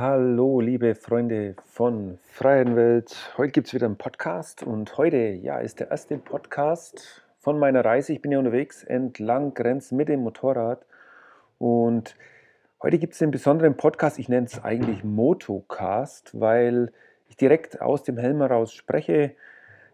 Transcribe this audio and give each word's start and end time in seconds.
Hallo, 0.00 0.60
liebe 0.60 0.94
Freunde 0.94 1.56
von 1.64 2.20
Freienwelt. 2.22 3.32
Heute 3.36 3.50
gibt 3.50 3.66
es 3.66 3.74
wieder 3.74 3.86
einen 3.86 3.96
Podcast 3.96 4.62
und 4.62 4.96
heute 4.96 5.16
ja, 5.16 5.58
ist 5.58 5.80
der 5.80 5.90
erste 5.90 6.18
Podcast 6.18 7.24
von 7.40 7.58
meiner 7.58 7.84
Reise. 7.84 8.12
Ich 8.12 8.22
bin 8.22 8.30
ja 8.30 8.38
unterwegs 8.38 8.84
entlang 8.84 9.54
Grenzen 9.54 9.96
mit 9.96 10.08
dem 10.08 10.20
Motorrad 10.20 10.86
und 11.58 12.14
heute 12.80 12.98
gibt 12.98 13.14
es 13.14 13.22
einen 13.22 13.32
besonderen 13.32 13.76
Podcast. 13.76 14.20
Ich 14.20 14.28
nenne 14.28 14.46
es 14.46 14.62
eigentlich 14.62 15.02
Motocast, 15.02 16.38
weil 16.38 16.92
ich 17.28 17.36
direkt 17.36 17.80
aus 17.80 18.04
dem 18.04 18.18
Helm 18.18 18.38
heraus 18.38 18.72
spreche. 18.72 19.32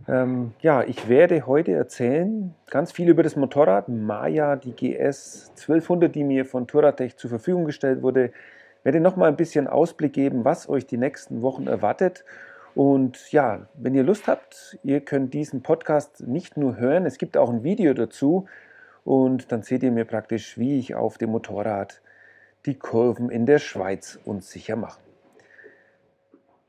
Ähm, 0.06 0.52
ja, 0.60 0.82
ich 0.82 1.08
werde 1.08 1.46
heute 1.46 1.72
erzählen 1.72 2.54
ganz 2.68 2.92
viel 2.92 3.08
über 3.08 3.22
das 3.22 3.36
Motorrad 3.36 3.88
Maya, 3.88 4.56
die 4.56 4.72
GS 4.72 5.52
1200, 5.52 6.14
die 6.14 6.24
mir 6.24 6.44
von 6.44 6.66
Touratech 6.66 7.16
zur 7.16 7.30
Verfügung 7.30 7.64
gestellt 7.64 8.02
wurde 8.02 8.32
werde 8.84 9.00
noch 9.00 9.16
mal 9.16 9.26
ein 9.26 9.36
bisschen 9.36 9.66
Ausblick 9.66 10.12
geben, 10.12 10.44
was 10.44 10.68
euch 10.68 10.86
die 10.86 10.98
nächsten 10.98 11.42
Wochen 11.42 11.66
erwartet. 11.66 12.24
Und 12.74 13.32
ja, 13.32 13.66
wenn 13.74 13.94
ihr 13.94 14.02
Lust 14.04 14.28
habt, 14.28 14.78
ihr 14.82 15.00
könnt 15.00 15.34
diesen 15.34 15.62
Podcast 15.62 16.26
nicht 16.26 16.56
nur 16.56 16.76
hören, 16.76 17.06
es 17.06 17.18
gibt 17.18 17.36
auch 17.36 17.50
ein 17.50 17.64
Video 17.64 17.94
dazu. 17.94 18.46
Und 19.04 19.52
dann 19.52 19.62
seht 19.62 19.82
ihr 19.82 19.90
mir 19.90 20.04
praktisch, 20.04 20.58
wie 20.58 20.78
ich 20.78 20.94
auf 20.94 21.18
dem 21.18 21.30
Motorrad 21.30 22.00
die 22.66 22.74
Kurven 22.78 23.30
in 23.30 23.46
der 23.46 23.58
Schweiz 23.58 24.18
unsicher 24.24 24.76
mache. 24.76 25.00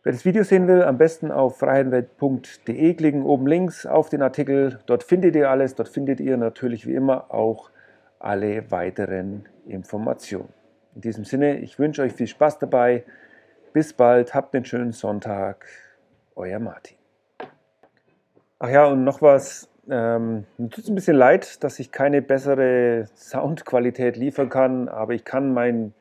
Wer 0.04 0.12
das 0.12 0.26
Video 0.26 0.44
sehen 0.44 0.68
will, 0.68 0.84
am 0.84 0.98
besten 0.98 1.32
auf 1.32 1.58
freiheitenwelt.de 1.58 2.94
klicken, 2.94 3.24
oben 3.24 3.48
links 3.48 3.86
auf 3.86 4.10
den 4.10 4.22
Artikel. 4.22 4.80
Dort 4.86 5.04
findet 5.04 5.36
ihr 5.36 5.50
alles. 5.50 5.74
Dort 5.74 5.90
findet 5.90 6.20
ihr 6.20 6.38
natürlich 6.38 6.86
wie 6.86 6.94
immer 6.94 7.34
auch 7.34 7.72
alle 8.20 8.70
weiteren 8.70 9.48
Informationen. 9.66 10.50
In 10.96 11.02
diesem 11.02 11.26
Sinne, 11.26 11.60
ich 11.60 11.78
wünsche 11.78 12.02
euch 12.02 12.14
viel 12.14 12.28
Spaß 12.28 12.60
dabei. 12.60 13.04
Bis 13.74 13.92
bald, 13.92 14.34
habt 14.34 14.56
einen 14.56 14.64
schönen 14.64 14.94
Sonntag. 14.94 15.66
Euer 16.36 16.60
Martin. 16.60 16.98
Ach 18.60 18.70
ja, 18.70 18.86
und 18.86 19.04
noch 19.04 19.22
was. 19.22 19.70
Ähm, 19.90 20.46
mir 20.58 20.70
tut 20.70 20.86
es 20.86 20.90
ein 20.90 20.96
bisschen 20.96 21.18
leid, 21.18 21.64
dass 21.64 21.80
ich 21.80 21.92
keine 21.92 22.22
bessere 22.22 23.08
Soundqualität 23.16 24.16
liefern 24.16 24.50
kann, 24.50 24.88
aber 24.88 25.14
ich 25.14 25.26
kann 25.26 25.54
mein 25.54 25.94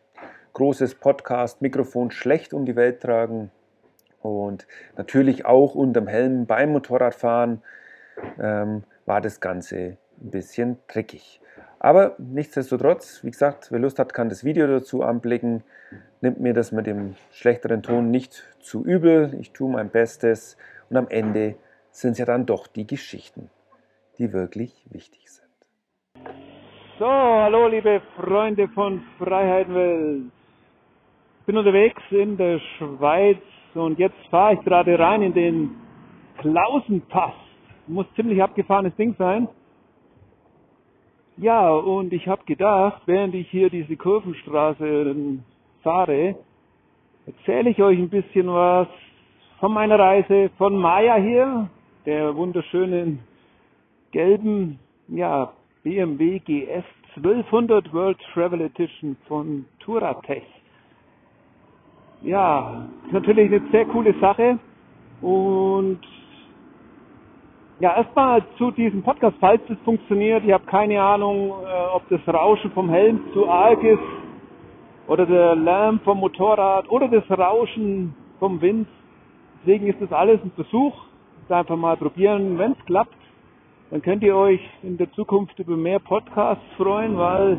großes 0.55 0.95
Podcast-Mikrofon 0.95 2.11
schlecht 2.11 2.55
um 2.55 2.64
die 2.64 2.77
Welt 2.77 3.03
tragen 3.03 3.51
und 4.23 4.67
natürlich 4.97 5.45
auch 5.45 5.75
unterm 5.75 6.06
Helm 6.06 6.47
beim 6.47 6.70
Motorradfahren 6.70 7.62
ähm, 8.41 8.84
war 9.05 9.20
das 9.20 9.41
Ganze 9.41 9.98
ein 10.20 10.31
bisschen 10.31 10.79
dreckig. 10.86 11.41
Aber 11.85 12.15
nichtsdestotrotz, 12.17 13.23
wie 13.25 13.31
gesagt, 13.31 13.71
wer 13.71 13.79
Lust 13.79 13.99
hat, 13.99 14.15
kann 14.15 14.31
das 14.31 14.43
Video 14.43 14.67
dazu 14.67 15.03
anblicken. 15.03 15.63
Nimmt 16.23 16.41
mir 16.41 16.55
das 16.55 16.73
mit 16.73 16.87
dem 16.87 17.15
schlechteren 17.31 17.83
Ton 17.83 18.11
nicht 18.11 18.43
zu 18.61 18.83
übel. 18.83 19.37
Ich 19.39 19.53
tue 19.53 19.71
mein 19.71 19.91
Bestes. 19.91 20.57
Und 20.89 20.97
am 20.97 21.09
Ende 21.09 21.57
sind 21.91 22.13
es 22.13 22.19
ja 22.19 22.25
dann 22.25 22.47
doch 22.47 22.69
die 22.69 22.87
Geschichten, 22.87 23.51
die 24.17 24.33
wirklich 24.33 24.87
wichtig 24.89 25.31
sind. 25.31 26.25
So, 26.99 27.05
hallo 27.07 27.69
liebe 27.69 28.01
Freunde 28.17 28.67
von 28.69 29.03
Freiheitenwelt. 29.19 30.33
Ich 31.41 31.45
bin 31.45 31.59
unterwegs 31.59 32.01
in 32.09 32.39
der 32.39 32.61
Schweiz 32.79 33.43
und 33.75 33.98
jetzt 33.98 34.17
fahre 34.31 34.55
ich 34.55 34.61
gerade 34.63 34.98
rein 34.98 35.21
in 35.21 35.35
den 35.35 35.71
Klausenpass. 36.39 37.35
Muss 37.89 38.07
ziemlich 38.17 38.43
abgefahrenes 38.43 38.97
Ding 38.97 39.15
sein. 39.19 39.48
Ja, 41.37 41.69
und 41.71 42.13
ich 42.13 42.29
habe 42.29 42.45
gedacht, 42.45 43.03
während 43.07 43.35
ich 43.35 43.51
hier 43.51 43.69
diese 43.69 43.97
Kurvenstraße 43.97 45.17
fahre, 45.83 46.37
erzähle 47.27 47.71
ich 47.71 47.83
euch 47.83 47.99
ein 47.99 48.09
bisschen 48.09 48.47
was 48.47 48.87
von 49.59 49.73
meiner 49.73 49.99
Reise 49.99 50.51
von 50.59 50.77
Maya 50.77 51.17
hier, 51.17 51.69
der 52.07 52.37
wunderschönen 52.37 53.19
gelben 54.13 54.79
ja, 55.08 55.53
BMW 55.83 56.39
GS 56.39 56.85
1200 57.17 57.92
World 57.92 58.19
Travel 58.33 58.61
Edition 58.61 59.17
von 59.27 59.64
Touratech. 59.81 60.45
Ja, 62.23 62.87
ist 63.07 63.13
natürlich 63.13 63.53
eine 63.53 63.61
sehr 63.70 63.87
coole 63.87 64.14
Sache 64.20 64.58
und 65.20 66.01
ja, 67.80 67.96
erstmal 67.96 68.42
zu 68.57 68.70
diesem 68.70 69.02
Podcast, 69.02 69.36
falls 69.40 69.61
das 69.68 69.79
funktioniert. 69.85 70.45
Ich 70.45 70.52
habe 70.52 70.64
keine 70.67 71.02
Ahnung, 71.02 71.51
äh, 71.51 71.95
ob 71.95 72.08
das 72.08 72.20
Rauschen 72.27 72.70
vom 72.73 72.89
Helm 72.89 73.20
zu 73.33 73.48
arg 73.48 73.83
ist 73.83 73.98
oder 75.08 75.27
der 75.27 75.57
Lärm 75.57 76.01
vom 76.01 76.18
Motorrad 76.20 76.89
oder 76.89 77.08
das 77.08 77.29
Rauschen 77.30 78.14
vom 78.39 78.61
Wind. 78.61 78.86
Deswegen 79.61 79.89
ist 79.89 80.01
das 80.01 80.13
alles 80.13 80.40
ein 80.42 80.52
Versuch. 80.52 80.95
Einfach 81.48 81.77
mal 81.77 81.96
probieren. 81.96 82.58
Wenn 82.58 82.73
es 82.73 82.84
klappt, 82.86 83.14
dann 83.90 84.01
könnt 84.01 84.23
ihr 84.23 84.34
euch 84.34 84.61
in 84.83 84.96
der 84.96 85.13
Zukunft 85.13 85.58
über 85.58 85.77
mehr 85.77 85.98
Podcasts 85.98 86.64
freuen, 86.77 87.18
weil 87.18 87.58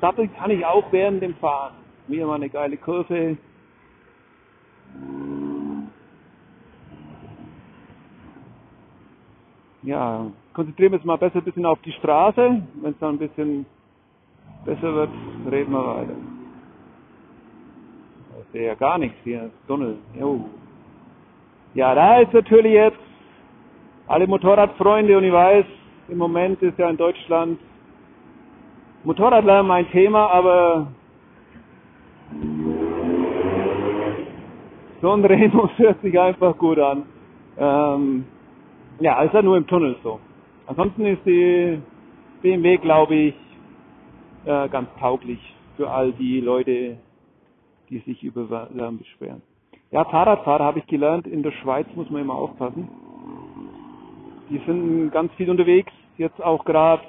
dadurch 0.00 0.34
kann 0.36 0.50
ich 0.50 0.64
auch 0.64 0.84
während 0.90 1.22
dem 1.22 1.34
Fahren. 1.34 1.74
Wieder 2.08 2.26
mal 2.26 2.36
eine 2.36 2.48
geile 2.48 2.76
Kurve 2.76 3.36
ja, 9.86 10.26
konzentrieren 10.52 10.92
wir 10.92 10.98
uns 10.98 11.06
mal 11.06 11.16
besser 11.16 11.36
ein 11.36 11.44
bisschen 11.44 11.64
auf 11.64 11.80
die 11.82 11.92
Straße. 11.92 12.62
Wenn 12.82 12.90
es 12.90 12.98
dann 12.98 13.14
ein 13.14 13.18
bisschen 13.18 13.64
besser 14.64 14.94
wird, 14.94 15.10
reden 15.50 15.72
wir 15.72 15.86
weiter. 15.86 16.16
Ich 18.40 18.52
sehe 18.52 18.66
ja 18.66 18.74
gar 18.74 18.98
nichts 18.98 19.16
hier, 19.22 19.50
Tunnel. 19.68 19.98
Jo. 20.18 20.44
Ja, 21.74 21.94
da 21.94 22.18
ist 22.18 22.32
natürlich 22.32 22.72
jetzt 22.72 22.98
alle 24.08 24.26
Motorradfreunde 24.26 25.16
und 25.16 25.24
ich 25.24 25.32
weiß, 25.32 25.64
im 26.08 26.18
Moment 26.18 26.60
ist 26.62 26.78
ja 26.78 26.90
in 26.90 26.96
Deutschland 26.96 27.58
Motorradlärm 29.04 29.70
ein 29.70 29.88
Thema, 29.90 30.30
aber 30.30 30.88
so 35.00 35.12
ein 35.12 35.24
Remus 35.24 35.70
hört 35.76 36.00
sich 36.02 36.18
einfach 36.18 36.56
gut 36.58 36.78
an. 36.78 37.04
Ähm, 37.58 38.26
ja, 39.00 39.22
ist 39.22 39.34
ja 39.34 39.42
nur 39.42 39.56
im 39.56 39.66
Tunnel 39.66 39.96
so. 40.02 40.20
Ansonsten 40.66 41.06
ist 41.06 41.24
die 41.24 41.80
BMW, 42.42 42.76
glaube 42.78 43.14
ich, 43.14 43.34
äh, 44.44 44.68
ganz 44.68 44.88
tauglich 44.98 45.40
für 45.76 45.90
all 45.90 46.12
die 46.12 46.40
Leute, 46.40 46.96
die 47.88 47.98
sich 48.00 48.22
über 48.22 48.68
Lärm 48.72 48.98
beschweren. 48.98 49.42
Ja, 49.90 50.04
Fahrradfahrer 50.04 50.64
habe 50.64 50.78
ich 50.80 50.86
gelernt, 50.86 51.26
in 51.26 51.42
der 51.42 51.52
Schweiz 51.52 51.86
muss 51.94 52.10
man 52.10 52.22
immer 52.22 52.34
aufpassen. 52.34 52.88
Die 54.50 54.58
sind 54.66 55.10
ganz 55.10 55.32
viel 55.34 55.50
unterwegs, 55.50 55.92
jetzt 56.16 56.42
auch 56.42 56.64
gerade, 56.64 57.02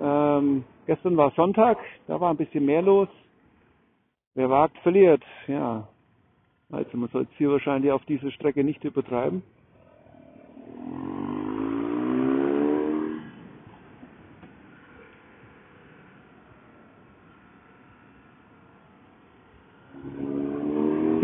ähm, 0.00 0.64
gestern 0.86 1.16
war 1.16 1.30
Sonntag, 1.32 1.78
da 2.06 2.20
war 2.20 2.30
ein 2.30 2.36
bisschen 2.36 2.64
mehr 2.64 2.82
los. 2.82 3.08
Wer 4.34 4.50
wagt, 4.50 4.76
verliert, 4.78 5.22
ja. 5.46 5.86
Also 6.72 6.96
man 6.96 7.08
sollte 7.10 7.30
es 7.30 7.38
hier 7.38 7.50
wahrscheinlich 7.50 7.92
auf 7.92 8.04
dieser 8.06 8.30
Strecke 8.32 8.64
nicht 8.64 8.82
übertreiben. 8.82 9.42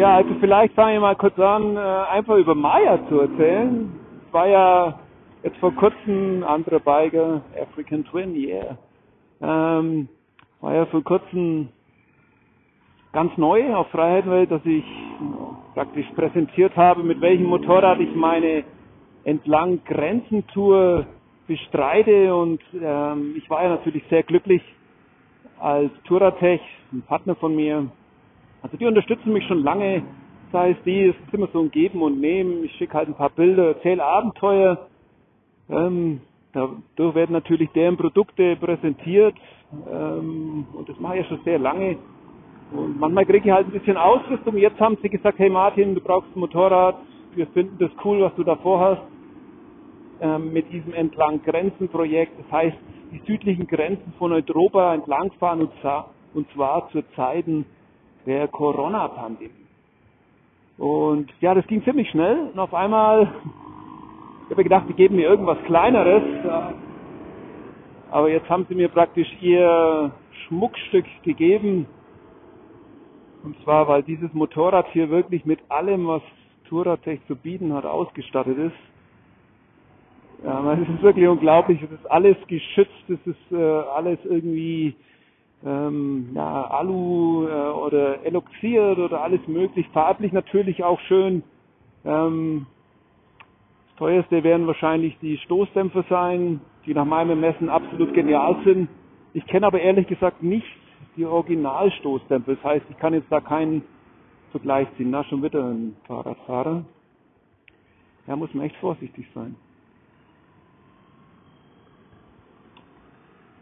Ja, 0.00 0.16
also 0.16 0.30
vielleicht 0.40 0.72
fange 0.72 0.94
ich 0.94 1.00
mal 1.02 1.14
kurz 1.14 1.38
an, 1.38 1.76
äh, 1.76 1.78
einfach 1.78 2.36
über 2.36 2.54
Maya 2.54 3.06
zu 3.10 3.20
erzählen. 3.20 3.92
Es 4.26 4.32
war 4.32 4.48
ja 4.48 4.98
jetzt 5.42 5.58
vor 5.58 5.74
kurzem 5.74 6.42
andere 6.42 6.80
Biker, 6.80 7.42
African 7.60 8.06
Twin, 8.06 8.34
yeah. 8.34 8.78
Ähm, 9.42 10.08
war 10.62 10.74
ja 10.74 10.86
vor 10.86 11.04
kurzem 11.04 11.68
ganz 13.12 13.36
neu 13.36 13.74
auf 13.74 13.88
Freiheitenwelt, 13.88 14.50
dass 14.50 14.64
ich 14.64 14.86
praktisch 15.74 16.06
präsentiert 16.16 16.74
habe, 16.76 17.02
mit 17.02 17.20
welchem 17.20 17.44
Motorrad 17.44 18.00
ich 18.00 18.14
meine 18.14 18.64
entlang 19.24 19.84
Grenzentour 19.84 21.04
bestreite 21.46 22.34
und 22.34 22.62
ähm, 22.72 23.34
ich 23.36 23.50
war 23.50 23.64
ja 23.64 23.68
natürlich 23.68 24.04
sehr 24.08 24.22
glücklich 24.22 24.62
als 25.58 25.92
Touratech, 26.04 26.62
ein 26.90 27.02
Partner 27.02 27.34
von 27.34 27.54
mir, 27.54 27.90
also 28.62 28.76
die 28.76 28.86
unterstützen 28.86 29.32
mich 29.32 29.44
schon 29.46 29.62
lange, 29.62 30.02
sei 30.52 30.70
es 30.70 30.76
die, 30.84 31.06
ist 31.06 31.16
immer 31.32 31.48
so 31.52 31.60
ein 31.60 31.70
Geben 31.70 32.02
und 32.02 32.20
Nehmen. 32.20 32.64
Ich 32.64 32.72
schicke 32.72 32.94
halt 32.94 33.08
ein 33.08 33.14
paar 33.14 33.30
Bilder, 33.30 33.68
erzähle 33.68 34.04
Abenteuer. 34.04 34.86
Ähm, 35.68 36.20
dadurch 36.52 37.14
werden 37.14 37.32
natürlich 37.32 37.70
deren 37.70 37.96
Produkte 37.96 38.56
präsentiert 38.56 39.34
ähm, 39.90 40.66
und 40.74 40.88
das 40.88 40.98
mache 40.98 41.18
ich 41.18 41.22
ja 41.22 41.28
schon 41.28 41.44
sehr 41.44 41.58
lange. 41.58 41.96
Und 42.72 43.00
manchmal 43.00 43.26
kriege 43.26 43.48
ich 43.48 43.54
halt 43.54 43.66
ein 43.66 43.72
bisschen 43.72 43.96
Ausrüstung. 43.96 44.56
Jetzt 44.56 44.80
haben 44.80 44.96
sie 45.02 45.08
gesagt, 45.08 45.38
hey 45.38 45.50
Martin, 45.50 45.94
du 45.94 46.00
brauchst 46.00 46.28
ein 46.34 46.40
Motorrad, 46.40 46.96
wir 47.34 47.46
finden 47.48 47.78
das 47.78 47.90
cool, 48.04 48.20
was 48.20 48.34
du 48.36 48.44
da 48.44 48.56
vorhast. 48.56 49.02
Ähm, 50.20 50.52
mit 50.52 50.70
diesem 50.70 50.92
entlang 50.92 51.42
Grenzen 51.42 51.88
Projekt. 51.88 52.38
Das 52.38 52.52
heißt, 52.52 52.76
die 53.10 53.20
südlichen 53.26 53.66
Grenzen 53.66 54.12
von 54.18 54.32
Europa 54.32 54.94
entlangfahren 54.94 55.62
und, 55.62 55.70
und 56.34 56.50
zwar 56.52 56.88
zu 56.90 57.02
Zeiten 57.16 57.64
der 58.26 58.48
Corona-Pandemie. 58.48 59.50
Und 60.78 61.30
ja, 61.40 61.54
das 61.54 61.66
ging 61.66 61.84
ziemlich 61.84 62.08
schnell 62.10 62.50
und 62.52 62.58
auf 62.58 62.72
einmal, 62.72 63.32
ich 64.46 64.50
habe 64.50 64.62
gedacht, 64.62 64.86
die 64.88 64.94
geben 64.94 65.16
mir 65.16 65.28
irgendwas 65.28 65.58
Kleineres, 65.66 66.22
aber 68.10 68.30
jetzt 68.30 68.48
haben 68.48 68.66
sie 68.68 68.74
mir 68.74 68.88
praktisch 68.88 69.28
ihr 69.40 70.10
Schmuckstück 70.46 71.04
gegeben. 71.22 71.86
Und 73.42 73.56
zwar, 73.62 73.88
weil 73.88 74.02
dieses 74.02 74.32
Motorrad 74.34 74.86
hier 74.92 75.08
wirklich 75.10 75.44
mit 75.44 75.60
allem, 75.68 76.06
was 76.06 76.22
Touratech 76.68 77.20
zu 77.26 77.36
bieten 77.36 77.72
hat, 77.72 77.84
ausgestattet 77.84 78.58
ist. 78.58 80.44
Ja, 80.44 80.72
es 80.72 80.88
ist 80.88 81.02
wirklich 81.02 81.28
unglaublich. 81.28 81.82
Es 81.82 81.90
ist 81.90 82.10
alles 82.10 82.36
geschützt, 82.46 83.08
es 83.08 83.18
ist 83.26 83.52
äh, 83.52 83.56
alles 83.56 84.18
irgendwie 84.24 84.94
ähm, 85.64 86.30
ja, 86.34 86.64
Alu 86.70 87.46
äh, 87.46 87.70
oder 87.70 88.24
eloxiert 88.24 88.98
oder 88.98 89.22
alles 89.22 89.40
möglich. 89.46 89.86
Farblich 89.92 90.32
natürlich 90.32 90.82
auch 90.82 91.00
schön. 91.00 91.42
Ähm, 92.04 92.66
das 93.88 93.96
teuerste 93.96 94.42
werden 94.42 94.66
wahrscheinlich 94.66 95.18
die 95.20 95.36
Stoßdämpfer 95.38 96.04
sein, 96.08 96.60
die 96.86 96.94
nach 96.94 97.04
meinem 97.04 97.30
Ermessen 97.30 97.68
absolut 97.68 98.14
genial 98.14 98.56
sind. 98.64 98.88
Ich 99.34 99.46
kenne 99.46 99.66
aber 99.66 99.80
ehrlich 99.80 100.06
gesagt 100.06 100.42
nicht 100.42 100.66
die 101.16 101.26
Originalstoßdämpfer. 101.26 102.54
Das 102.54 102.64
heißt, 102.64 102.86
ich 102.88 102.96
kann 102.96 103.12
jetzt 103.12 103.30
da 103.30 103.40
keinen 103.40 103.82
Vergleich 104.50 104.88
ziehen. 104.96 105.10
Na, 105.10 105.22
schon 105.24 105.42
wieder 105.42 105.64
ein 105.64 105.96
Fahrradfahrer. 106.06 106.84
Da 108.26 108.36
muss 108.36 108.52
man 108.54 108.66
echt 108.66 108.76
vorsichtig 108.76 109.26
sein. 109.34 109.56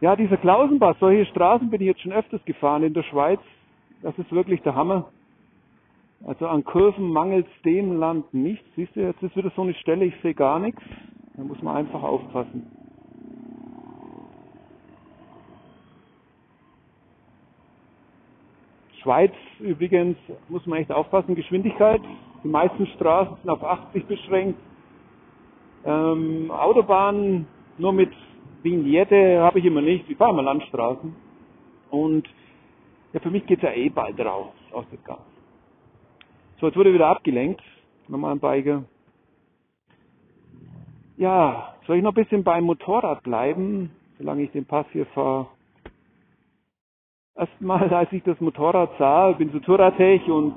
Ja, 0.01 0.15
dieser 0.15 0.37
Klausenbach, 0.37 0.97
solche 1.01 1.27
Straßen 1.27 1.71
bin 1.71 1.81
ich 1.81 1.89
jetzt 1.89 2.03
schon 2.03 2.13
öfters 2.13 2.45
gefahren 2.45 2.85
in 2.85 2.95
der 2.95 3.03
Schweiz. 3.03 3.41
Das 4.03 4.17
ist 4.17 4.31
wirklich 4.31 4.63
der 4.63 4.77
Hammer. 4.77 5.09
Also 6.25 6.47
an 6.47 6.63
Kurven 6.63 7.11
mangelt 7.11 7.47
dem 7.65 7.99
Land 7.99 8.33
nicht. 8.33 8.63
Siehst 8.77 8.95
du, 8.95 9.01
jetzt 9.01 9.23
ist 9.23 9.37
wieder 9.37 9.51
so 9.57 9.63
eine 9.63 9.75
Stelle, 9.75 10.05
ich 10.05 10.15
sehe 10.23 10.35
gar 10.35 10.61
nichts. 10.61 10.83
Da 11.37 11.43
muss 11.43 11.61
man 11.63 11.77
einfach 11.77 12.03
aufpassen. 12.03 12.71
Schweiz 19.03 19.33
übrigens 19.59 20.17
muss 20.49 20.65
man 20.67 20.79
echt 20.81 20.93
aufpassen, 20.93 21.35
Geschwindigkeit. 21.35 22.01
Die 22.45 22.49
meisten 22.49 22.87
Straßen 22.87 23.37
sind 23.43 23.51
auf 23.51 23.65
80 23.65 24.07
beschränkt. 24.07 24.61
Ähm, 25.85 26.53
Autobahnen 26.53 27.49
nur 27.79 27.93
mit 27.93 28.13
Vignette 28.63 29.41
habe 29.41 29.59
ich 29.59 29.65
immer 29.65 29.81
nicht. 29.81 30.09
Ich 30.09 30.17
fahre 30.17 30.33
immer 30.33 30.43
Landstraßen. 30.43 31.15
Und 31.91 32.29
ja, 33.13 33.21
für 33.21 33.31
mich 33.31 33.47
geht 33.47 33.59
es 33.59 33.65
ja 33.65 33.73
eh 33.73 33.89
bald 33.89 34.19
raus 34.21 34.53
aus 34.73 34.85
dem 34.91 35.03
Gas. 35.05 35.19
So, 36.61 36.67
jetzt 36.67 36.77
wurde 36.77 36.93
wieder 36.93 37.07
abgelenkt. 37.07 37.63
Nochmal 38.09 38.33
ein 38.33 38.41
Biker. 38.41 38.85
Ja, 41.17 41.75
soll 41.87 41.97
ich 41.97 42.03
noch 42.03 42.13
ein 42.13 42.23
bisschen 42.23 42.45
beim 42.45 42.65
Motorrad 42.65 43.23
bleiben, 43.23 43.91
solange 44.19 44.43
ich 44.43 44.51
den 44.53 44.67
Pass 44.67 44.87
hier 44.93 45.07
fahre? 45.07 45.49
Erstmal, 47.35 47.89
als 47.95 48.13
ich 48.13 48.23
das 48.23 48.41
Motorrad 48.41 48.91
sah, 48.99 49.33
bin 49.33 49.51
so 49.51 49.59
Touratech 49.61 50.29
und 50.29 50.57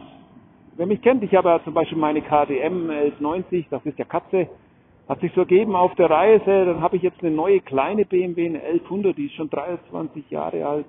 wer 0.75 0.85
mich 0.85 1.01
kennt, 1.01 1.23
ich 1.23 1.33
habe 1.35 1.49
ja 1.49 1.63
zum 1.63 1.73
Beispiel 1.73 1.97
meine 1.97 2.21
KDM 2.21 2.89
1190, 2.89 3.67
das 3.69 3.85
ist 3.85 3.97
ja 3.97 4.05
Katze, 4.05 4.49
hat 5.07 5.19
sich 5.19 5.31
so 5.33 5.41
ergeben 5.41 5.75
auf 5.75 5.93
der 5.95 6.09
Reise, 6.09 6.65
dann 6.65 6.81
habe 6.81 6.97
ich 6.97 7.03
jetzt 7.03 7.21
eine 7.21 7.31
neue 7.31 7.59
kleine 7.59 8.05
BMW, 8.05 8.45
eine 8.45 8.61
1100, 8.61 9.17
die 9.17 9.25
ist 9.25 9.35
schon 9.35 9.49
23 9.49 10.29
Jahre 10.29 10.65
alt, 10.65 10.85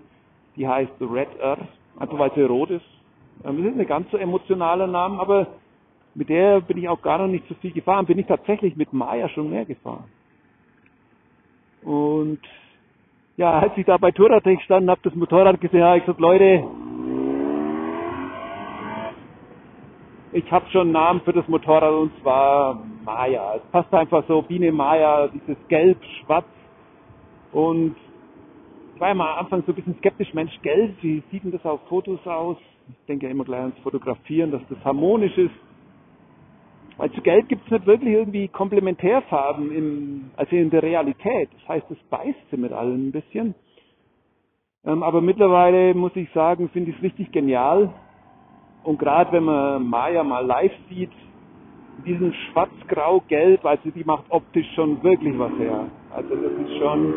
die 0.57 0.67
heißt 0.67 0.93
Red 1.01 1.41
Earth, 1.41 1.67
einfach 1.99 2.19
weil 2.19 2.33
sie 2.35 2.43
rot 2.43 2.71
ist. 2.71 2.85
Ähm, 3.45 3.63
das 3.63 3.73
ist 3.73 3.81
ein 3.81 3.87
ganz 3.87 4.11
so 4.11 4.17
emotionaler 4.17 4.87
Name, 4.87 5.19
aber 5.19 5.47
mit 6.15 6.29
der 6.29 6.61
bin 6.61 6.79
ich 6.79 6.89
auch 6.89 7.01
gar 7.01 7.19
noch 7.19 7.27
nicht 7.27 7.47
so 7.49 7.55
viel 7.55 7.73
gefahren, 7.73 8.07
bin 8.07 8.19
ich 8.19 8.27
tatsächlich 8.27 8.77
mit 8.77 8.93
Maya 8.93 9.29
schon 9.31 9.51
mehr 9.51 9.65
gefahren. 9.65 10.05
Und 11.83 12.41
ja, 13.37 13.59
als 13.59 13.73
ich 13.77 13.87
da 13.87 13.97
bei 13.97 14.13
Touratech 14.13 14.63
stand, 14.63 14.89
habe 14.89 15.01
das 15.03 15.15
Motorrad 15.15 15.61
gesehen, 15.61 15.83
habe 15.83 15.99
ich 15.99 16.05
gesagt, 16.05 16.21
Leute, 16.21 16.65
ich 20.33 20.51
habe 20.51 20.69
schon 20.71 20.83
einen 20.83 20.93
Namen 20.93 21.21
für 21.21 21.33
das 21.33 21.47
Motorrad 21.47 21.93
und 21.93 22.11
zwar 22.23 22.83
Maya. 23.05 23.57
Es 23.57 23.63
passt 23.71 23.93
einfach 23.93 24.25
so, 24.27 24.43
Biene 24.43 24.73
Maya, 24.73 25.29
dieses 25.29 25.57
Gelb, 25.69 25.99
Schwarz. 26.21 26.47
Und 27.53 27.95
ich 28.95 29.01
war 29.01 29.09
ja 29.09 29.15
mal 29.15 29.33
am 29.33 29.39
Anfang 29.41 29.63
so 29.67 29.73
ein 29.73 29.75
bisschen 29.75 29.97
skeptisch, 29.99 30.33
Mensch, 30.33 30.59
Gelb, 30.63 30.95
wie 31.03 31.23
sieht 31.31 31.45
denn 31.45 31.53
das 31.53 31.65
auf 31.67 31.81
Fotos 31.89 32.27
aus? 32.27 32.57
Ich 32.89 33.07
denke 33.07 33.27
ja 33.27 33.33
immer 33.33 33.45
gleich 33.45 33.61
ans 33.61 33.79
Fotografieren, 33.81 34.51
dass 34.51 34.63
das 34.69 34.83
harmonisch 34.85 35.37
ist. 35.37 35.55
Weil 36.97 37.11
zu 37.13 37.21
Gelb 37.21 37.49
gibt 37.49 37.65
es 37.67 37.71
nicht 37.71 37.87
wirklich 37.87 38.15
irgendwie 38.15 38.49
Komplementärfarben 38.49 39.71
im, 39.71 40.31
also 40.37 40.57
in 40.57 40.71
der 40.71 40.83
Realität. 40.83 41.51
Das 41.61 41.69
heißt, 41.69 41.91
es 41.91 41.99
beißt 42.11 42.51
sie 42.51 42.57
mit 42.57 42.73
allem 42.73 43.09
ein 43.09 43.13
bisschen. 43.13 43.55
Ähm, 44.85 45.03
aber 45.03 45.21
mittlerweile 45.21 45.95
muss 45.95 46.17
ich 46.17 46.31
sagen, 46.31 46.71
finde 46.71 46.91
ich 46.91 46.97
es 46.97 47.03
richtig 47.03 47.33
genial, 47.33 47.93
und 48.85 48.99
gerade 48.99 49.33
wenn 49.33 49.45
man 49.45 49.87
Maya 49.89 50.25
mal 50.25 50.45
live 50.45 50.73
sieht, 50.89 51.13
diesen 52.05 52.35
schwarz-grau-gelb, 52.35 53.65
also 53.65 53.91
die 53.91 54.05
macht 54.05 54.25
optisch 54.31 54.67
schon 54.75 55.03
wirklich 55.03 55.39
was 55.39 55.53
her. 55.59 55.87
Also 56.11 56.35
das 56.35 56.53
ist 56.53 56.79
schon, 56.79 57.15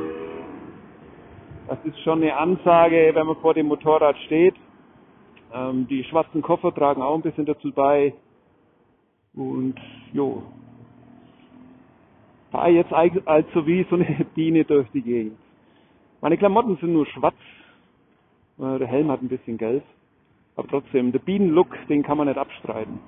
das 1.67 1.77
ist 1.85 1.99
schon 2.01 2.21
eine 2.21 2.35
Ansage, 2.37 3.11
wenn 3.13 3.25
man 3.25 3.35
vor 3.37 3.53
dem 3.53 3.67
Motorrad 3.67 4.17
steht. 4.25 4.55
Ähm, 5.53 5.87
die 5.87 6.03
schwarzen 6.03 6.41
Koffer 6.41 6.73
tragen 6.73 7.01
auch 7.01 7.15
ein 7.15 7.21
bisschen 7.21 7.45
dazu 7.45 7.71
bei. 7.71 8.13
Und 9.33 9.75
jo, 10.13 10.43
fahre 12.51 12.69
jetzt 12.69 12.93
also 12.93 13.67
wie 13.67 13.85
so 13.89 13.95
eine 13.95 14.05
Biene 14.35 14.63
durch 14.65 14.89
die 14.91 15.01
Gegend. 15.01 15.37
Meine 16.21 16.37
Klamotten 16.37 16.77
sind 16.77 16.93
nur 16.93 17.05
schwarz, 17.07 17.35
der 18.57 18.87
Helm 18.87 19.11
hat 19.11 19.21
ein 19.21 19.27
bisschen 19.27 19.57
gelb. 19.57 19.83
Aber 20.55 20.67
trotzdem, 20.67 21.11
der 21.11 21.19
Bienenlook, 21.19 21.75
den 21.89 22.03
kann 22.03 22.17
man 22.17 22.27
nicht 22.27 22.37
abstreiten. 22.37 22.99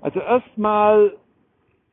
Also 0.00 0.20
erstmal, 0.20 1.16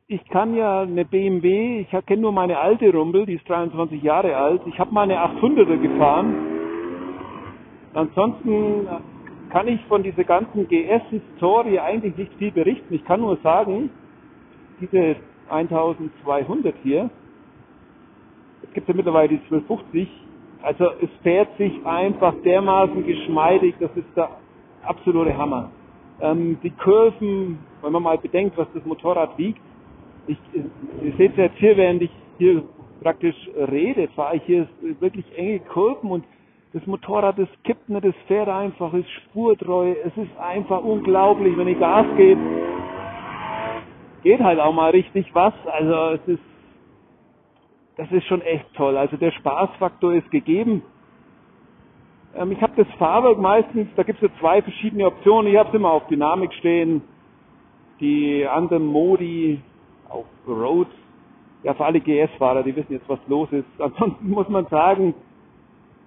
ich 0.06 0.22
kann 0.28 0.54
ja 0.54 0.82
eine 0.82 1.04
BMW, 1.04 1.80
ich 1.80 2.06
kenne 2.06 2.22
nur 2.22 2.32
meine 2.32 2.58
alte 2.58 2.92
Rumpel, 2.92 3.26
die 3.26 3.34
ist 3.34 3.48
23 3.48 4.02
Jahre 4.02 4.36
alt. 4.36 4.60
Ich 4.66 4.78
habe 4.78 4.92
mal 4.92 5.02
eine 5.02 5.18
800er 5.18 5.78
gefahren. 5.78 6.34
Ansonsten 7.94 8.86
kann 9.50 9.68
ich 9.68 9.82
von 9.86 10.02
dieser 10.02 10.24
ganzen 10.24 10.68
GS-Historie 10.68 11.78
eigentlich 11.78 12.16
nicht 12.16 12.34
viel 12.34 12.52
berichten. 12.52 12.94
Ich 12.94 13.04
kann 13.04 13.20
nur 13.20 13.36
sagen, 13.38 13.90
diese 14.80 15.16
1200 15.48 16.74
hier, 16.82 17.10
es 18.62 18.72
gibt 18.72 18.88
ja 18.88 18.94
mittlerweile 18.94 19.28
die 19.28 19.40
1250, 19.44 20.08
also 20.62 20.84
es 21.00 21.10
fährt 21.22 21.48
sich 21.58 21.72
einfach 21.84 22.34
dermaßen 22.44 23.04
geschmeidig, 23.04 23.74
das 23.80 23.90
ist 23.96 24.06
der 24.16 24.30
absolute 24.84 25.36
Hammer. 25.36 25.70
Ähm, 26.20 26.58
die 26.62 26.70
Kurven, 26.70 27.58
wenn 27.82 27.92
man 27.92 28.02
mal 28.02 28.18
bedenkt, 28.18 28.56
was 28.56 28.68
das 28.74 28.84
Motorrad 28.84 29.36
wiegt, 29.38 29.60
ich, 30.26 30.38
ihr 30.54 31.12
seht 31.18 31.36
jetzt 31.36 31.56
hier, 31.58 31.76
während 31.76 32.02
ich 32.02 32.10
hier 32.38 32.62
praktisch 33.02 33.36
rede, 33.56 34.08
fahre 34.14 34.36
ich 34.36 34.42
hier 34.44 34.68
wirklich 35.00 35.26
enge 35.36 35.58
Kurven 35.60 36.10
und 36.10 36.24
das 36.72 36.86
Motorrad, 36.86 37.38
das 37.38 37.48
kippt 37.64 37.88
nicht, 37.88 38.04
das 38.04 38.14
fährt 38.28 38.48
einfach, 38.48 38.94
ist 38.94 39.10
spurtreu, 39.10 39.94
es 40.04 40.16
ist 40.16 40.38
einfach 40.38 40.82
unglaublich, 40.82 41.56
wenn 41.56 41.68
ich 41.68 41.78
Gas 41.78 42.06
gebe, 42.16 42.40
geht 44.22 44.40
halt 44.40 44.60
auch 44.60 44.72
mal 44.72 44.90
richtig 44.90 45.26
was, 45.34 45.52
also 45.66 46.14
es 46.14 46.28
ist 46.28 46.51
das 47.96 48.10
ist 48.10 48.24
schon 48.26 48.40
echt 48.42 48.66
toll. 48.74 48.96
Also 48.96 49.16
der 49.16 49.32
Spaßfaktor 49.32 50.14
ist 50.14 50.30
gegeben. 50.30 50.82
Ähm, 52.34 52.52
ich 52.52 52.62
habe 52.62 52.72
das 52.76 52.92
Fahrwerk 52.96 53.38
meistens, 53.38 53.88
da 53.96 54.02
gibt 54.02 54.22
es 54.22 54.30
ja 54.30 54.38
zwei 54.40 54.62
verschiedene 54.62 55.06
Optionen. 55.06 55.52
Ich 55.52 55.58
habe 55.58 55.68
es 55.68 55.74
immer 55.74 55.90
auf 55.90 56.06
Dynamik 56.06 56.52
stehen. 56.54 57.02
Die 58.00 58.46
anderen 58.46 58.86
Modi 58.86 59.60
auf 60.08 60.24
Road. 60.46 60.88
Ja, 61.62 61.74
für 61.74 61.84
alle 61.84 62.00
GS-Fahrer, 62.00 62.64
die 62.64 62.74
wissen 62.74 62.92
jetzt, 62.94 63.08
was 63.08 63.20
los 63.28 63.48
ist. 63.52 63.66
Ansonsten 63.78 64.30
muss 64.30 64.48
man 64.48 64.66
sagen, 64.66 65.14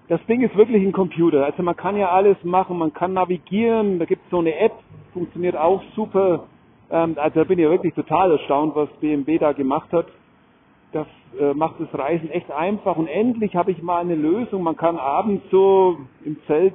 das 0.07 0.23
Ding 0.25 0.41
ist 0.41 0.55
wirklich 0.55 0.83
ein 0.83 0.91
Computer. 0.91 1.45
Also 1.45 1.63
man 1.63 1.75
kann 1.75 1.97
ja 1.97 2.09
alles 2.09 2.37
machen, 2.43 2.77
man 2.77 2.93
kann 2.93 3.13
navigieren, 3.13 3.99
da 3.99 4.05
gibt 4.05 4.23
es 4.25 4.29
so 4.29 4.39
eine 4.39 4.55
App, 4.57 4.73
funktioniert 5.13 5.55
auch 5.55 5.81
super. 5.95 6.47
Ähm, 6.91 7.15
also 7.17 7.39
da 7.39 7.43
bin 7.45 7.59
ich 7.59 7.65
wirklich 7.65 7.93
total 7.93 8.31
erstaunt, 8.31 8.75
was 8.75 8.89
BMW 8.99 9.37
da 9.37 9.53
gemacht 9.53 9.91
hat 9.93 10.07
das 10.95 11.07
äh, 11.37 11.53
macht 11.53 11.75
das 11.79 11.93
Reisen 11.93 12.31
echt 12.31 12.49
einfach. 12.51 12.95
Und 12.95 13.07
endlich 13.07 13.55
habe 13.55 13.71
ich 13.71 13.83
mal 13.83 13.99
eine 13.99 14.15
Lösung. 14.15 14.63
Man 14.63 14.77
kann 14.77 14.97
abends 14.97 15.43
so 15.51 15.97
im 16.23 16.37
Zelt 16.47 16.73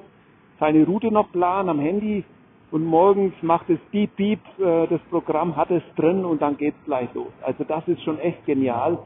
seine 0.61 0.85
Route 0.85 1.11
noch 1.11 1.33
planen 1.33 1.71
am 1.71 1.81
Handy 1.81 2.23
und 2.71 2.85
morgens 2.85 3.33
macht 3.41 3.71
es 3.71 3.79
Beep 3.91 4.15
Beep, 4.17 4.41
äh, 4.59 4.87
das 4.89 5.01
Programm 5.09 5.57
hat 5.57 5.71
es 5.71 5.83
drin 5.97 6.27
und 6.27 6.43
dann 6.43 6.59
geht's 6.59 6.77
gleich 6.85 7.13
los. 7.15 7.33
Also 7.41 7.65
das 7.65 7.89
ist 7.89 8.03
schon 8.03 8.19
echt 8.19 8.45
genial. 8.45 8.99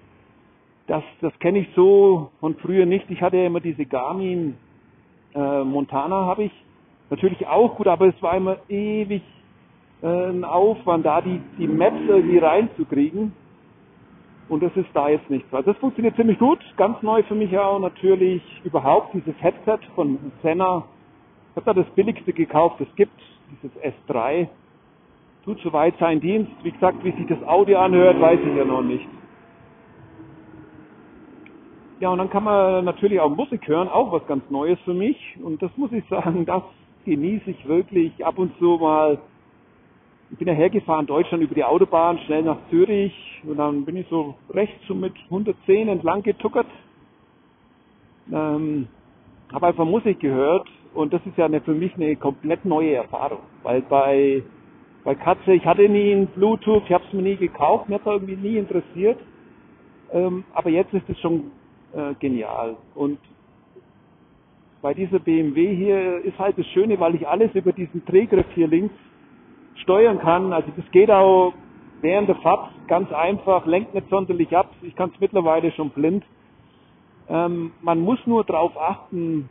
Das, 0.89 1.05
das 1.21 1.33
kenne 1.39 1.61
ich 1.61 1.69
so 1.77 2.31
von 2.41 2.57
früher 2.57 2.85
nicht. 2.85 3.09
Ich 3.09 3.23
hatte 3.23 3.37
ja 3.37 3.47
immer 3.47 3.61
diese 3.61 3.87
Garmin 3.87 4.57
Äh, 5.35 5.65
Montana 5.65 6.27
habe 6.27 6.45
ich 6.45 6.53
natürlich 7.11 7.47
auch 7.47 7.77
gut, 7.77 7.89
aber 7.89 8.07
es 8.09 8.23
war 8.23 8.37
immer 8.37 8.57
ewig 8.69 9.23
äh, 10.03 10.07
ein 10.07 10.45
Aufwand, 10.45 11.07
da 11.07 11.21
die, 11.21 11.41
die 11.59 11.69
Maps 11.69 12.01
irgendwie 12.09 12.39
reinzukriegen. 12.39 13.33
Und 14.49 14.63
das 14.63 14.77
ist 14.77 14.89
da 14.93 15.09
jetzt 15.09 15.31
nicht 15.31 15.47
so. 15.51 15.57
Also 15.57 15.73
das 15.73 15.81
funktioniert 15.81 16.17
ziemlich 16.17 16.39
gut. 16.39 16.59
Ganz 16.77 17.01
neu 17.03 17.23
für 17.23 17.35
mich 17.35 17.57
auch 17.59 17.79
natürlich 17.79 18.43
überhaupt 18.65 19.15
dieses 19.15 19.35
Headset 19.41 19.79
von 19.95 20.19
Senna. 20.43 20.85
Ich 21.51 21.57
habe 21.57 21.75
da 21.75 21.83
das 21.83 21.91
billigste 21.95 22.33
gekauft, 22.33 22.81
das 22.81 22.89
gibt, 22.97 23.19
dieses 23.51 23.73
S3. 24.09 24.49
Tut 25.45 25.61
soweit 25.61 25.97
seinen 25.99 26.21
Dienst. 26.21 26.53
Wie 26.63 26.73
gesagt, 26.73 27.03
wie 27.05 27.13
sich 27.13 27.27
das 27.27 27.43
Audio 27.47 27.79
anhört, 27.79 28.21
weiß 28.21 28.41
ich 28.41 28.57
ja 28.57 28.65
noch 28.65 28.83
nicht. 28.83 29.07
Ja, 32.01 32.11
und 32.11 32.19
dann 32.19 32.29
kann 32.29 32.45
man 32.45 32.85
natürlich 32.85 33.21
auch 33.21 33.31
Musik 33.31 33.67
hören, 33.67 33.89
auch 33.89 34.13
was 34.13 34.27
ganz 34.27 34.43
Neues 34.51 34.79
für 34.85 34.95
mich. 34.95 35.39
Und 35.43 35.63
das 35.63 35.71
muss 35.77 35.93
ich 35.93 36.05
sagen, 36.09 36.45
das 36.45 36.63
genieße 37.05 37.51
ich 37.51 37.69
wirklich 37.69 38.25
ab 38.27 38.39
und 38.39 38.57
zu 38.59 38.79
mal 38.79 39.19
ich 40.35 40.39
bin 40.39 40.49
ja 40.49 40.55
hergefahren, 40.55 41.07
Deutschland 41.07 41.45
über 41.45 41.55
die 41.55 41.63
Autobahn, 41.63 42.19
schnell 42.27 42.43
nach 42.43 42.59
Zürich. 42.69 43.15
Und 43.47 43.57
dann 43.57 43.85
bin 43.85 43.97
ich 43.97 44.09
so 44.09 44.35
rechts 44.51 44.85
so 44.89 44.93
mit 44.93 45.13
110 45.27 45.87
entlang 45.87 46.25
getuckert. 46.25 46.67
Ähm, 48.33 48.89
habe 49.53 49.69
einfach 49.69 49.85
Musik 49.85 50.19
gehört. 50.19 50.67
Und 50.93 51.13
das 51.13 51.25
ist 51.25 51.39
ja 51.39 51.45
eine, 51.45 51.61
für 51.61 51.73
mich 51.73 51.95
eine 51.95 52.17
komplett 52.17 52.65
neue 52.65 52.95
Erfahrung, 52.95 53.43
weil 53.63 53.83
bei 53.83 54.43
bei 55.05 55.15
Katze, 55.15 55.53
ich 55.53 55.65
hatte 55.67 55.87
nie 55.87 56.13
ein 56.13 56.27
Bluetooth, 56.29 56.83
ich 56.87 56.93
habe 56.93 57.05
es 57.07 57.13
mir 57.13 57.23
nie 57.23 57.37
gekauft, 57.37 57.91
mir 57.91 57.97
hat 57.97 58.07
irgendwie 58.07 58.37
nie 58.37 58.57
interessiert, 58.57 59.21
ähm, 60.13 60.45
aber 60.55 60.71
jetzt 60.71 60.95
ist 60.95 61.07
es 61.11 61.21
schon 61.21 61.51
äh, 61.93 62.15
genial. 62.21 62.77
Und 62.95 63.19
bei 64.81 64.95
dieser 64.95 65.19
BMW 65.19 65.77
hier 65.77 66.25
ist 66.25 66.39
halt 66.39 66.57
das 66.57 66.67
Schöne, 66.69 66.99
weil 66.99 67.15
ich 67.17 67.29
alles 67.29 67.55
über 67.55 67.73
diesen 67.73 68.03
Drehgriff 68.07 68.47
hier 68.55 68.67
links 68.67 68.95
steuern 69.77 70.19
kann. 70.19 70.53
Also 70.53 70.71
das 70.77 70.91
geht 70.91 71.11
auch 71.11 71.53
während 72.01 72.29
der 72.29 72.37
Fahrt 72.37 72.71
ganz 72.87 73.11
einfach, 73.13 73.67
lenkt 73.67 73.95
nicht 73.95 74.09
sonderlich 74.11 74.57
ab. 74.57 74.71
Ich 74.83 74.95
kann 74.95 75.11
es 75.13 75.21
mittlerweile 75.21 75.73
schon 75.73 75.91
blind. 75.91 76.25
Ähm, 77.29 77.73
man 77.81 78.01
muss 78.01 78.19
nur 78.27 78.45
darauf 78.45 78.77
achten, 78.79 79.49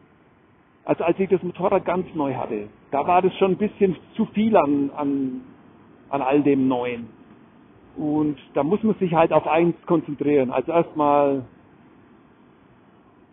also 0.85 1.03
als 1.03 1.19
ich 1.19 1.29
das 1.29 1.41
Motorrad 1.41 1.85
ganz 1.85 2.05
neu 2.13 2.35
hatte, 2.35 2.67
da 2.91 3.07
war 3.07 3.21
das 3.21 3.33
schon 3.37 3.51
ein 3.51 3.57
bisschen 3.57 3.95
zu 4.15 4.25
viel 4.27 4.55
an, 4.55 4.91
an, 4.95 5.41
an 6.09 6.21
all 6.21 6.43
dem 6.43 6.67
Neuen. 6.67 7.09
Und 7.95 8.37
da 8.53 8.63
muss 8.63 8.81
man 8.83 8.95
sich 8.95 9.13
halt 9.13 9.31
auf 9.31 9.47
eins 9.47 9.75
konzentrieren. 9.85 10.51
Also 10.51 10.71
erstmal 10.71 11.45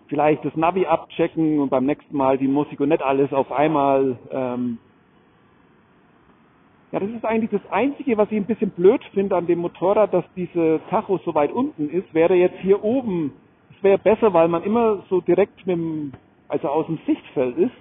vielleicht 0.08 0.44
das 0.44 0.56
Navi 0.56 0.86
abchecken 0.86 1.60
und 1.60 1.70
beim 1.70 1.86
nächsten 1.86 2.16
Mal 2.16 2.36
die 2.36 2.48
Musik 2.48 2.80
und 2.80 2.88
nicht 2.88 3.02
alles 3.02 3.32
auf 3.32 3.52
einmal 3.52 4.18
ähm, 4.30 4.78
ja, 6.92 6.98
das 6.98 7.10
ist 7.10 7.24
eigentlich 7.24 7.50
das 7.50 7.70
Einzige, 7.70 8.16
was 8.16 8.30
ich 8.32 8.36
ein 8.36 8.46
bisschen 8.46 8.70
blöd 8.70 9.02
finde 9.14 9.36
an 9.36 9.46
dem 9.46 9.60
Motorrad, 9.60 10.12
dass 10.12 10.24
diese 10.34 10.80
Tacho 10.90 11.18
so 11.24 11.34
weit 11.34 11.52
unten 11.52 11.88
ist, 11.88 12.12
wäre 12.12 12.34
jetzt 12.34 12.58
hier 12.60 12.82
oben. 12.82 13.32
Es 13.76 13.82
wäre 13.82 13.98
besser, 13.98 14.34
weil 14.34 14.48
man 14.48 14.64
immer 14.64 15.04
so 15.08 15.20
direkt 15.20 15.66
mit 15.66 15.76
dem, 15.76 16.12
also 16.48 16.68
aus 16.68 16.86
dem 16.86 16.98
Sichtfeld 17.06 17.56
ist. 17.58 17.74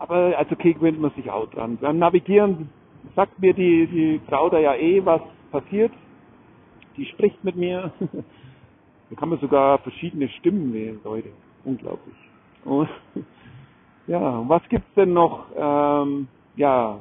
Aber 0.00 0.36
also 0.36 0.52
okay, 0.52 0.72
gewöhnt 0.72 1.00
man 1.00 1.12
sich 1.12 1.30
auch 1.30 1.48
dran. 1.50 1.78
Beim 1.80 1.98
Navigieren 1.98 2.70
sagt 3.14 3.38
mir 3.38 3.54
die, 3.54 3.86
die 3.86 4.20
Frau 4.28 4.50
da 4.50 4.58
ja 4.58 4.74
eh, 4.74 5.04
was 5.04 5.22
passiert. 5.52 5.92
Die 6.96 7.06
spricht 7.06 7.44
mit 7.44 7.54
mir. 7.54 7.92
da 9.10 9.16
kann 9.16 9.28
man 9.28 9.38
sogar 9.38 9.78
verschiedene 9.78 10.28
Stimmen 10.28 10.72
wählen, 10.74 10.98
Leute. 11.04 11.28
Unglaublich. 11.64 12.16
Und 12.64 12.88
ja, 14.06 14.48
was 14.48 14.62
gibt's 14.68 14.92
denn 14.94 15.12
noch? 15.12 15.46
Ähm, 15.56 16.28
ja, 16.56 17.00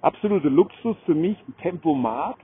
absolute 0.00 0.48
Luxus 0.48 0.96
für 1.06 1.14
mich, 1.14 1.38
ein 1.48 1.56
Tempomat. 1.62 2.36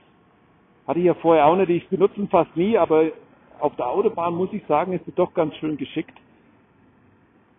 Hatte 0.87 0.99
ich 0.99 1.05
ja 1.05 1.13
vorher 1.15 1.45
auch 1.45 1.55
nicht, 1.55 1.69
ich 1.69 1.87
benutze 1.89 2.19
ihn 2.19 2.29
fast 2.29 2.55
nie, 2.55 2.77
aber 2.77 3.11
auf 3.59 3.75
der 3.75 3.87
Autobahn 3.87 4.35
muss 4.35 4.53
ich 4.53 4.65
sagen, 4.67 4.93
ist 4.93 5.07
es 5.07 5.15
doch 5.15 5.33
ganz 5.33 5.55
schön 5.55 5.77
geschickt. 5.77 6.17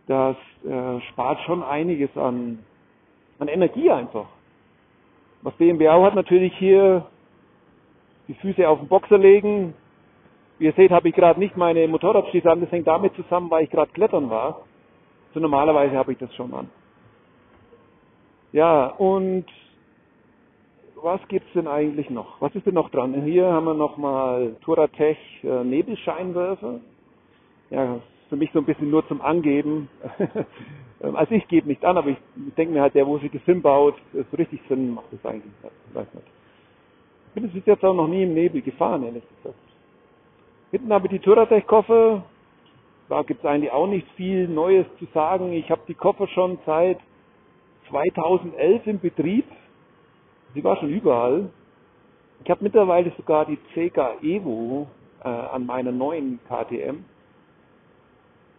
Das 0.07 0.37
äh, 0.65 1.01
spart 1.11 1.39
schon 1.41 1.63
einiges 1.63 2.17
an, 2.17 2.61
an 3.39 3.49
Energie 3.49 3.91
einfach. 3.91 4.27
Was 5.43 5.55
BMW 5.55 5.89
auch 5.91 6.05
hat, 6.05 6.15
natürlich 6.15 6.57
hier 6.57 7.07
die 8.27 8.35
Füße 8.35 8.67
auf 8.69 8.79
den 8.79 8.89
Boxer 8.89 9.19
legen. 9.19 9.75
Wie 10.59 10.65
ihr 10.65 10.73
seht, 10.73 10.91
habe 10.91 11.09
ich 11.09 11.15
gerade 11.15 11.39
nicht 11.39 11.57
meine 11.57 11.87
Motorradschließe 11.89 12.51
an. 12.51 12.61
Das 12.61 12.73
hängt 12.73 12.87
damit 12.87 13.15
zusammen, 13.15 13.51
weil 13.51 13.65
ich 13.65 13.71
gerade 13.71 13.93
klettern 13.93 14.31
war. 14.31 14.65
So 15.35 15.41
normalerweise 15.41 15.97
habe 15.97 16.13
ich 16.13 16.19
das 16.19 16.35
schon 16.35 16.53
an. 16.55 16.69
Ja, 18.53 18.87
und 18.87 19.45
was 21.03 21.21
gibt's 21.29 21.53
denn 21.55 21.69
eigentlich 21.69 22.11
noch? 22.11 22.41
Was 22.41 22.55
ist 22.55 22.67
denn 22.67 22.75
noch 22.75 22.91
dran? 22.91 23.23
Hier 23.25 23.47
haben 23.47 23.67
wir 23.67 23.75
nochmal 23.75 24.57
Turatech 24.63 25.19
äh, 25.45 25.65
Nebelscheinwerfer. 25.65 26.81
Ja, 27.71 28.01
für 28.29 28.37
mich 28.37 28.51
so 28.53 28.59
ein 28.61 28.65
bisschen 28.65 28.91
nur 28.91 29.07
zum 29.09 29.21
Angeben. 29.21 29.89
Ähm, 31.01 31.15
also 31.15 31.33
ich 31.33 31.47
gebe 31.47 31.69
nicht 31.69 31.85
an, 31.85 31.97
aber 31.97 32.09
ich, 32.09 32.17
denke 32.57 32.75
mir 32.75 32.83
halt, 32.83 32.97
der, 32.97 33.07
wo 33.07 33.19
sich 33.19 33.31
das 33.31 33.43
hinbaut, 33.43 33.95
so 34.13 34.37
richtig 34.37 34.61
Sinn 34.69 34.95
macht 34.95 35.13
das 35.13 35.25
eigentlich. 35.25 35.53
Ich 35.63 35.95
weiß 35.95 36.13
nicht. 36.13 36.27
Ich 37.37 37.53
bin 37.53 37.63
jetzt 37.65 37.85
auch 37.85 37.95
noch 37.95 38.09
nie 38.09 38.25
im 38.25 38.35
Nebel 38.35 38.63
gefahren, 38.63 39.05
ehrlich 39.05 39.23
gesagt. 39.37 39.55
Hinten 40.73 40.93
habe 40.93 41.07
ich 41.07 41.13
die 41.13 41.21
Turatech-Koffer, 41.21 42.25
da 43.09 43.23
gibt 43.23 43.41
es 43.41 43.47
eigentlich 43.47 43.73
auch 43.73 43.87
nicht 43.87 44.07
viel 44.17 44.49
Neues 44.49 44.87
zu 44.99 45.07
sagen. 45.15 45.53
Ich 45.53 45.71
habe 45.71 45.83
die 45.89 45.95
Koffer 45.95 46.29
schon 46.29 46.59
seit 46.67 46.99
2011 47.89 48.87
im 48.87 49.01
Betrieb. 49.01 49.47
Sie 50.55 50.63
war 50.63 50.77
schon 50.77 50.91
überall. 50.91 51.51
Ich 52.45 52.51
habe 52.51 52.63
mittlerweile 52.63 53.13
sogar 53.17 53.47
die 53.47 53.57
CK 53.75 54.23
Evo 54.23 54.87
äh, 55.25 55.29
an 55.29 55.67
meiner 55.67 55.93
neuen 55.93 56.39
KTM. 56.49 57.05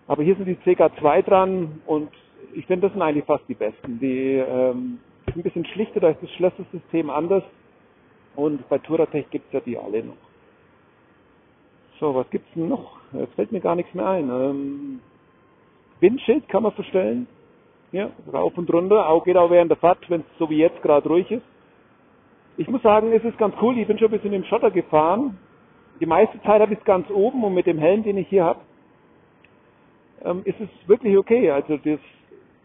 Aber 0.08 0.24
hier 0.24 0.36
sind 0.36 0.46
die 0.46 0.56
CK2 0.56 1.22
dran 1.22 1.82
und 1.86 2.10
ich 2.53 2.65
finde, 2.65 2.88
das 2.88 2.94
sind 2.94 3.01
eigentlich 3.01 3.25
fast 3.25 3.44
die 3.48 3.53
besten. 3.53 4.00
Die 4.00 4.38
ähm, 4.38 5.00
sind 5.27 5.38
ein 5.38 5.44
bisschen 5.44 5.65
schlichter, 5.65 6.00
da 6.00 6.10
ist 6.10 6.24
das 6.24 6.32
Schlössersystem 6.32 7.10
anders. 7.10 7.44
Und 8.36 8.68
bei 8.70 8.79
Touratech 8.79 9.29
gibt 9.29 9.48
es 9.48 9.53
ja 9.53 9.60
die 9.60 9.77
alle 9.77 10.03
noch. 10.03 10.28
So, 12.00 12.15
was 12.15 12.29
gibt's 12.29 12.50
denn 12.56 12.70
noch? 12.70 12.98
Jetzt 13.13 13.34
fällt 13.34 13.51
mir 13.51 13.60
gar 13.60 13.75
nichts 13.75 13.94
mehr 13.94 14.08
ein. 14.08 14.29
Ähm, 14.29 15.00
Windschild 16.00 16.48
kann 16.48 16.63
man 16.63 16.72
verstellen. 16.72 17.27
Ja, 17.91 18.12
rauf 18.32 18.58
und 18.58 18.72
runter. 18.72 19.10
Auch 19.10 19.25
geht 19.25 19.36
auch 19.36 19.50
während 19.50 19.72
der 19.72 19.77
Fahrt, 19.77 20.10
wenn 20.10 20.22
es 20.22 20.27
so 20.38 20.50
wie 20.50 20.58
jetzt 20.58 20.82
gerade 20.82 21.10
ruhig 21.10 21.29
ist. 21.29 21.44
Ich 22.58 22.68
muss 22.68 22.82
sagen, 22.84 23.12
es 23.12 23.24
ist 23.24 23.38
ganz 23.38 23.56
cool. 23.62 23.77
Ich 23.77 23.88
bin 23.88 23.98
schon 23.98 24.10
ein 24.10 24.12
bisschen 24.12 24.34
im 24.34 24.44
Schotter 24.46 24.72
gefahren. 24.72 25.38
Die 26.00 26.06
meiste 26.06 26.41
Zeit 26.44 26.62
habe 26.62 26.74
ich 26.74 26.79
es 26.79 26.86
ganz 26.86 27.10
oben 27.10 27.44
und 27.44 27.53
mit 27.53 27.65
dem 27.65 27.79
Helm, 27.79 28.03
den 28.03 28.18
ich 28.18 28.27
hier 28.29 28.46
habe, 28.46 28.60
ähm, 30.24 30.41
ist 30.46 30.60
es 30.62 30.70
wirklich 30.88 31.18
okay. 31.18 31.51
Also 31.51 31.77
das 31.77 32.00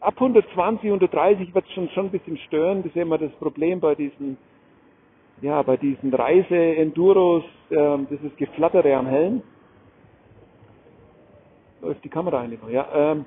ab 0.00 0.14
120, 0.14 0.84
130 0.84 1.54
wird 1.54 1.64
es 1.66 1.72
schon, 1.72 1.88
schon 1.90 2.06
ein 2.06 2.10
bisschen 2.10 2.36
stören. 2.38 2.82
Das 2.82 2.94
ist 2.94 2.96
immer 2.96 3.18
das 3.18 3.32
Problem 3.32 3.80
bei 3.80 3.94
diesen 3.94 4.36
ja, 5.40 5.62
bei 5.62 5.76
diesen 5.76 6.12
Reise-Enduros, 6.12 7.44
ähm, 7.70 8.06
dieses 8.10 8.34
Geflattere 8.36 8.94
am 8.94 9.06
Helm, 9.06 9.42
läuft 11.80 12.04
die 12.04 12.08
Kamera 12.08 12.40
eigentlich 12.40 12.62
noch, 12.62 12.70
ja. 12.70 12.86
Ähm, 12.94 13.24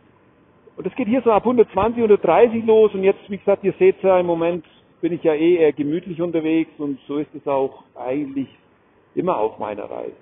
und 0.76 0.86
das 0.86 0.96
geht 0.96 1.08
hier 1.08 1.22
so 1.22 1.32
ab 1.32 1.44
120, 1.44 1.98
130 1.98 2.66
los 2.66 2.94
und 2.94 3.04
jetzt, 3.04 3.30
wie 3.30 3.38
gesagt, 3.38 3.64
ihr 3.64 3.74
seht 3.80 4.02
ja 4.04 4.20
im 4.20 4.28
Moment 4.28 4.66
bin 5.02 5.14
ich 5.14 5.24
ja 5.24 5.34
eh 5.34 5.56
eher 5.56 5.74
gemütlich 5.74 6.22
unterwegs 6.22 6.72
und 6.78 7.00
so 7.08 7.18
ist 7.18 7.34
es 7.36 7.46
auch 7.48 7.84
eigentlich 7.96 8.48
immer 9.16 9.38
auf 9.38 9.60
meiner 9.60 9.90
Reise. 9.90 10.16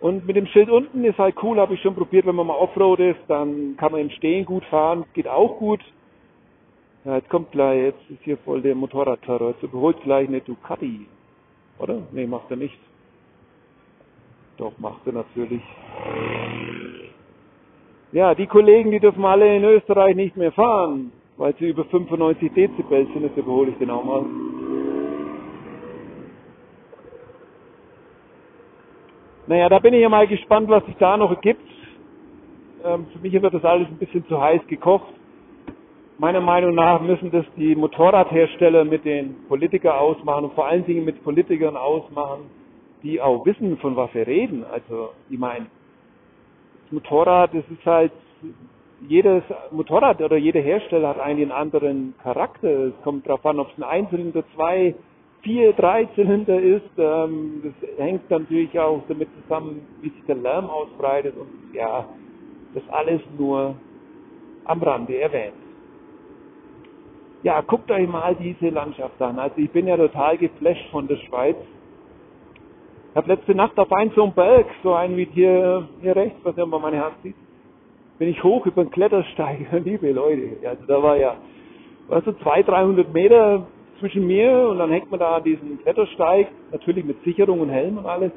Und 0.00 0.26
mit 0.26 0.36
dem 0.36 0.46
Schild 0.46 0.70
unten 0.70 1.04
ist 1.04 1.18
halt 1.18 1.36
cool, 1.42 1.58
habe 1.60 1.74
ich 1.74 1.82
schon 1.82 1.94
probiert, 1.94 2.26
wenn 2.26 2.34
man 2.34 2.46
mal 2.46 2.56
Offroad 2.56 3.00
ist, 3.00 3.20
dann 3.28 3.76
kann 3.76 3.92
man 3.92 4.00
im 4.00 4.10
Stehen 4.10 4.46
gut 4.46 4.64
fahren, 4.64 5.04
geht 5.12 5.28
auch 5.28 5.58
gut. 5.58 5.80
Ja, 7.04 7.16
jetzt 7.16 7.30
kommt 7.30 7.50
gleich, 7.50 7.82
jetzt 7.82 8.10
ist 8.10 8.22
hier 8.24 8.36
voll 8.38 8.60
der 8.60 8.74
Motorradterror. 8.74 9.52
Jetzt 9.52 9.62
überholt 9.62 10.00
gleich 10.02 10.28
eine 10.28 10.42
Ducati. 10.42 11.06
Oder? 11.78 12.02
Nee, 12.12 12.26
macht 12.26 12.50
er 12.50 12.56
nicht. 12.56 12.78
Doch, 14.58 14.72
macht 14.78 15.06
er 15.06 15.14
natürlich. 15.14 15.62
Ja, 18.12 18.34
die 18.34 18.46
Kollegen, 18.46 18.90
die 18.90 19.00
dürfen 19.00 19.24
alle 19.24 19.56
in 19.56 19.64
Österreich 19.64 20.14
nicht 20.14 20.36
mehr 20.36 20.52
fahren, 20.52 21.10
weil 21.38 21.54
sie 21.56 21.70
über 21.70 21.86
95 21.86 22.52
Dezibel 22.52 23.06
sind. 23.14 23.22
Jetzt 23.22 23.38
überhole 23.38 23.70
ich 23.70 23.78
den 23.78 23.90
auch 23.90 24.04
mal. 24.04 24.26
Naja, 29.46 29.70
da 29.70 29.78
bin 29.78 29.94
ich 29.94 30.02
ja 30.02 30.10
mal 30.10 30.28
gespannt, 30.28 30.68
was 30.68 30.84
sich 30.84 30.96
da 30.96 31.16
noch 31.16 31.40
gibt. 31.40 31.66
Ähm, 32.84 33.06
für 33.12 33.18
mich 33.20 33.32
wird 33.32 33.54
das 33.54 33.64
alles 33.64 33.88
ein 33.88 33.96
bisschen 33.96 34.26
zu 34.26 34.38
heiß 34.38 34.66
gekocht. 34.66 35.14
Meiner 36.20 36.42
Meinung 36.42 36.74
nach 36.74 37.00
müssen 37.00 37.30
das 37.30 37.46
die 37.56 37.74
Motorradhersteller 37.74 38.84
mit 38.84 39.06
den 39.06 39.36
Politikern 39.48 39.96
ausmachen 39.96 40.44
und 40.44 40.52
vor 40.52 40.66
allen 40.66 40.84
Dingen 40.84 41.06
mit 41.06 41.24
Politikern 41.24 41.78
ausmachen, 41.78 42.42
die 43.02 43.22
auch 43.22 43.46
wissen, 43.46 43.78
von 43.78 43.96
was 43.96 44.12
wir 44.12 44.26
reden. 44.26 44.62
Also, 44.70 45.12
ich 45.30 45.38
meine, 45.38 45.64
Motorrad, 46.90 47.54
das 47.54 47.64
ist 47.70 47.86
halt, 47.86 48.12
jedes 49.08 49.42
Motorrad 49.70 50.20
oder 50.20 50.36
jeder 50.36 50.60
Hersteller 50.60 51.08
hat 51.08 51.20
eigentlich 51.20 51.50
einen 51.50 51.58
anderen 51.58 52.14
Charakter. 52.22 52.68
Es 52.68 53.02
kommt 53.02 53.26
darauf 53.26 53.46
an, 53.46 53.58
ob 53.58 53.70
es 53.70 53.78
ein 53.78 53.84
Einzylinder, 53.84 54.44
zwei, 54.54 54.94
vier, 55.40 55.72
drei 55.72 56.04
Zylinder 56.16 56.60
ist. 56.60 56.98
Ähm, 56.98 57.62
das 57.64 57.96
hängt 57.96 58.28
natürlich 58.28 58.78
auch 58.78 59.02
damit 59.08 59.30
zusammen, 59.40 59.86
wie 60.02 60.10
sich 60.10 60.24
der 60.28 60.36
Lärm 60.36 60.68
ausbreitet 60.68 61.34
und 61.34 61.74
ja, 61.74 62.04
das 62.74 62.82
alles 62.90 63.22
nur 63.38 63.74
am 64.66 64.82
Rande 64.82 65.18
erwähnt. 65.18 65.69
Ja, 67.42 67.62
guckt 67.62 67.90
euch 67.90 68.06
mal 68.06 68.34
diese 68.34 68.68
Landschaft 68.68 69.20
an. 69.22 69.38
Also 69.38 69.56
ich 69.56 69.70
bin 69.70 69.86
ja 69.86 69.96
total 69.96 70.36
geflasht 70.36 70.90
von 70.90 71.08
der 71.08 71.16
Schweiz. 71.16 71.56
Ich 73.10 73.16
habe 73.16 73.28
letzte 73.28 73.54
Nacht 73.54 73.78
auf 73.78 73.90
einen 73.92 74.10
so 74.12 74.24
einen 74.24 74.34
Berg, 74.34 74.66
so 74.82 74.92
einen 74.92 75.16
wie 75.16 75.24
hier, 75.24 75.88
hier 76.02 76.14
rechts, 76.14 76.38
was 76.44 76.56
ihr 76.56 76.66
mal 76.66 76.78
meine 76.78 77.02
Hand 77.02 77.14
sieht, 77.22 77.34
bin 78.18 78.28
ich 78.28 78.44
hoch 78.44 78.66
über 78.66 78.84
den 78.84 78.90
Klettersteig, 78.90 79.66
liebe 79.84 80.12
Leute. 80.12 80.58
Also 80.68 80.84
da 80.86 81.02
war 81.02 81.16
ja, 81.16 81.36
war 82.08 82.22
so 82.22 82.32
200, 82.32 82.68
300 82.68 83.12
Meter 83.12 83.66
zwischen 83.98 84.26
mir 84.26 84.68
und 84.68 84.78
dann 84.78 84.90
hängt 84.90 85.10
man 85.10 85.18
da 85.18 85.40
diesen 85.40 85.80
Klettersteig, 85.82 86.48
natürlich 86.70 87.04
mit 87.04 87.22
Sicherung 87.24 87.60
und 87.60 87.70
Helm 87.70 87.98
und 87.98 88.06
alles. 88.06 88.32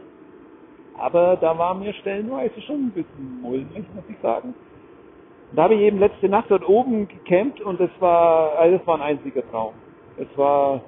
Aber 0.98 1.38
da 1.41 1.57
war 1.57 1.74
mir 1.74 1.93
stellenweise 1.93 2.62
schon 2.62 2.88
ein 2.88 2.91
bisschen 2.91 3.41
mulmig, 3.41 3.86
muss 3.93 4.05
ich 4.07 4.17
sagen. 4.22 4.53
Da 5.55 5.63
habe 5.63 5.75
ich 5.75 5.81
eben 5.81 6.00
letzte 6.00 6.29
Nacht 6.29 6.50
dort 6.50 6.67
oben 6.67 7.07
gecampt 7.07 7.62
und 7.62 7.79
das 7.79 7.91
war, 8.00 8.57
also 8.57 8.77
das 8.77 8.88
war 8.88 8.95
ein 8.95 9.01
einziger 9.01 9.48
Traum. 9.51 9.74
Es 10.17 10.27
war, 10.36 10.81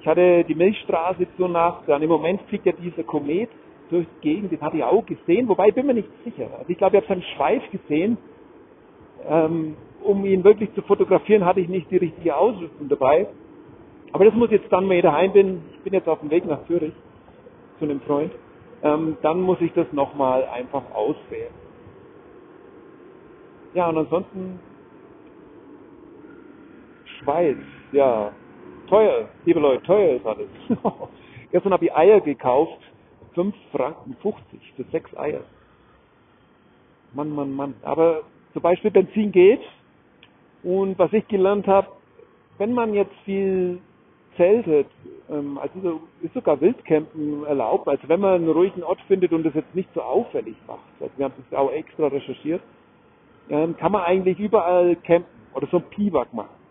ich 0.00 0.06
hatte 0.06 0.44
die 0.44 0.54
Milchstraße 0.54 1.26
zur 1.36 1.48
Nacht, 1.48 1.84
dann 1.86 2.02
im 2.02 2.10
Moment 2.10 2.42
fliegt 2.42 2.66
ja 2.66 2.72
dieser 2.72 3.02
Komet 3.02 3.48
durch 3.88 4.06
die 4.16 4.28
Gegend, 4.28 4.52
den 4.52 4.60
hatte 4.60 4.76
ich 4.76 4.84
auch 4.84 5.04
gesehen, 5.06 5.48
wobei 5.48 5.68
ich 5.68 5.74
bin 5.74 5.86
mir 5.86 5.94
nicht 5.94 6.08
sicher. 6.24 6.48
Also 6.58 6.68
ich 6.68 6.76
glaube, 6.76 6.96
ich 6.96 7.02
habe 7.02 7.14
seinen 7.14 7.22
Schweif 7.34 7.62
gesehen. 7.70 8.18
Ähm, 9.28 9.76
um 10.02 10.24
ihn 10.24 10.42
wirklich 10.42 10.74
zu 10.74 10.82
fotografieren, 10.82 11.44
hatte 11.44 11.60
ich 11.60 11.68
nicht 11.68 11.90
die 11.90 11.96
richtige 11.96 12.36
Ausrüstung 12.36 12.88
dabei. 12.88 13.28
Aber 14.12 14.24
das 14.24 14.34
muss 14.34 14.50
jetzt 14.50 14.70
dann, 14.70 14.88
wenn 14.88 14.96
ich 14.96 15.02
daheim 15.02 15.32
bin, 15.32 15.62
ich 15.72 15.78
bin 15.80 15.94
jetzt 15.94 16.08
auf 16.08 16.20
dem 16.20 16.30
Weg 16.30 16.44
nach 16.44 16.66
Zürich 16.66 16.92
zu 17.78 17.84
einem 17.84 18.00
Freund, 18.00 18.32
ähm, 18.82 19.16
dann 19.22 19.40
muss 19.40 19.60
ich 19.60 19.72
das 19.74 19.90
nochmal 19.92 20.44
einfach 20.52 20.82
auswählen. 20.92 21.61
Ja, 23.74 23.88
und 23.88 23.96
ansonsten 23.96 24.60
Schweiz, 27.18 27.56
ja, 27.92 28.32
teuer, 28.88 29.28
liebe 29.44 29.60
Leute, 29.60 29.82
teuer 29.84 30.16
ist 30.16 30.26
alles. 30.26 30.48
Gestern 31.50 31.72
habe 31.72 31.86
ich 31.86 31.94
Eier 31.94 32.20
gekauft, 32.20 32.78
5 33.34 33.54
Franken 33.70 34.16
50 34.20 34.72
für 34.76 34.84
6 34.84 35.16
Eier. 35.16 35.40
Mann, 37.14 37.30
Mann, 37.34 37.52
Mann. 37.54 37.74
Aber 37.82 38.22
zum 38.52 38.62
Beispiel 38.62 38.90
Benzin 38.90 39.32
geht 39.32 39.60
und 40.62 40.98
was 40.98 41.12
ich 41.12 41.26
gelernt 41.28 41.66
habe, 41.66 41.88
wenn 42.58 42.74
man 42.74 42.92
jetzt 42.94 43.14
viel 43.24 43.80
zeltet, 44.36 44.86
ähm, 45.30 45.58
also 45.58 46.00
ist 46.22 46.34
sogar 46.34 46.60
Wildcampen 46.60 47.44
erlaubt, 47.44 47.88
also 47.88 48.06
wenn 48.08 48.20
man 48.20 48.34
einen 48.34 48.50
ruhigen 48.50 48.82
Ort 48.82 49.00
findet 49.08 49.32
und 49.32 49.44
das 49.44 49.54
jetzt 49.54 49.74
nicht 49.74 49.88
so 49.94 50.02
auffällig 50.02 50.56
macht, 50.66 50.80
also 51.00 51.12
wir 51.16 51.24
haben 51.26 51.34
das 51.50 51.58
auch 51.58 51.70
extra 51.70 52.06
recherchiert, 52.06 52.62
ähm, 53.48 53.76
kann 53.76 53.92
man 53.92 54.02
eigentlich 54.02 54.38
überall 54.38 54.96
campen 54.96 55.30
oder 55.54 55.66
so 55.68 55.78
ein 55.78 55.84
Biwak 55.94 56.32
machen. 56.32 56.62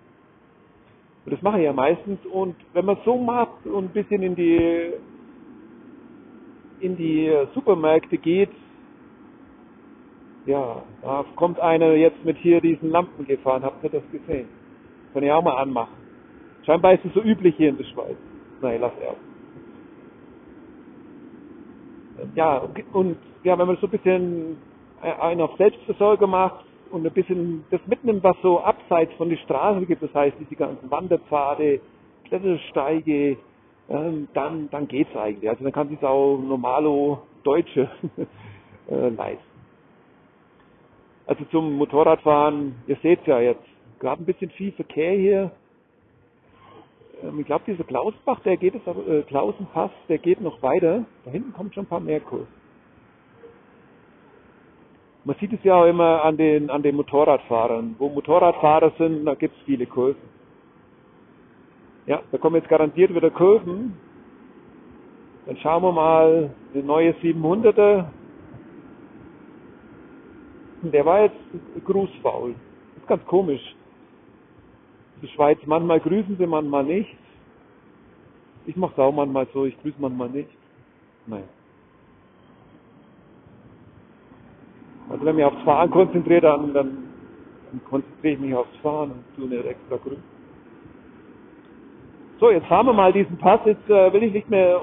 Und 1.25 1.33
das 1.33 1.41
mache 1.41 1.59
ich 1.59 1.65
ja 1.65 1.73
meistens. 1.73 2.19
Und 2.25 2.55
wenn 2.73 2.85
man 2.85 2.97
so 3.05 3.17
macht 3.17 3.65
und 3.65 3.85
ein 3.85 3.89
bisschen 3.89 4.23
in 4.23 4.35
die 4.35 4.93
in 6.79 6.97
die 6.97 7.31
Supermärkte 7.53 8.17
geht, 8.17 8.49
ja, 10.47 10.81
da 11.03 11.23
kommt 11.35 11.59
einer 11.59 11.93
jetzt 11.93 12.25
mit 12.25 12.37
hier 12.37 12.59
diesen 12.59 12.89
Lampen 12.89 13.25
gefahren. 13.27 13.63
Habt 13.63 13.83
ihr 13.83 13.91
das 13.91 14.03
gesehen? 14.11 14.47
Kann 15.13 15.21
ich 15.23 15.31
auch 15.31 15.43
mal 15.43 15.57
anmachen. 15.57 15.93
Scheinbar 16.65 16.93
ist 16.93 17.05
es 17.05 17.13
so 17.13 17.21
üblich 17.21 17.55
hier 17.55 17.69
in 17.69 17.77
der 17.77 17.83
Schweiz. 17.85 18.17
Nein, 18.61 18.81
lass 18.81 18.93
er. 18.99 19.15
Ja, 22.35 22.67
und 22.93 23.17
ja, 23.43 23.57
wenn 23.57 23.67
man 23.67 23.77
so 23.77 23.87
ein 23.87 23.91
bisschen 23.91 24.57
einen 25.01 25.41
auf 25.41 25.55
Selbstversorger 25.57 26.27
macht 26.27 26.65
und 26.91 27.05
ein 27.05 27.13
bisschen 27.13 27.63
das 27.71 27.81
mitnimmt, 27.87 28.23
was 28.23 28.35
so 28.41 28.59
abseits 28.59 29.13
von 29.13 29.29
der 29.29 29.37
Straße 29.37 29.85
gibt, 29.85 30.03
das 30.03 30.13
heißt 30.13 30.37
diese 30.39 30.55
ganzen 30.55 30.89
Wanderpfade, 30.91 31.79
Klettersteige, 32.25 33.37
ähm, 33.89 34.27
dann, 34.33 34.69
dann 34.69 34.87
geht's 34.87 35.15
eigentlich. 35.15 35.49
Also 35.49 35.63
dann 35.63 35.73
kann 35.73 35.89
sich 35.89 36.01
auch 36.03 36.37
normalo 36.37 37.23
Deutsche 37.43 37.89
äh, 38.89 39.09
leisten. 39.09 39.43
Also 41.27 41.45
zum 41.45 41.73
Motorradfahren, 41.77 42.75
ihr 42.87 42.97
seht 43.01 43.25
ja 43.25 43.39
jetzt, 43.39 43.63
gerade 43.99 44.21
ein 44.21 44.25
bisschen 44.25 44.49
viel 44.51 44.71
Verkehr 44.73 45.13
hier. 45.13 45.51
Ähm, 47.23 47.39
ich 47.39 47.45
glaube, 47.45 47.63
dieser 47.67 47.83
Klausbach, 47.83 48.39
der 48.41 48.57
geht 48.57 48.75
es, 48.75 48.81
äh, 49.07 49.21
Klausenpass, 49.23 49.91
der 50.09 50.17
geht 50.17 50.41
noch 50.41 50.61
weiter. 50.61 51.05
Da 51.25 51.31
hinten 51.31 51.53
kommt 51.53 51.73
schon 51.73 51.85
ein 51.85 51.89
paar 51.89 51.99
mehr 51.99 52.19
Kurs. 52.19 52.47
Man 55.23 55.35
sieht 55.39 55.53
es 55.53 55.63
ja 55.63 55.75
auch 55.75 55.85
immer 55.85 56.23
an 56.23 56.37
den, 56.37 56.69
an 56.69 56.81
den 56.81 56.95
Motorradfahrern. 56.95 57.95
Wo 57.99 58.09
Motorradfahrer 58.09 58.91
sind, 58.97 59.25
da 59.25 59.35
gibt 59.35 59.55
es 59.55 59.63
viele 59.63 59.85
Kurven. 59.85 60.29
Ja, 62.07 62.21
da 62.31 62.37
kommen 62.39 62.55
jetzt 62.55 62.69
garantiert 62.69 63.13
wieder 63.13 63.29
Kurven. 63.29 63.95
Dann 65.45 65.57
schauen 65.57 65.83
wir 65.83 65.91
mal, 65.91 66.49
die 66.73 66.81
neue 66.81 67.11
700er. 67.13 68.05
Der 70.83 71.05
war 71.05 71.21
jetzt 71.21 71.85
grußfaul. 71.85 72.55
Das 72.93 73.03
ist 73.03 73.07
ganz 73.07 73.25
komisch. 73.25 73.75
Die 75.21 75.27
Schweiz, 75.27 75.59
manchmal 75.65 75.99
grüßen 75.99 76.35
sie, 76.37 76.47
manchmal 76.47 76.83
nicht. 76.83 77.15
Ich 78.65 78.75
mache 78.75 78.93
es 78.93 78.99
auch 78.99 79.11
manchmal 79.11 79.47
so, 79.53 79.65
ich 79.65 79.79
grüße 79.81 79.97
manchmal 79.99 80.29
nicht. 80.29 80.49
Nein. 81.27 81.43
Also 85.21 85.27
wenn 85.27 85.39
ich 85.39 85.45
mich 85.45 85.53
aufs 85.53 85.63
Fahren 85.63 85.91
konzentriere, 85.91 86.41
dann, 86.41 86.73
dann, 86.73 87.13
dann 87.69 87.83
konzentriere 87.83 88.33
ich 88.33 88.39
mich 88.39 88.55
aufs 88.55 88.75
Fahren 88.77 89.11
und 89.11 89.25
tue 89.35 89.47
nicht 89.47 89.65
extra 89.65 89.97
grün. 89.97 90.23
So, 92.39 92.49
jetzt 92.49 92.65
fahren 92.65 92.87
wir 92.87 92.93
mal 92.93 93.13
diesen 93.13 93.37
Pass. 93.37 93.59
Jetzt 93.65 93.87
äh, 93.87 94.11
will 94.11 94.23
ich 94.23 94.33
nicht 94.33 94.49
mehr 94.49 94.81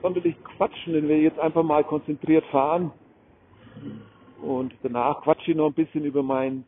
sonderlich 0.00 0.42
quatschen, 0.56 0.94
denn 0.94 1.06
wir 1.06 1.18
jetzt 1.20 1.38
einfach 1.38 1.62
mal 1.62 1.84
konzentriert 1.84 2.46
fahren. 2.46 2.92
Und 4.40 4.74
danach 4.82 5.20
quatsche 5.20 5.50
ich 5.50 5.56
noch 5.56 5.66
ein 5.66 5.74
bisschen 5.74 6.06
über 6.06 6.22
mein 6.22 6.64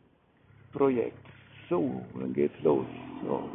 Projekt. 0.71 1.25
So, 1.69 2.03
dann 2.19 2.33
geht's 2.33 2.61
los. 2.61 2.85
So. 3.23 3.49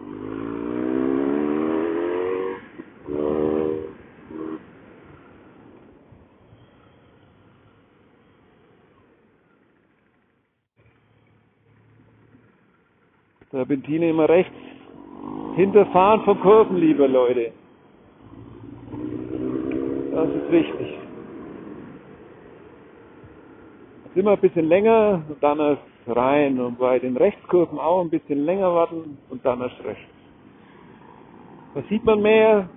Serpentine 13.52 14.08
immer 14.08 14.28
rechts. 14.28 14.56
Hinterfahren 15.56 16.22
von 16.22 16.40
Kurven, 16.40 16.78
liebe 16.78 17.06
Leute. 17.06 17.52
Das 20.12 20.28
ist 20.28 20.50
wichtig. 20.50 20.98
Immer 24.14 24.32
ein 24.32 24.40
bisschen 24.40 24.68
länger 24.68 25.22
und 25.28 25.42
dann 25.42 25.58
erst 25.58 25.82
rein 26.06 26.60
und 26.60 26.78
bei 26.78 26.98
den 26.98 27.16
Rechtskurven 27.16 27.78
auch 27.78 28.00
ein 28.00 28.10
bisschen 28.10 28.44
länger 28.44 28.74
warten 28.74 29.18
und 29.30 29.44
dann 29.44 29.60
erst 29.60 29.82
rechts. 29.84 30.02
Da 31.74 31.82
sieht 31.88 32.04
man 32.04 32.20
mehr 32.20 32.68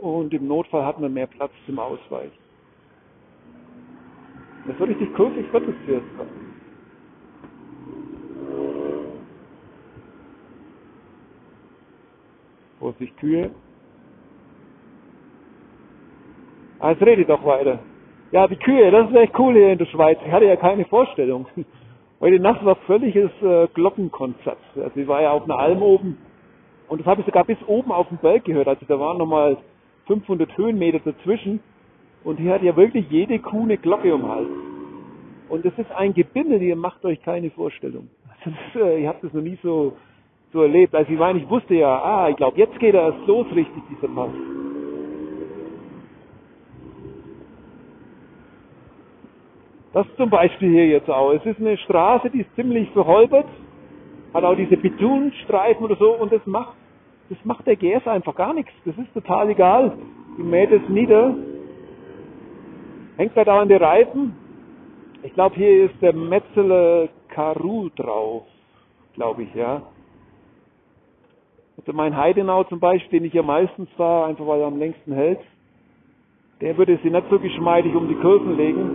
und 0.00 0.32
im 0.32 0.46
Notfall 0.46 0.84
hat 0.84 1.00
man 1.00 1.12
mehr 1.12 1.26
Platz 1.26 1.52
zum 1.66 1.78
Ausweichen. 1.78 2.32
Das 4.66 4.76
so 4.78 4.84
richtig 4.84 5.14
kurvig 5.14 5.50
wird 5.52 5.68
es 5.68 5.74
zuerst 5.86 6.06
Vorsicht, 12.86 13.16
Kühe. 13.16 13.50
Ah, 16.78 16.92
jetzt 16.92 17.02
rede 17.02 17.22
ich 17.22 17.26
doch 17.26 17.44
weiter. 17.44 17.80
Ja, 18.30 18.46
die 18.46 18.54
Kühe, 18.54 18.92
das 18.92 19.10
ist 19.10 19.16
echt 19.16 19.36
cool 19.40 19.54
hier 19.54 19.72
in 19.72 19.78
der 19.78 19.86
Schweiz. 19.86 20.18
Ich 20.24 20.30
hatte 20.30 20.44
ja 20.44 20.54
keine 20.54 20.84
Vorstellung. 20.84 21.46
Heute 22.20 22.38
Nacht 22.38 22.64
war 22.64 22.76
völliges 22.86 23.32
äh, 23.42 23.66
Glockenkonzert. 23.74 24.58
Also 24.76 25.00
ich 25.00 25.08
war 25.08 25.20
ja 25.20 25.32
auf 25.32 25.42
einer 25.44 25.58
Alm 25.58 25.82
oben 25.82 26.16
und 26.86 27.00
das 27.00 27.08
habe 27.08 27.22
ich 27.22 27.26
sogar 27.26 27.44
bis 27.44 27.58
oben 27.66 27.90
auf 27.90 28.06
dem 28.06 28.18
Berg 28.18 28.44
gehört. 28.44 28.68
Also 28.68 28.86
da 28.86 29.00
waren 29.00 29.18
nochmal 29.18 29.56
500 30.06 30.56
Höhenmeter 30.56 31.00
dazwischen 31.00 31.58
und 32.22 32.38
hier 32.38 32.52
hat 32.52 32.62
ja 32.62 32.76
wirklich 32.76 33.10
jede 33.10 33.40
Kuh 33.40 33.64
eine 33.64 33.78
Glocke 33.78 34.14
um 34.14 34.20
den 34.20 34.30
Hals. 34.30 34.48
Und 35.48 35.64
das 35.64 35.76
ist 35.76 35.90
ein 35.90 36.14
Gebinde, 36.14 36.58
ihr 36.58 36.76
macht 36.76 37.04
euch 37.04 37.20
keine 37.22 37.50
Vorstellung. 37.50 38.10
Also 38.28 38.56
das, 38.74 38.82
äh, 38.82 39.02
ihr 39.02 39.08
habt 39.08 39.24
das 39.24 39.32
noch 39.32 39.42
nie 39.42 39.58
so 39.60 39.96
so 40.56 40.62
erlebt. 40.62 40.94
Also 40.94 41.12
ich 41.12 41.18
meine, 41.18 41.38
ich 41.38 41.48
wusste 41.48 41.74
ja, 41.74 42.02
ah, 42.02 42.28
ich 42.28 42.36
glaube, 42.36 42.58
jetzt 42.58 42.78
geht 42.80 42.94
er 42.94 43.12
erst 43.12 43.26
los 43.26 43.46
richtig, 43.54 43.82
dieser 43.90 44.08
Pass. 44.08 44.30
Das 49.92 50.06
zum 50.16 50.28
Beispiel 50.28 50.70
hier 50.70 50.88
jetzt 50.88 51.08
auch. 51.08 51.32
Es 51.32 51.44
ist 51.46 51.58
eine 51.60 51.76
Straße, 51.78 52.30
die 52.30 52.40
ist 52.40 52.54
ziemlich 52.54 52.90
verholpert, 52.90 53.46
hat 54.34 54.44
auch 54.44 54.56
diese 54.56 54.76
Betonstreifen 54.76 55.84
oder 55.84 55.96
so 55.96 56.12
und 56.12 56.32
das 56.32 56.44
macht, 56.46 56.74
das 57.30 57.38
macht 57.44 57.66
der 57.66 57.76
GS 57.76 58.06
einfach 58.06 58.34
gar 58.34 58.52
nichts. 58.52 58.72
Das 58.84 58.96
ist 58.98 59.12
total 59.14 59.50
egal. 59.50 59.96
Die 60.38 60.42
mäht 60.42 60.70
es 60.70 60.86
nieder, 60.88 61.34
hängt 63.16 63.36
da 63.36 63.60
an 63.60 63.68
die 63.68 63.74
Reifen. 63.74 64.36
Ich 65.22 65.32
glaube, 65.32 65.56
hier 65.56 65.86
ist 65.86 66.02
der 66.02 66.12
Metzeler 66.12 67.08
Karu 67.28 67.88
drauf, 67.96 68.42
glaube 69.14 69.44
ich, 69.44 69.54
ja. 69.54 69.82
Also 71.78 71.92
mein 71.92 72.16
Heidenau 72.16 72.64
zum 72.64 72.80
Beispiel, 72.80 73.20
den 73.20 73.26
ich 73.26 73.34
ja 73.34 73.42
meistens 73.42 73.88
fahre, 73.96 74.26
einfach 74.26 74.46
weil 74.46 74.60
er 74.60 74.66
am 74.66 74.78
längsten 74.78 75.12
hält, 75.12 75.40
der 76.60 76.76
würde 76.78 76.98
sie 77.02 77.10
nicht 77.10 77.26
so 77.30 77.38
geschmeidig 77.38 77.94
um 77.94 78.08
die 78.08 78.14
Kurven 78.14 78.56
legen. 78.56 78.90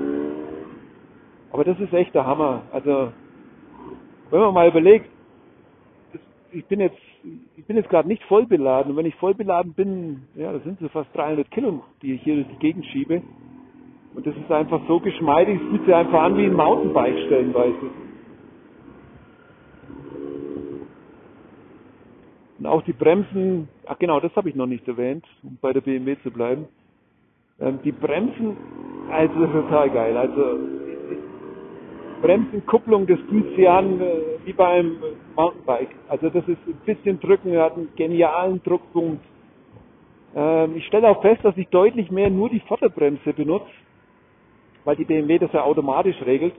Aber 1.52 1.63
das 1.63 1.80
ist 1.80 1.94
echt 1.94 2.15
der 2.15 2.26
Hammer. 2.26 2.63
Also, 2.72 3.12
wenn 4.32 4.39
man 4.39 4.54
mal 4.54 4.67
überlegt, 4.67 5.08
ich 6.54 6.65
bin 6.65 6.80
jetzt, 6.80 6.98
ich 7.56 7.65
bin 7.65 7.76
jetzt 7.76 7.89
gerade 7.89 8.08
nicht 8.08 8.24
voll 8.24 8.46
beladen. 8.46 8.91
Und 8.91 8.98
wenn 8.98 9.06
ich 9.06 9.15
voll 9.15 9.34
beladen 9.34 9.74
bin, 9.74 10.24
ja, 10.36 10.52
das 10.52 10.63
sind 10.63 10.80
so 10.80 10.88
fast 10.89 11.15
300 11.15 11.50
Kilo, 11.52 11.84
die 12.02 12.13
ich 12.13 12.22
hier 12.24 12.36
durch 12.36 12.48
die 12.48 12.60
Gegend 12.60 12.86
schiebe. 12.88 13.22
Und 14.13 14.26
das 14.26 14.36
ist 14.36 14.52
einfach 14.52 14.82
so 14.88 15.00
geschmeidig, 15.00 15.62
es 15.62 15.70
fühlt 15.70 15.86
sich 15.86 15.96
einfach 15.96 16.24
an 16.24 16.38
wie 16.38 16.46
ein 16.46 16.54
Mountainbike 16.54 17.17
stellenweise. 17.28 17.91
Und 22.62 22.67
auch 22.67 22.84
die 22.84 22.93
Bremsen, 22.93 23.67
ach 23.88 23.97
genau, 23.97 24.19
das 24.19 24.36
habe 24.36 24.47
ich 24.47 24.54
noch 24.54 24.67
nicht 24.67 24.88
erwähnt, 24.88 25.26
um 25.41 25.58
bei 25.60 25.74
der 25.74 25.82
BMW 25.82 26.15
zu 26.21 26.30
bleiben. 26.30 26.67
Ähm, 27.60 27.80
die 27.84 27.91
Bremsen, 27.91 28.56
also 29.10 29.47
total 29.47 29.89
geil. 29.89 30.15
Also 30.15 30.60
Bremsenkupplung, 32.21 33.08
das 33.08 33.19
fühlt 33.21 33.56
sich 33.56 33.67
an 33.67 34.00
äh, 34.00 34.12
wie 34.45 34.54
beim 34.54 34.97
Mountainbike. 35.36 35.89
Also 36.08 36.30
das 36.30 36.47
ist 36.47 36.60
ein 36.67 36.80
bisschen 36.86 37.19
drücken, 37.19 37.58
hat 37.58 37.74
einen 37.74 37.89
genialen 37.95 38.62
Druckpunkt. 38.62 39.26
Ähm, 40.36 40.76
ich 40.76 40.86
stelle 40.86 41.10
auch 41.10 41.24
fest, 41.24 41.43
dass 41.43 41.58
ich 41.58 41.67
deutlich 41.69 42.12
mehr 42.12 42.30
nur 42.30 42.52
die 42.52 42.60
Vorderbremse 42.60 43.34
benutze, 43.34 43.71
weil 44.84 44.97
die 44.97 45.06
BMW 45.06 45.39
das 45.39 45.52
ja 45.52 45.63
automatisch 45.63 46.21
regelt 46.28 46.54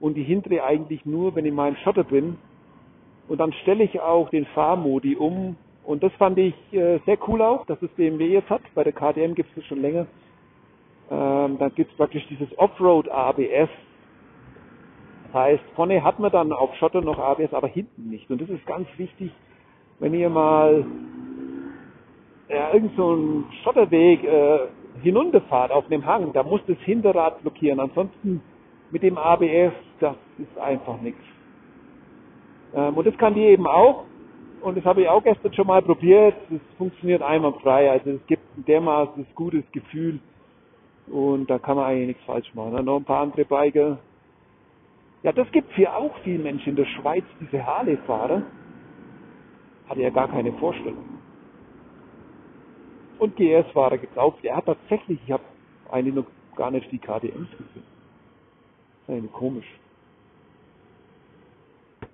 und 0.00 0.14
die 0.14 0.24
hintere 0.24 0.64
eigentlich 0.64 1.04
nur, 1.04 1.34
wenn 1.34 1.44
ich 1.44 1.52
mal 1.52 1.68
im 1.68 1.76
Schotter 1.76 2.04
bin. 2.04 2.38
Und 3.28 3.38
dann 3.38 3.52
stelle 3.52 3.84
ich 3.84 4.00
auch 4.00 4.28
den 4.30 4.46
Fahrmodi 4.46 5.16
um. 5.16 5.56
Und 5.84 6.02
das 6.02 6.12
fand 6.14 6.38
ich 6.38 6.54
äh, 6.72 6.98
sehr 7.06 7.18
cool 7.28 7.42
auch, 7.42 7.66
dass 7.66 7.78
das 7.80 7.90
BMW 7.90 8.26
jetzt 8.26 8.50
hat. 8.50 8.62
Bei 8.74 8.84
der 8.84 8.92
KTM 8.92 9.34
gibt 9.34 9.50
es 9.50 9.56
das 9.56 9.64
schon 9.66 9.80
länger. 9.80 10.06
Ähm, 11.10 11.58
dann 11.58 11.74
gibt 11.74 11.90
es 11.90 11.96
praktisch 11.96 12.26
dieses 12.28 12.48
Offroad 12.58 13.08
ABS. 13.08 13.68
Das 15.26 15.34
heißt, 15.34 15.64
vorne 15.74 16.02
hat 16.02 16.18
man 16.18 16.30
dann 16.30 16.52
auf 16.52 16.74
Schotter 16.76 17.00
noch 17.00 17.18
ABS, 17.18 17.52
aber 17.52 17.68
hinten 17.68 18.08
nicht. 18.08 18.30
Und 18.30 18.40
das 18.40 18.48
ist 18.48 18.64
ganz 18.66 18.86
wichtig, 18.96 19.30
wenn 19.98 20.14
ihr 20.14 20.30
mal 20.30 20.86
ja, 22.48 22.72
irgend 22.72 22.96
so 22.96 23.12
einen 23.12 23.44
Schotterweg 23.62 24.24
äh, 24.24 24.58
hinunterfahrt 25.02 25.72
auf 25.72 25.86
einem 25.86 26.04
Hang, 26.04 26.32
da 26.32 26.42
muss 26.42 26.60
das 26.66 26.78
Hinterrad 26.78 27.42
blockieren. 27.42 27.80
Ansonsten 27.80 28.42
mit 28.90 29.02
dem 29.02 29.18
ABS, 29.18 29.72
das 30.00 30.16
ist 30.38 30.58
einfach 30.58 31.00
nichts. 31.00 31.22
Ähm, 32.74 32.94
und 32.96 33.06
das 33.06 33.16
kann 33.18 33.34
die 33.34 33.42
eben 33.42 33.66
auch. 33.66 34.04
Und 34.60 34.78
das 34.78 34.84
habe 34.84 35.02
ich 35.02 35.08
auch 35.08 35.22
gestern 35.22 35.52
schon 35.52 35.66
mal 35.66 35.82
probiert. 35.82 36.34
Das 36.48 36.60
funktioniert 36.78 37.22
einwandfrei. 37.22 37.90
Also 37.90 38.10
es 38.10 38.26
gibt 38.26 38.42
ein 38.56 38.64
dermaßen 38.64 39.26
gutes 39.34 39.64
Gefühl. 39.72 40.20
Und 41.06 41.50
da 41.50 41.58
kann 41.58 41.76
man 41.76 41.86
eigentlich 41.86 42.08
nichts 42.08 42.24
falsch 42.24 42.54
machen. 42.54 42.72
Dann 42.72 42.86
noch 42.86 42.96
ein 42.96 43.04
paar 43.04 43.22
andere 43.22 43.44
Biker. 43.44 43.98
Ja, 45.22 45.32
das 45.32 45.50
gibt 45.52 45.72
hier 45.74 45.94
auch 45.94 46.16
viele 46.22 46.42
Menschen 46.42 46.70
in 46.70 46.76
der 46.76 46.86
Schweiz, 46.86 47.24
diese 47.40 47.64
Harley-Fahrer. 47.64 48.42
Hatte 49.88 50.00
ja 50.00 50.10
gar 50.10 50.28
keine 50.28 50.52
Vorstellung. 50.54 51.04
Und 53.18 53.36
GS-Fahrer 53.36 53.98
gibt 53.98 54.12
es 54.12 54.18
auch. 54.18 54.34
Hat 54.42 54.66
tatsächlich, 54.66 55.18
ich 55.24 55.32
habe 55.32 55.42
eigentlich 55.90 56.14
noch 56.14 56.26
gar 56.56 56.70
nicht 56.70 56.90
die 56.90 56.98
KDMs 56.98 57.50
gesehen. 57.50 57.84
Das 59.06 59.08
ist 59.08 59.14
eigentlich 59.14 59.32
komisch. 59.32 59.66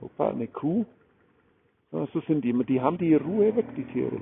Opa, 0.00 0.30
eine 0.30 0.46
Kuh. 0.46 0.84
So 1.90 2.20
sind 2.26 2.44
die. 2.44 2.52
Die 2.64 2.80
haben 2.80 2.98
die 2.98 3.14
Ruhe 3.14 3.54
weg, 3.56 3.66
die 3.76 3.84
Tiere. 3.84 4.20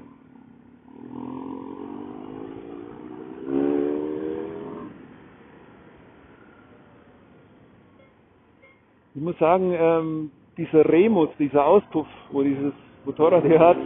Ich 9.14 9.22
muss 9.22 9.38
sagen, 9.38 9.74
ähm, 9.76 10.30
dieser 10.56 10.88
Remus, 10.88 11.28
dieser 11.38 11.64
Auspuff, 11.66 12.06
wo 12.30 12.42
dieses 12.42 12.72
Motorrad 13.04 13.44
hier 13.44 13.58
hat, 13.58 13.76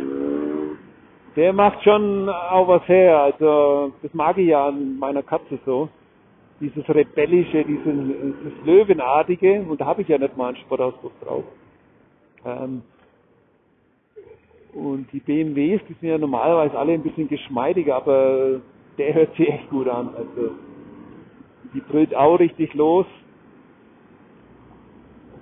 der 1.36 1.52
macht 1.52 1.82
schon 1.82 2.28
auch 2.28 2.68
was 2.68 2.86
her. 2.86 3.18
Also 3.18 3.92
das 4.02 4.12
mag 4.14 4.36
ich 4.38 4.48
ja 4.48 4.68
an 4.68 4.98
meiner 4.98 5.22
Katze 5.22 5.58
so. 5.64 5.88
Dieses 6.60 6.88
rebellische, 6.88 7.64
dieses, 7.64 7.82
dieses 7.84 8.64
Löwenartige. 8.64 9.62
Und 9.62 9.80
da 9.80 9.86
habe 9.86 10.02
ich 10.02 10.08
ja 10.08 10.18
nicht 10.18 10.36
mal 10.36 10.48
einen 10.48 10.56
Sportauspuff 10.58 11.12
drauf. 11.24 11.44
Ähm, 12.44 12.82
und 14.74 15.12
die 15.12 15.20
BMWs, 15.20 15.82
die 15.88 15.94
sind 16.00 16.08
ja 16.08 16.18
normalerweise 16.18 16.78
alle 16.78 16.94
ein 16.94 17.02
bisschen 17.02 17.28
geschmeidiger, 17.28 17.96
aber 17.96 18.60
der 18.96 19.14
hört 19.14 19.36
sich 19.36 19.48
echt 19.48 19.68
gut 19.70 19.88
an. 19.88 20.08
Also 20.16 20.52
die 21.74 21.80
brüllt 21.80 22.14
auch 22.14 22.38
richtig 22.38 22.72
los 22.74 23.06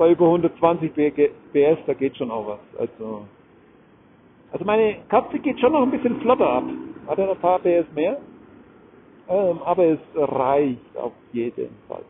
bei 0.00 0.12
über 0.12 0.24
120 0.24 0.94
PS, 0.94 1.78
da 1.86 1.92
geht 1.92 2.16
schon 2.16 2.30
auch 2.30 2.46
was. 2.46 2.80
Also, 2.80 3.26
also 4.50 4.64
meine 4.64 4.96
Katze 5.10 5.38
geht 5.38 5.60
schon 5.60 5.72
noch 5.72 5.82
ein 5.82 5.90
bisschen 5.90 6.18
flotter 6.22 6.48
ab. 6.48 6.64
Hat 7.06 7.18
er 7.18 7.30
ein 7.30 7.36
paar 7.36 7.58
PS 7.58 7.84
mehr. 7.94 8.18
Ähm, 9.28 9.60
aber 9.62 9.84
es 9.84 9.98
reicht 10.14 10.96
auf 10.96 11.12
jeden 11.32 11.76
Fall. 11.86 12.02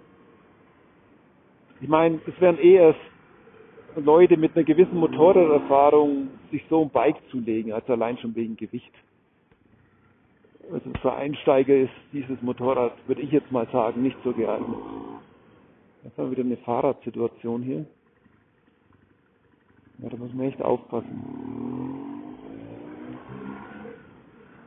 Ich 1.81 1.89
meine, 1.89 2.21
es 2.27 2.41
wären 2.41 2.59
eher 2.59 2.95
Leute 3.97 4.37
mit 4.37 4.57
einer 4.57 4.65
gewissen 4.65 4.99
Motorraderfahrung 4.99 6.29
sich 6.51 6.63
so 6.69 6.83
ein 6.83 6.91
Bike 6.91 7.17
zu 7.31 7.39
legen, 7.39 7.73
also 7.73 7.93
allein 7.93 8.19
schon 8.19 8.35
wegen 8.35 8.57
Gewicht. 8.57 8.93
Also 10.73 10.91
für 11.03 11.13
Einsteiger 11.13 11.77
ist 11.77 11.93
dieses 12.13 12.41
Motorrad, 12.43 12.93
würde 13.09 13.23
ich 13.23 13.33
jetzt 13.33 13.51
mal 13.51 13.67
sagen, 13.73 14.03
nicht 14.03 14.17
so 14.23 14.33
geeignet. 14.33 14.79
Jetzt 16.05 16.17
haben 16.17 16.27
wir 16.27 16.37
wieder 16.37 16.45
eine 16.45 16.57
Fahrradsituation 16.59 17.63
hier. 17.63 17.87
Ja, 19.99 20.09
da 20.09 20.17
muss 20.17 20.33
man 20.33 20.47
echt 20.47 20.63
aufpassen. 20.63 22.01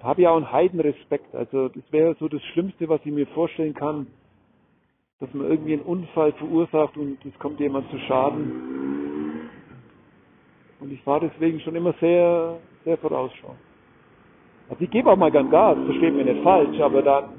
Da 0.02 0.08
habe 0.08 0.22
ich 0.22 0.28
auch 0.28 0.36
einen 0.36 0.52
Heidenrespekt. 0.52 1.34
Also 1.34 1.70
das 1.70 1.84
wäre 1.92 2.16
so 2.20 2.28
das 2.28 2.44
Schlimmste, 2.52 2.90
was 2.90 3.00
ich 3.06 3.12
mir 3.12 3.26
vorstellen 3.28 3.74
kann, 3.74 4.08
dass 5.20 5.34
man 5.34 5.50
irgendwie 5.50 5.74
einen 5.74 5.84
Unfall 5.84 6.34
verursacht 6.34 6.98
und 6.98 7.18
es 7.26 7.40
kommt 7.40 7.60
jemand 7.62 7.90
zu 7.90 7.98
Schaden. 8.00 8.73
Und 10.84 10.92
ich 10.92 11.02
fahre 11.04 11.30
deswegen 11.30 11.62
schon 11.62 11.78
immer 11.78 11.94
sehr, 12.02 12.60
sehr 12.84 12.98
vorausschauend. 12.98 13.58
Also 14.68 14.84
ich 14.84 14.92
gebe 14.92 15.10
auch 15.10 15.16
mal 15.16 15.32
gern 15.32 15.50
Gas, 15.50 15.78
versteht 15.86 16.14
mir 16.14 16.26
nicht 16.26 16.44
falsch, 16.44 16.78
aber 16.82 17.02
dann, 17.02 17.30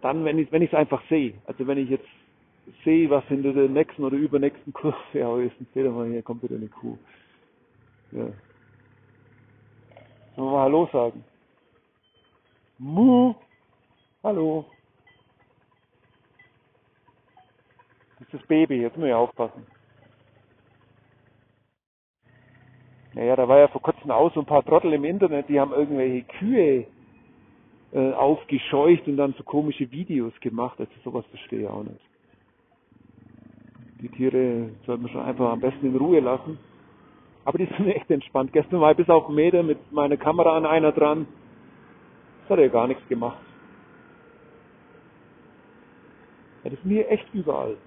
dann 0.00 0.24
wenn 0.24 0.40
ich 0.40 0.50
wenn 0.50 0.62
es 0.62 0.74
einfach 0.74 1.00
sehe, 1.08 1.34
also 1.46 1.64
wenn 1.64 1.78
ich 1.78 1.90
jetzt 1.90 2.08
sehe, 2.84 3.08
was 3.08 3.24
hinter 3.26 3.52
der 3.52 3.68
nächsten 3.68 4.02
oder 4.02 4.16
übernächsten 4.16 4.72
Kurve 4.72 4.96
ja, 5.12 5.28
dann 5.28 5.48
seht 5.48 5.84
ihr 5.84 5.90
mal, 5.92 6.08
hier 6.08 6.22
kommt 6.22 6.42
wieder 6.42 6.56
eine 6.56 6.66
Kuh. 6.66 6.98
Ja. 8.10 8.24
Sollen 8.24 8.34
wir 10.34 10.42
mal 10.42 10.62
Hallo 10.62 10.88
sagen? 10.92 11.24
Mu! 12.78 13.32
Hallo! 14.24 14.64
Das 18.18 18.26
ist 18.26 18.34
das 18.34 18.46
Baby, 18.48 18.80
jetzt 18.80 18.96
muss 18.96 19.06
ich 19.06 19.14
aufpassen. 19.14 19.75
Naja, 23.16 23.34
da 23.34 23.48
war 23.48 23.58
ja 23.58 23.68
vor 23.68 23.80
kurzem 23.80 24.10
auch 24.10 24.32
so 24.34 24.40
ein 24.40 24.46
paar 24.46 24.62
Trottel 24.62 24.92
im 24.92 25.04
Internet, 25.04 25.48
die 25.48 25.58
haben 25.58 25.72
irgendwelche 25.72 26.26
Kühe 26.38 26.86
äh, 27.92 28.12
aufgescheucht 28.12 29.08
und 29.08 29.16
dann 29.16 29.32
so 29.38 29.42
komische 29.42 29.90
Videos 29.90 30.38
gemacht. 30.40 30.78
Also 30.78 30.92
sowas 31.02 31.24
verstehe 31.30 31.62
ich 31.62 31.66
auch 31.66 31.82
nicht. 31.82 32.00
Die 34.02 34.10
Tiere 34.10 34.68
sollte 34.84 35.02
man 35.02 35.10
schon 35.10 35.22
einfach 35.22 35.50
am 35.50 35.60
besten 35.60 35.86
in 35.86 35.96
Ruhe 35.96 36.20
lassen. 36.20 36.58
Aber 37.46 37.56
die 37.56 37.64
sind 37.64 37.88
echt 37.96 38.10
entspannt. 38.10 38.52
Gestern 38.52 38.82
war 38.82 38.90
ich 38.90 38.98
bis 38.98 39.08
auf 39.08 39.28
einen 39.28 39.36
Meter 39.36 39.62
mit 39.62 39.78
meiner 39.92 40.18
Kamera 40.18 40.54
an 40.54 40.66
einer 40.66 40.92
dran. 40.92 41.26
Das 42.42 42.50
hat 42.50 42.58
ja 42.58 42.68
gar 42.68 42.86
nichts 42.86 43.08
gemacht. 43.08 43.40
Ja, 46.64 46.70
das 46.70 46.82
sind 46.82 46.90
hier 46.90 47.10
echt 47.10 47.32
überall. 47.32 47.78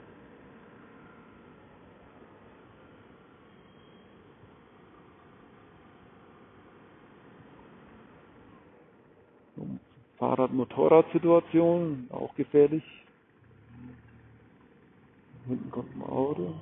Fahrrad-Motorrad-Situation, 10.19 12.09
auch 12.11 12.35
gefährlich. 12.35 12.83
Hinten 15.47 15.71
kommt 15.71 15.95
ein 15.95 16.03
Auto. 16.03 16.53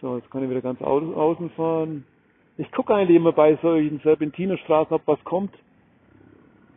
So, 0.00 0.16
jetzt 0.16 0.30
kann 0.30 0.44
ich 0.44 0.50
wieder 0.50 0.60
ganz 0.60 0.80
au 0.80 0.98
außen 0.98 1.50
fahren. 1.50 2.04
Ich 2.56 2.70
gucke 2.72 2.94
eigentlich 2.94 3.16
immer 3.16 3.32
bei 3.32 3.56
solchen 3.62 4.00
Serpentinerstraßen, 4.00 4.94
ob 4.94 5.02
was 5.06 5.22
kommt. 5.24 5.54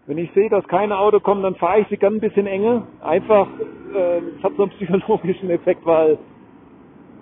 Wenn 0.07 0.17
ich 0.17 0.31
sehe, 0.33 0.49
dass 0.49 0.67
kein 0.67 0.91
Auto 0.91 1.19
kommt, 1.19 1.43
dann 1.43 1.55
fahre 1.55 1.81
ich 1.81 1.87
sie 1.87 1.97
ganz 1.97 2.15
ein 2.15 2.19
bisschen 2.19 2.47
enger. 2.47 2.87
Einfach, 3.01 3.47
äh, 3.93 4.17
es 4.17 4.43
hat 4.43 4.53
so 4.57 4.63
einen 4.63 4.71
psychologischen 4.71 5.49
Effekt, 5.51 5.85
weil, 5.85 6.17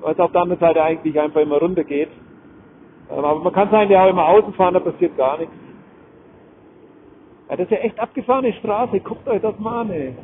weil 0.01 0.13
es 0.13 0.19
auf 0.19 0.31
der 0.31 0.41
anderen 0.41 0.59
Seite 0.59 0.83
eigentlich 0.83 1.19
einfach 1.19 1.41
immer 1.41 1.57
runter 1.57 1.83
geht. 1.83 2.09
Ähm, 3.09 3.25
aber 3.25 3.39
man 3.39 3.53
kann 3.53 3.69
eigentlich 3.69 3.97
auch 3.97 4.09
immer 4.09 4.27
außen 4.27 4.53
fahren, 4.53 4.73
da 4.73 4.79
passiert 4.79 5.15
gar 5.17 5.37
nichts. 5.37 5.53
Ja, 7.49 7.55
das 7.55 7.65
ist 7.65 7.71
ja 7.71 7.77
echt 7.79 7.99
abgefahrene 7.99 8.53
Straße. 8.53 8.99
Guckt 8.99 9.27
euch 9.27 9.41
das 9.41 9.57
mal 9.59 9.81
an, 9.81 9.91
ey. 9.91 10.15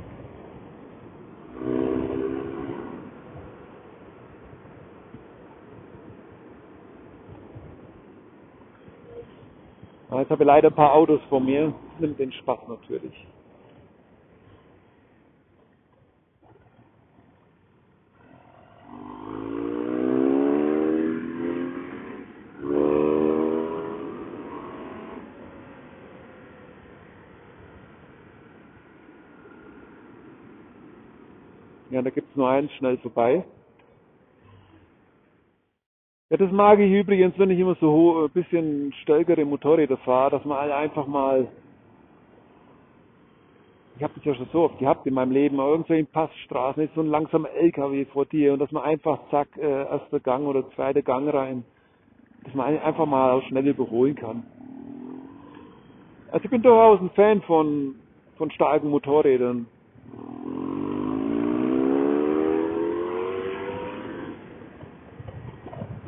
Jetzt 10.11 10.31
habe 10.31 10.43
ich 10.43 10.47
leider 10.47 10.69
ein 10.69 10.75
paar 10.75 10.93
Autos 10.93 11.19
vor 11.29 11.41
mir. 11.41 11.73
Das 11.91 11.99
nimmt 11.99 12.19
den 12.19 12.31
Spaß 12.31 12.59
natürlich. 12.67 13.13
Ja, 31.95 32.01
da 32.01 32.09
gibt 32.09 32.29
es 32.29 32.35
nur 32.35 32.49
eins 32.49 32.73
schnell 32.73 32.97
vorbei. 32.97 33.45
Ja, 36.29 36.35
das 36.35 36.51
mag 36.51 36.77
ich 36.79 36.91
übrigens, 36.91 37.39
wenn 37.39 37.51
ich 37.51 37.57
immer 37.57 37.75
so 37.75 38.25
ein 38.25 38.31
bisschen 38.31 38.91
stärkere 39.03 39.45
Motorräder 39.45 39.95
fahre, 39.99 40.31
dass 40.31 40.43
man 40.43 40.69
einfach 40.71 41.07
mal, 41.07 41.47
ich 43.95 44.03
habe 44.03 44.11
das 44.13 44.25
ja 44.25 44.35
schon 44.35 44.49
so 44.51 44.63
oft 44.63 44.77
gehabt 44.77 45.07
in 45.07 45.13
meinem 45.13 45.31
Leben, 45.31 45.57
irgendwo 45.57 45.93
in 45.93 46.05
Passstraßen 46.05 46.83
ist 46.83 46.93
so 46.95 47.01
ein 47.01 47.07
langsamer 47.07 47.49
LKW 47.51 48.03
vor 48.11 48.25
dir 48.25 48.51
und 48.51 48.59
dass 48.59 48.73
man 48.73 48.83
einfach 48.83 49.17
zack, 49.31 49.47
äh, 49.55 49.61
erster 49.61 50.19
Gang 50.19 50.47
oder 50.47 50.69
zweiter 50.71 51.01
Gang 51.01 51.33
rein, 51.33 51.63
dass 52.43 52.53
man 52.55 52.77
einfach 52.77 53.05
mal 53.05 53.41
schnell 53.43 53.69
überholen 53.69 54.15
kann. 54.15 54.43
Also 56.29 56.43
ich 56.43 56.51
bin 56.51 56.61
durchaus 56.61 56.99
ein 56.99 57.11
Fan 57.11 57.41
von, 57.43 57.95
von 58.35 58.51
starken 58.51 58.89
Motorrädern. 58.89 59.67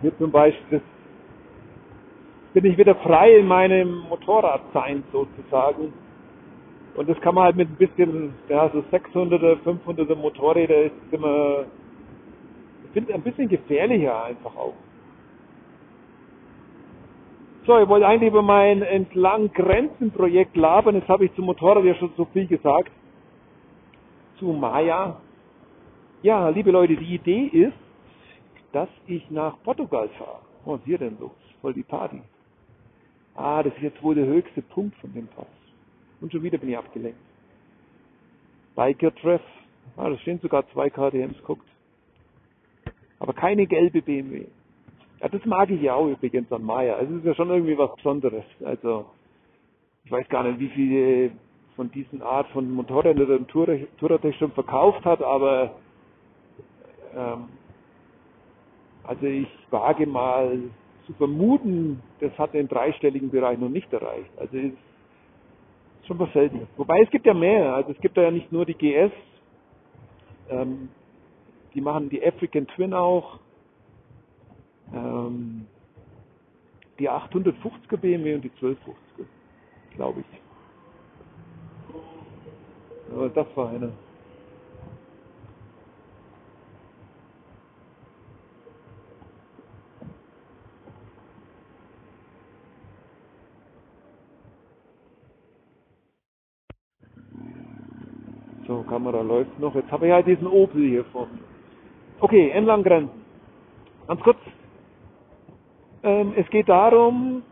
Hier 0.07 0.17
zum 0.19 0.31
Beispiel 0.31 0.81
bin 2.53 2.63
ich 2.63 2.77
wieder 2.77 2.95
frei 2.95 3.39
in 3.39 3.45
meinem 3.45 4.05
Motorradsein 4.07 5.03
sozusagen. 5.11 5.91
Und 6.95 7.09
das 7.09 7.19
kann 7.19 7.35
man 7.35 7.43
halt 7.43 7.57
mit 7.57 7.69
ein 7.69 7.75
bisschen, 7.75 8.33
ja, 8.47 8.69
so 8.69 8.79
600er, 8.89 9.57
500er 9.65 10.15
Motorräder 10.15 10.83
ist 10.83 10.93
immer, 11.11 11.65
ich 12.85 12.91
finde 12.93 13.15
ein 13.15 13.21
bisschen 13.21 13.49
gefährlicher 13.49 14.23
einfach 14.23 14.55
auch. 14.55 14.75
So, 17.65 17.77
ich 17.77 17.89
wollte 17.89 18.07
eigentlich 18.07 18.29
über 18.29 18.43
mein 18.43 18.83
entlang 18.83 19.51
Grenzen-Projekt 19.51 20.55
labern. 20.55 20.95
Jetzt 20.95 21.09
habe 21.09 21.25
ich 21.25 21.35
zum 21.35 21.47
Motorrad 21.47 21.83
ja 21.83 21.95
schon 21.95 22.13
so 22.15 22.23
viel 22.31 22.47
gesagt. 22.47 22.91
Zu 24.39 24.53
Maya. 24.53 25.19
Ja, 26.21 26.47
liebe 26.47 26.71
Leute, 26.71 26.95
die 26.95 27.15
Idee 27.15 27.47
ist, 27.47 27.86
dass 28.77 28.89
ich 29.07 29.27
nach 29.31 29.55
Portugal 29.63 30.07
fahre. 30.19 30.41
Was 30.65 30.79
ist 30.81 30.85
hier 30.85 30.99
denn 30.99 31.17
los? 31.19 31.31
Voll 31.61 31.73
die 31.73 31.81
Party. 31.81 32.21
Ah, 33.33 33.63
das 33.63 33.73
ist 33.73 33.81
jetzt 33.81 34.03
wohl 34.03 34.13
der 34.13 34.27
höchste 34.27 34.61
Punkt 34.61 34.95
von 34.97 35.11
dem 35.13 35.25
Pass. 35.29 35.47
Und 36.21 36.31
schon 36.31 36.43
wieder 36.43 36.59
bin 36.59 36.69
ich 36.69 36.77
abgelenkt. 36.77 37.17
Biker-Treff. 38.75 39.41
Ah, 39.95 40.11
da 40.11 40.17
stehen 40.19 40.39
sogar 40.41 40.63
zwei 40.73 40.91
KTMs, 40.91 41.41
guckt. 41.43 41.67
Aber 43.17 43.33
keine 43.33 43.65
gelbe 43.65 44.03
BMW. 44.03 44.45
Ja, 45.21 45.29
das 45.29 45.43
mag 45.45 45.71
ich 45.71 45.81
ja 45.81 45.95
auch 45.95 46.09
übrigens 46.09 46.51
an 46.51 46.63
Maya. 46.63 46.97
Also, 46.97 47.15
es 47.15 47.19
ist 47.21 47.25
ja 47.25 47.33
schon 47.33 47.49
irgendwie 47.49 47.79
was 47.79 47.95
Besonderes. 47.95 48.45
Also, 48.63 49.07
ich 50.05 50.11
weiß 50.11 50.29
gar 50.29 50.43
nicht, 50.43 50.59
wie 50.59 50.69
viele 50.69 51.31
von 51.75 51.89
diesen 51.91 52.21
Art 52.21 52.47
von 52.49 52.69
Motorrädern 52.69 53.27
der 53.27 53.47
Touratech 53.97 54.37
schon 54.37 54.51
verkauft 54.51 55.03
hat, 55.03 55.23
aber 55.23 55.77
ähm, 57.15 57.49
also 59.07 59.25
ich 59.25 59.47
wage 59.71 60.05
mal 60.05 60.59
zu 61.05 61.13
vermuten, 61.13 62.03
das 62.19 62.37
hat 62.37 62.53
den 62.53 62.67
dreistelligen 62.67 63.29
Bereich 63.31 63.57
noch 63.57 63.69
nicht 63.69 63.91
erreicht. 63.93 64.29
Also 64.37 64.57
ist 64.57 64.77
schon 66.05 66.19
was 66.19 66.31
selten. 66.33 66.67
Wobei 66.75 67.01
es 67.01 67.09
gibt 67.09 67.25
ja 67.25 67.33
mehr. 67.33 67.73
Also 67.73 67.91
es 67.91 67.99
gibt 68.01 68.17
ja 68.17 68.29
nicht 68.29 68.51
nur 68.51 68.65
die 68.65 68.73
GS, 68.73 69.11
ähm, 70.49 70.89
die 71.73 71.81
machen 71.81 72.09
die 72.09 72.25
African 72.25 72.67
Twin 72.67 72.93
auch, 72.93 73.39
ähm, 74.93 75.67
die 76.99 77.09
850er 77.09 77.97
BMW 77.97 78.35
und 78.35 78.41
die 78.41 78.51
1250er, 78.51 79.25
glaube 79.95 80.21
ich. 80.21 80.41
Aber 83.13 83.29
das 83.29 83.47
war 83.55 83.69
einer. 83.69 83.91
So, 98.67 98.76
Kamera 98.87 99.21
läuft 99.21 99.59
noch. 99.59 99.75
Jetzt 99.75 99.91
habe 99.91 100.07
ich 100.07 100.13
halt 100.13 100.27
diesen 100.27 100.47
Opel 100.47 100.87
hier 100.87 101.05
vor 101.05 101.27
mir. 101.27 101.39
Okay, 102.19 102.49
entlang 102.49 102.83
Grenzen. 102.83 103.25
Ganz 104.07 104.21
kurz. 104.21 104.37
Ähm, 106.03 106.33
es 106.35 106.49
geht 106.49 106.69
darum, 106.69 107.43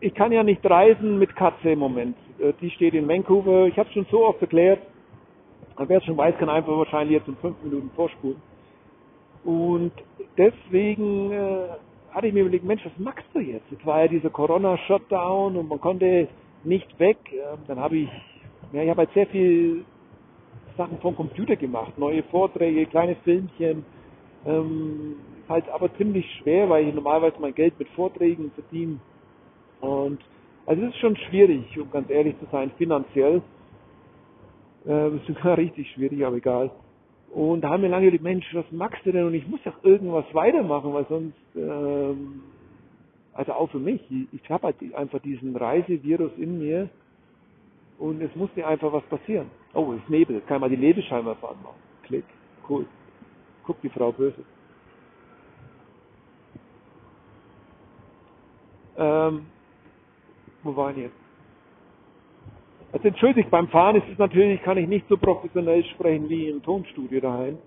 ich 0.00 0.14
kann 0.14 0.32
ja 0.32 0.42
nicht 0.42 0.64
reisen 0.68 1.18
mit 1.18 1.34
Katze 1.34 1.70
im 1.70 1.80
Moment. 1.80 2.16
Äh, 2.38 2.52
die 2.60 2.70
steht 2.70 2.94
in 2.94 3.08
Vancouver. 3.08 3.66
Ich 3.66 3.78
habe 3.78 3.88
es 3.88 3.94
schon 3.94 4.06
so 4.10 4.26
oft 4.26 4.40
erklärt. 4.40 4.80
Wer 5.76 5.98
es 5.98 6.04
schon 6.04 6.16
weiß, 6.16 6.36
kann 6.38 6.48
einfach 6.48 6.76
wahrscheinlich 6.76 7.18
jetzt 7.18 7.28
in 7.28 7.36
fünf 7.36 7.56
Minuten 7.62 7.90
vorspulen. 7.94 8.40
Und 9.44 9.92
deswegen 10.36 11.30
äh, 11.32 11.68
hatte 12.10 12.26
ich 12.26 12.34
mir 12.34 12.40
überlegt, 12.40 12.64
Mensch, 12.64 12.84
was 12.84 12.98
machst 12.98 13.26
du 13.32 13.40
jetzt? 13.40 13.70
Jetzt 13.70 13.86
war 13.86 14.00
ja 14.02 14.08
dieser 14.08 14.30
Corona-Shutdown 14.30 15.56
und 15.56 15.68
man 15.68 15.80
konnte 15.80 16.28
nicht 16.64 16.98
weg. 16.98 17.18
Ähm, 17.32 17.60
dann 17.66 17.78
habe 17.78 17.96
ich, 17.98 18.08
ja, 18.72 18.82
ich 18.82 18.90
habe 18.90 19.02
halt 19.02 19.12
sehr 19.14 19.26
viel 19.26 19.84
Sachen 20.78 20.98
vom 21.00 21.16
Computer 21.16 21.56
gemacht, 21.56 21.98
neue 21.98 22.22
Vorträge, 22.22 22.86
kleine 22.86 23.16
Filmchen. 23.16 23.84
Ähm, 24.46 25.16
halt 25.48 25.68
aber 25.70 25.94
ziemlich 25.96 26.24
schwer, 26.36 26.70
weil 26.70 26.88
ich 26.88 26.94
normalerweise 26.94 27.36
mein 27.40 27.54
Geld 27.54 27.78
mit 27.78 27.88
Vorträgen 27.90 28.50
verdiene. 28.52 28.98
Und 29.80 30.20
also 30.66 30.82
es 30.82 30.90
ist 30.90 31.00
schon 31.00 31.16
schwierig, 31.16 31.78
um 31.78 31.90
ganz 31.90 32.08
ehrlich 32.08 32.38
zu 32.38 32.46
sein, 32.52 32.70
finanziell. 32.78 33.42
Äh, 34.86 35.16
ist 35.16 35.26
sogar 35.26 35.58
richtig 35.58 35.90
schwierig, 35.92 36.24
aber 36.24 36.36
egal. 36.36 36.70
Und 37.34 37.62
da 37.62 37.70
haben 37.70 37.82
wir 37.82 37.90
lange 37.90 38.06
gedacht, 38.10 38.22
Mensch, 38.22 38.46
was 38.54 38.70
machst 38.70 39.04
du 39.04 39.12
denn? 39.12 39.26
Und 39.26 39.34
ich 39.34 39.46
muss 39.46 39.60
doch 39.64 39.82
irgendwas 39.82 40.24
weitermachen, 40.32 40.94
weil 40.94 41.06
sonst, 41.08 41.56
ähm, 41.56 42.42
also 43.34 43.52
auch 43.52 43.70
für 43.70 43.78
mich, 43.78 44.00
ich, 44.10 44.28
ich 44.32 44.50
habe 44.50 44.68
halt 44.68 44.76
einfach 44.94 45.20
diesen 45.20 45.56
Reisevirus 45.56 46.32
in 46.38 46.58
mir 46.58 46.88
und 47.98 48.22
es 48.22 48.34
musste 48.36 48.66
einfach 48.66 48.92
was 48.92 49.04
passieren. 49.04 49.50
Oh, 49.74 49.92
es 49.92 50.02
ist 50.02 50.10
Nebel. 50.10 50.40
Kann 50.42 50.56
ich 50.56 50.60
mal 50.60 50.70
die 50.70 50.76
Nebelscheinwerfer 50.76 51.50
anmachen. 51.50 51.76
Klick. 52.04 52.24
Cool. 52.68 52.86
Guck 53.64 53.80
die 53.80 53.88
Frau 53.88 54.12
böse. 54.12 54.44
Ähm, 58.96 59.46
wo 60.62 60.74
war 60.74 60.90
ich 60.90 60.98
jetzt? 60.98 61.14
Also 62.92 63.08
entschuldigt, 63.08 63.50
beim 63.50 63.68
Fahren 63.68 63.96
ist 63.96 64.08
es 64.10 64.18
natürlich, 64.18 64.62
kann 64.62 64.78
ich 64.78 64.88
nicht 64.88 65.06
so 65.08 65.16
professionell 65.18 65.84
sprechen 65.84 66.28
wie 66.28 66.48
im 66.48 66.62
Tonstudio 66.62 67.20
daheim. 67.20 67.58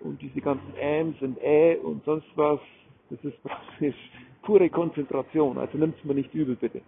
Und 0.00 0.20
diese 0.20 0.40
ganzen 0.40 0.74
Äms 0.78 1.20
und 1.22 1.38
Ä 1.42 1.76
und 1.76 2.04
sonst 2.04 2.28
was, 2.34 2.60
das 3.08 3.22
ist 3.24 3.42
praktisch 3.42 3.96
pure 4.42 4.68
Konzentration. 4.68 5.58
Also 5.58 5.78
nimmt 5.78 5.96
es 5.96 6.04
mir 6.04 6.14
nicht 6.14 6.32
übel, 6.34 6.56
bitte. 6.56 6.82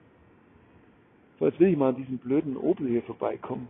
So, 1.38 1.46
jetzt 1.46 1.58
will 1.58 1.68
ich 1.68 1.76
mal 1.76 1.90
an 1.90 1.96
diesem 1.96 2.18
blöden 2.18 2.56
Opel 2.56 2.88
hier 2.88 3.02
vorbeikommen. 3.02 3.68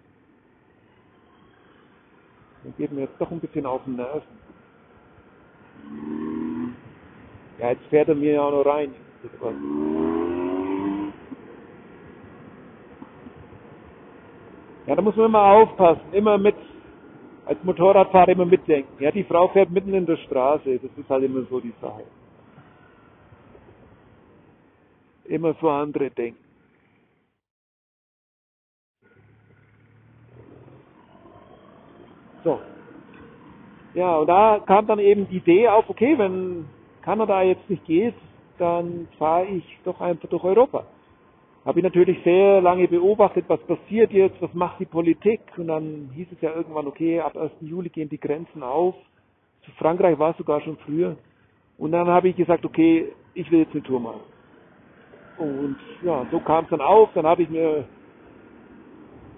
Dann 2.63 2.75
geht 2.77 2.93
mir 2.93 3.03
jetzt 3.03 3.21
doch 3.21 3.31
ein 3.31 3.41
bisschen 3.41 3.67
auf 3.67 3.83
den 3.85 3.97
Nerven. 3.97 4.43
Ja, 7.59 7.71
jetzt 7.71 7.85
fährt 7.87 8.09
er 8.09 8.15
mir 8.15 8.35
ja 8.35 8.43
auch 8.43 8.53
noch 8.53 8.67
rein. 8.67 8.95
Ja, 14.87 14.97
da 14.97 15.03
muss 15.03 15.15
man 15.17 15.27
immer 15.27 15.43
aufpassen, 15.43 16.13
immer 16.13 16.39
mit, 16.39 16.57
als 17.47 17.63
Motorradfahrer 17.63 18.31
immer 18.31 18.47
mitdenken. 18.47 19.03
Ja, 19.03 19.11
die 19.13 19.25
Frau 19.25 19.49
fährt 19.49 19.71
mitten 19.71 19.95
in 19.95 20.07
der 20.07 20.17
Straße, 20.17 20.79
das 20.79 20.91
ist 20.97 21.09
halt 21.09 21.25
immer 21.25 21.43
so 21.49 21.61
die 21.61 21.75
Sache. 21.81 22.03
Immer 25.25 25.55
für 25.55 25.71
andere 25.71 26.11
denken. 26.11 26.42
So. 32.45 32.61
Ja, 33.95 34.17
und 34.17 34.27
da 34.27 34.61
kam 34.67 34.87
dann 34.87 34.99
eben 34.99 35.29
die 35.29 35.37
Idee 35.37 35.69
auf, 35.69 35.89
okay, 35.89 36.17
wenn 36.17 36.67
Kanada 37.03 37.43
jetzt 37.43 37.69
nicht 37.69 37.85
geht, 37.85 38.15
dann 38.59 39.09
fahre 39.19 39.47
ich 39.47 39.65
doch 39.85 40.01
einfach 40.01 40.29
durch 40.29 40.45
Europa. 40.45 40.87
Habe 41.65 41.79
ich 41.79 41.85
natürlich 41.85 42.19
sehr 42.25 42.61
lange 42.61 42.89
beobachtet, 42.89 43.45
was 43.49 43.61
passiert 43.61 44.13
jetzt, 44.13 44.41
was 44.41 44.53
macht 44.53 44.81
die 44.81 44.85
Politik 44.85 45.41
und 45.57 45.69
dann 45.69 46.11
hieß 46.15 46.29
es 46.33 46.41
ja 46.41 46.55
irgendwann, 46.55 46.89
okay, 46.89 47.21
ab 47.21 47.37
1. 47.37 47.53
Juli 47.61 47.89
gehen 47.89 48.09
die 48.09 48.19
Grenzen 48.19 48.63
auf. 48.63 48.95
Zu 49.65 49.71
Frankreich 49.73 50.19
war 50.19 50.31
es 50.31 50.37
sogar 50.39 50.61
schon 50.61 50.77
früher. 50.79 51.17
Und 51.79 51.93
dann 51.93 52.09
habe 52.09 52.29
ich 52.29 52.37
gesagt, 52.37 52.65
okay, 52.65 53.13
ich 53.35 53.51
will 53.51 53.61
jetzt 53.61 53.73
eine 53.73 53.83
Tour 53.83 54.01
machen. 54.01 54.21
Und 55.39 55.77
ja, 56.05 56.27
so 56.31 56.41
kam 56.41 56.65
es 56.65 56.71
dann 56.71 56.81
auf. 56.81 57.11
Dann 57.15 57.27
habe 57.27 57.43
ich 57.43 57.49
mir, 57.49 57.85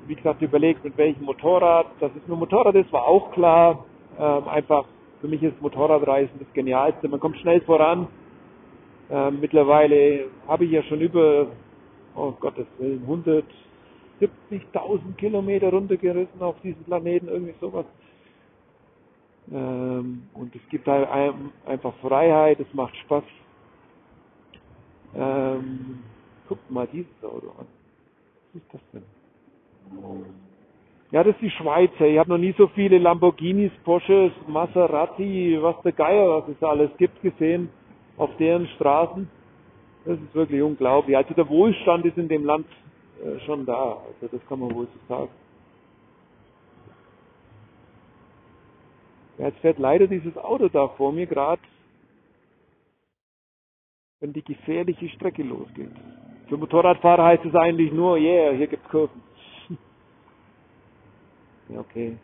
wie 0.06 0.14
gesagt, 0.14 0.42
überlegt, 0.42 0.84
mit 0.84 0.96
welchem 0.96 1.24
Motorrad. 1.24 1.86
Dass 2.00 2.10
es 2.14 2.26
nur 2.28 2.36
Motorrad 2.36 2.74
ist, 2.74 2.92
war 2.92 3.04
auch 3.04 3.32
klar. 3.32 3.84
Ähm, 4.18 4.48
einfach, 4.48 4.84
für 5.20 5.28
mich 5.28 5.42
ist 5.42 5.60
Motorradreisen 5.60 6.38
das 6.38 6.52
Genialste. 6.52 7.08
Man 7.08 7.20
kommt 7.20 7.36
schnell 7.38 7.60
voran. 7.62 8.08
Ähm, 9.10 9.40
mittlerweile 9.40 10.26
habe 10.48 10.64
ich 10.64 10.72
ja 10.72 10.82
schon 10.84 11.00
über, 11.00 11.48
oh 12.14 12.32
Gottes 12.32 12.66
Willen, 12.78 13.06
170.000 14.20 15.14
Kilometer 15.16 15.70
runtergerissen 15.70 16.40
auf 16.40 16.60
diesem 16.62 16.82
Planeten, 16.84 17.28
irgendwie 17.28 17.54
sowas. 17.60 17.86
Ähm, 19.52 20.28
und 20.32 20.54
es 20.54 20.62
gibt 20.70 20.86
halt 20.86 21.08
einfach 21.66 21.94
Freiheit, 22.00 22.60
es 22.60 22.72
macht 22.72 22.96
Spaß. 22.96 23.24
Ähm, 25.16 26.02
guckt 26.48 26.70
mal 26.70 26.88
dieses 26.92 27.22
Auto 27.22 27.50
an. 27.58 27.66
Was 28.52 28.62
ist 28.62 28.72
das 28.72 28.80
denn? 28.92 29.23
Ja, 31.10 31.22
das 31.22 31.34
ist 31.34 31.42
die 31.42 31.50
Schweizer. 31.50 32.06
Ich 32.06 32.18
habe 32.18 32.30
noch 32.30 32.38
nie 32.38 32.54
so 32.58 32.66
viele 32.68 32.98
Lamborghinis, 32.98 33.70
Porsches, 33.84 34.32
Maserati, 34.48 35.56
was 35.60 35.80
der 35.82 35.92
Geier, 35.92 36.28
was 36.28 36.48
es 36.48 36.62
alles 36.62 36.90
gibt, 36.96 37.22
gesehen 37.22 37.68
auf 38.16 38.36
deren 38.36 38.66
Straßen. 38.66 39.28
Das 40.04 40.18
ist 40.18 40.34
wirklich 40.34 40.60
unglaublich. 40.60 41.16
Also 41.16 41.32
der 41.34 41.48
Wohlstand 41.48 42.04
ist 42.04 42.18
in 42.18 42.28
dem 42.28 42.44
Land 42.44 42.66
äh, 43.22 43.38
schon 43.46 43.64
da. 43.64 43.98
Also 44.06 44.36
das 44.36 44.46
kann 44.48 44.60
man 44.60 44.74
wohl 44.74 44.86
so 44.86 45.14
sagen. 45.14 45.30
Ja, 49.38 49.46
jetzt 49.46 49.58
fährt 49.60 49.78
leider 49.78 50.06
dieses 50.06 50.36
Auto 50.36 50.68
da 50.68 50.88
vor 50.88 51.12
mir 51.12 51.26
gerade, 51.26 51.62
wenn 54.20 54.32
die 54.32 54.42
gefährliche 54.42 55.08
Strecke 55.10 55.42
losgeht. 55.42 55.90
Für 56.48 56.56
Motorradfahrer 56.56 57.24
heißt 57.24 57.44
es 57.44 57.54
eigentlich 57.54 57.92
nur, 57.92 58.16
yeah, 58.16 58.52
hier 58.52 58.66
gibt's 58.66 58.88
Kurven. 58.90 59.22
Ja, 61.68 61.80
okay. 61.80 62.16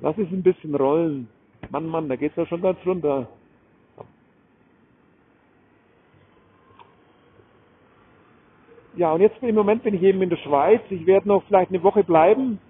Lass 0.00 0.18
es 0.18 0.28
ein 0.30 0.42
bisschen 0.42 0.74
rollen. 0.74 1.28
Mann, 1.70 1.86
Mann, 1.86 2.08
da 2.08 2.16
geht's 2.16 2.36
ja 2.36 2.46
schon 2.46 2.62
ganz 2.62 2.78
runter. 2.84 3.28
Ja, 8.96 9.12
und 9.12 9.20
jetzt 9.20 9.42
im 9.42 9.54
Moment 9.56 9.82
bin 9.82 9.94
ich 9.94 10.02
eben 10.02 10.22
in 10.22 10.30
der 10.30 10.36
Schweiz. 10.36 10.80
Ich 10.90 11.04
werde 11.06 11.26
noch 11.26 11.42
vielleicht 11.44 11.70
eine 11.70 11.82
Woche 11.82 12.04
bleiben. 12.04 12.60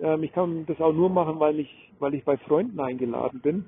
Ähm, 0.00 0.22
ich 0.22 0.32
kann 0.32 0.64
das 0.66 0.80
auch 0.80 0.92
nur 0.92 1.10
machen, 1.10 1.38
weil 1.38 1.60
ich, 1.60 1.92
weil 1.98 2.14
ich 2.14 2.24
bei 2.24 2.38
Freunden 2.38 2.80
eingeladen 2.80 3.40
bin. 3.40 3.66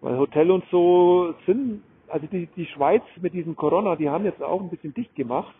Weil 0.00 0.18
Hotel 0.18 0.50
und 0.50 0.64
so 0.70 1.34
sind, 1.44 1.82
also 2.08 2.26
die, 2.26 2.46
die 2.56 2.66
Schweiz 2.66 3.02
mit 3.20 3.34
diesem 3.34 3.54
Corona, 3.54 3.96
die 3.96 4.08
haben 4.08 4.24
jetzt 4.24 4.42
auch 4.42 4.60
ein 4.62 4.70
bisschen 4.70 4.94
dicht 4.94 5.14
gemacht. 5.14 5.54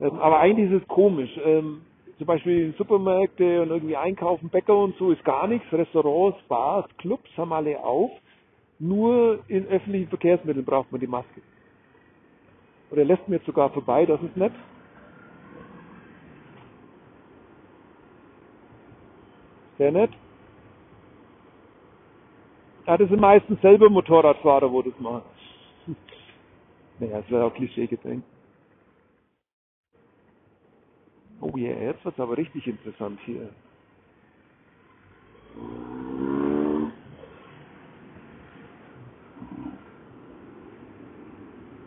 Ähm, 0.00 0.18
aber 0.18 0.40
eigentlich 0.40 0.72
ist 0.72 0.82
es 0.82 0.88
komisch. 0.88 1.30
Ähm, 1.44 1.82
zum 2.18 2.26
Beispiel 2.26 2.74
Supermärkte 2.78 3.62
und 3.62 3.70
irgendwie 3.70 3.96
Einkaufen, 3.96 4.48
Bäcker 4.48 4.76
und 4.76 4.96
so 4.96 5.10
ist 5.10 5.24
gar 5.24 5.46
nichts. 5.46 5.70
Restaurants, 5.72 6.38
Bars, 6.48 6.86
Clubs 6.98 7.28
haben 7.36 7.52
alle 7.52 7.82
auf. 7.82 8.10
Nur 8.78 9.40
in 9.48 9.66
öffentlichen 9.68 10.08
Verkehrsmitteln 10.08 10.64
braucht 10.64 10.90
man 10.90 11.00
die 11.00 11.06
Maske. 11.06 11.40
Oder 12.90 13.04
lässt 13.04 13.26
mir 13.28 13.36
jetzt 13.36 13.46
sogar 13.46 13.70
vorbei, 13.70 14.04
das 14.04 14.20
ist 14.22 14.36
nett. 14.36 14.52
Sehr 19.78 19.92
nett. 19.92 20.10
Ja, 22.86 22.96
das 22.96 23.08
sind 23.08 23.20
meistens 23.20 23.60
selber 23.60 23.88
Motorradfahrer, 23.88 24.70
wo 24.70 24.82
das 24.82 24.98
machen. 24.98 25.22
Naja, 26.98 27.20
das 27.20 27.30
wäre 27.30 27.44
auch 27.46 27.54
Klischee 27.54 27.86
gedrängt. 27.86 28.24
Oh 31.42 31.56
yeah, 31.56 31.76
jetzt 31.90 32.06
es 32.06 32.20
aber 32.20 32.38
richtig 32.38 32.68
interessant 32.68 33.18
hier. 33.26 33.48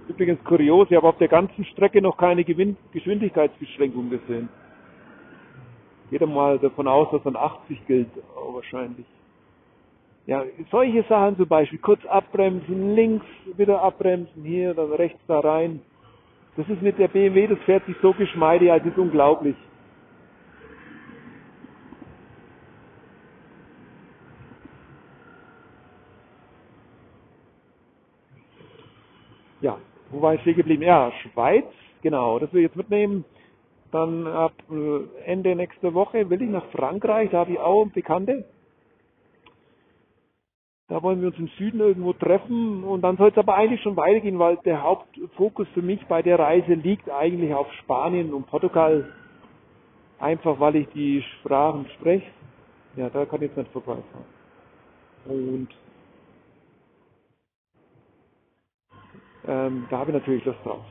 Übrigens 0.09 0.43
kurios, 0.43 0.91
ich 0.91 0.97
habe 0.97 1.07
auf 1.07 1.17
der 1.17 1.29
ganzen 1.29 1.63
Strecke 1.65 2.01
noch 2.01 2.17
keine 2.17 2.43
Geschwindigkeitsbeschränkung 2.43 4.09
gesehen. 4.09 4.49
Jeder 6.11 6.27
mal 6.27 6.59
davon 6.59 6.87
aus, 6.87 7.09
dass 7.11 7.23
dann 7.23 7.37
80 7.37 7.87
gilt, 7.87 8.09
wahrscheinlich. 8.35 9.05
Ja, 10.27 10.43
solche 10.69 11.03
Sachen 11.03 11.37
zum 11.37 11.47
Beispiel, 11.47 11.79
kurz 11.79 12.05
abbremsen, 12.05 12.93
links 12.93 13.25
wieder 13.55 13.81
abbremsen, 13.81 14.43
hier, 14.43 14.73
dann 14.73 14.91
rechts 14.93 15.19
da 15.27 15.39
rein. 15.39 15.81
Das 16.57 16.69
ist 16.69 16.81
mit 16.81 16.97
der 16.97 17.09
BMW, 17.09 17.47
das 17.47 17.59
fährt 17.59 17.85
sich 17.85 17.97
so 18.01 18.13
geschmeidig, 18.13 18.71
als 18.71 18.85
ist 18.85 18.97
unglaublich. 18.97 19.55
Ja, 29.61 29.77
wo 30.11 30.21
war 30.21 30.35
ich 30.35 30.41
stehen 30.41 30.55
geblieben? 30.55 30.83
Ja, 30.83 31.11
Schweiz, 31.11 31.65
genau, 32.01 32.39
das 32.39 32.53
will 32.53 32.61
ich 32.61 32.67
jetzt 32.67 32.77
mitnehmen. 32.77 33.25
Dann 33.91 34.27
ab 34.27 34.53
äh, 34.71 35.25
Ende 35.25 35.55
nächste 35.55 35.93
Woche 35.93 36.29
will 36.29 36.41
ich 36.41 36.49
nach 36.49 36.65
Frankreich, 36.67 37.29
da 37.31 37.39
habe 37.39 37.53
ich 37.53 37.59
auch 37.59 37.85
Bekannte. 37.87 38.45
Da 40.95 41.03
wollen 41.03 41.19
wir 41.19 41.27
uns 41.27 41.37
im 41.37 41.49
Süden 41.57 41.81
irgendwo 41.81 42.13
treffen 42.13 42.85
und 42.85 43.01
dann 43.01 43.17
soll 43.17 43.29
es 43.29 43.37
aber 43.37 43.55
eigentlich 43.55 43.81
schon 43.81 43.97
weitergehen, 43.97 44.39
weil 44.39 44.55
der 44.63 44.81
Hauptfokus 44.81 45.67
für 45.73 45.81
mich 45.81 45.99
bei 46.05 46.21
der 46.21 46.39
Reise 46.39 46.73
liegt 46.73 47.09
eigentlich 47.09 47.53
auf 47.53 47.69
Spanien 47.83 48.33
und 48.33 48.47
Portugal. 48.47 49.11
Einfach 50.19 50.57
weil 50.57 50.77
ich 50.77 50.87
die 50.93 51.21
Sprachen 51.21 51.85
spreche. 51.95 52.25
Ja, 52.95 53.09
da 53.09 53.25
kann 53.25 53.41
ich 53.41 53.49
jetzt 53.49 53.57
nicht 53.57 53.73
vorbeifahren. 53.73 54.23
Und 55.25 55.67
ähm, 59.49 59.87
da 59.89 59.97
habe 59.97 60.11
ich 60.11 60.17
natürlich 60.17 60.45
Lust 60.45 60.59
drauf 60.63 60.85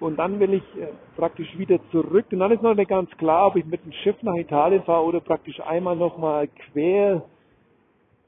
und 0.00 0.18
dann 0.18 0.38
will 0.38 0.52
ich 0.52 0.80
äh, 0.80 0.88
praktisch 1.16 1.56
wieder 1.56 1.78
zurück. 1.90 2.26
Und 2.30 2.40
dann 2.40 2.52
ist 2.52 2.62
noch 2.62 2.74
nicht 2.74 2.90
ganz 2.90 3.10
klar, 3.16 3.46
ob 3.46 3.56
ich 3.56 3.64
mit 3.64 3.82
dem 3.84 3.92
Schiff 3.92 4.22
nach 4.22 4.34
Italien 4.34 4.82
fahre 4.82 5.04
oder 5.04 5.20
praktisch 5.20 5.58
einmal 5.60 5.96
nochmal 5.96 6.48
quer, 6.48 7.24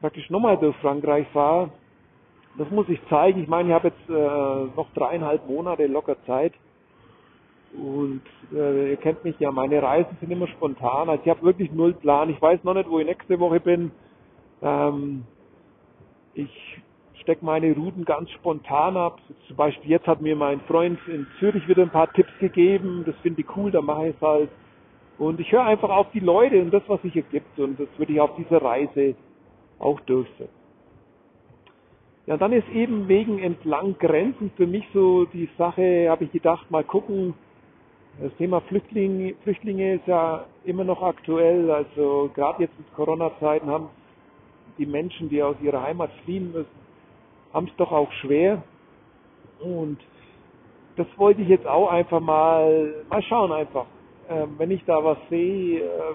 praktisch 0.01 0.29
nochmal 0.31 0.57
durch 0.57 0.77
Frankreich 0.77 1.27
fahre. 1.33 1.71
Das 2.57 2.71
muss 2.71 2.89
ich 2.89 3.01
zeigen. 3.09 3.43
Ich 3.43 3.49
meine, 3.49 3.69
ich 3.69 3.75
habe 3.75 3.89
jetzt 3.89 4.11
äh, 4.11 4.77
noch 4.77 4.89
dreieinhalb 4.95 5.49
Monate 5.49 5.87
locker 5.87 6.17
Zeit. 6.27 6.53
Und 7.75 8.23
äh, 8.53 8.91
ihr 8.91 8.97
kennt 8.97 9.23
mich 9.25 9.39
ja, 9.39 9.51
meine 9.53 9.83
Reisen 9.83 10.17
sind 10.21 10.31
immer 10.31 10.49
spontan. 10.49 11.09
Also 11.09 11.23
ich 11.23 11.31
habe 11.31 11.43
wirklich 11.43 11.71
null 11.71 11.93
Plan. 11.95 12.31
Ich 12.31 12.41
weiß 12.41 12.65
noch 12.65 12.75
nicht, 12.75 12.89
wo 12.89 12.99
ich 12.99 13.07
nächste 13.07 13.39
Woche 13.39 13.61
bin. 13.61 13.91
Ähm, 14.63 15.25
ich 16.35 16.81
stecke 17.21 17.45
meine 17.45 17.75
Routen 17.75 18.05
ganz 18.05 18.31
spontan 18.31 18.97
ab. 18.97 19.19
Zum 19.47 19.57
Beispiel 19.57 19.91
jetzt 19.91 20.07
hat 20.07 20.23
mir 20.23 20.35
mein 20.35 20.61
Freund 20.63 20.99
in 21.09 21.27
Zürich 21.39 21.69
wieder 21.69 21.83
ein 21.83 21.91
paar 21.91 22.11
Tipps 22.13 22.33
gegeben. 22.41 23.03
Das 23.05 23.15
finde 23.23 23.43
ich 23.43 23.57
cool, 23.57 23.71
da 23.71 23.83
mache 23.83 24.09
ich 24.09 24.17
es 24.17 24.23
halt. 24.23 24.51
Und 25.19 25.39
ich 25.39 25.53
höre 25.53 25.65
einfach 25.65 25.91
auf 25.91 26.07
die 26.13 26.21
Leute 26.21 26.61
und 26.63 26.73
das, 26.73 26.83
was 26.87 27.03
sich 27.03 27.15
ergibt. 27.15 27.59
Und 27.59 27.79
das 27.79 27.89
würde 27.99 28.13
ich 28.15 28.21
auf 28.21 28.35
dieser 28.37 28.63
Reise 28.63 29.15
auch 29.79 30.01
durchsetzen. 30.01 30.59
Ja, 32.27 32.37
dann 32.37 32.53
ist 32.53 32.69
eben 32.69 33.09
wegen 33.09 33.39
entlang 33.39 33.97
Grenzen 33.99 34.51
für 34.57 34.67
mich 34.67 34.85
so 34.93 35.25
die 35.25 35.49
Sache, 35.57 36.09
habe 36.11 36.25
ich 36.25 36.33
gedacht, 36.33 36.71
mal 36.71 36.85
gucken. 36.85 37.33
Das 38.21 38.35
Thema 38.37 38.61
Flüchtlinge, 38.63 39.35
Flüchtlinge 39.45 39.95
ist 39.95 40.07
ja 40.07 40.45
immer 40.65 40.85
noch 40.85 41.03
aktuell. 41.03 41.71
Also 41.71 42.31
gerade 42.35 42.65
jetzt 42.65 42.75
in 42.79 42.85
Corona-Zeiten 42.95 43.71
haben 43.71 43.89
die 44.77 44.87
Menschen, 44.87 45.31
die 45.31 45.43
aus 45.43 45.57
ihrer 45.63 45.83
Heimat 45.83 46.11
fliehen 46.25 46.53
müssen, 46.53 46.69
haben 47.55 47.67
es 47.67 47.77
doch 47.77 47.93
auch 47.93 48.13
schwer. 48.21 48.63
Und 49.61 49.99
das 50.97 51.07
wollte 51.17 51.41
ich 51.41 51.49
jetzt 51.49 51.67
auch 51.67 51.91
einfach 51.91 52.21
mal, 52.21 53.07
mal 53.09 53.23
schauen 53.23 53.53
einfach. 53.53 53.87
Ähm, 54.29 54.57
wenn 54.59 54.71
ich 54.71 54.85
da 54.85 55.03
was 55.03 55.19
sehe, 55.31 55.81
äh, 55.81 56.15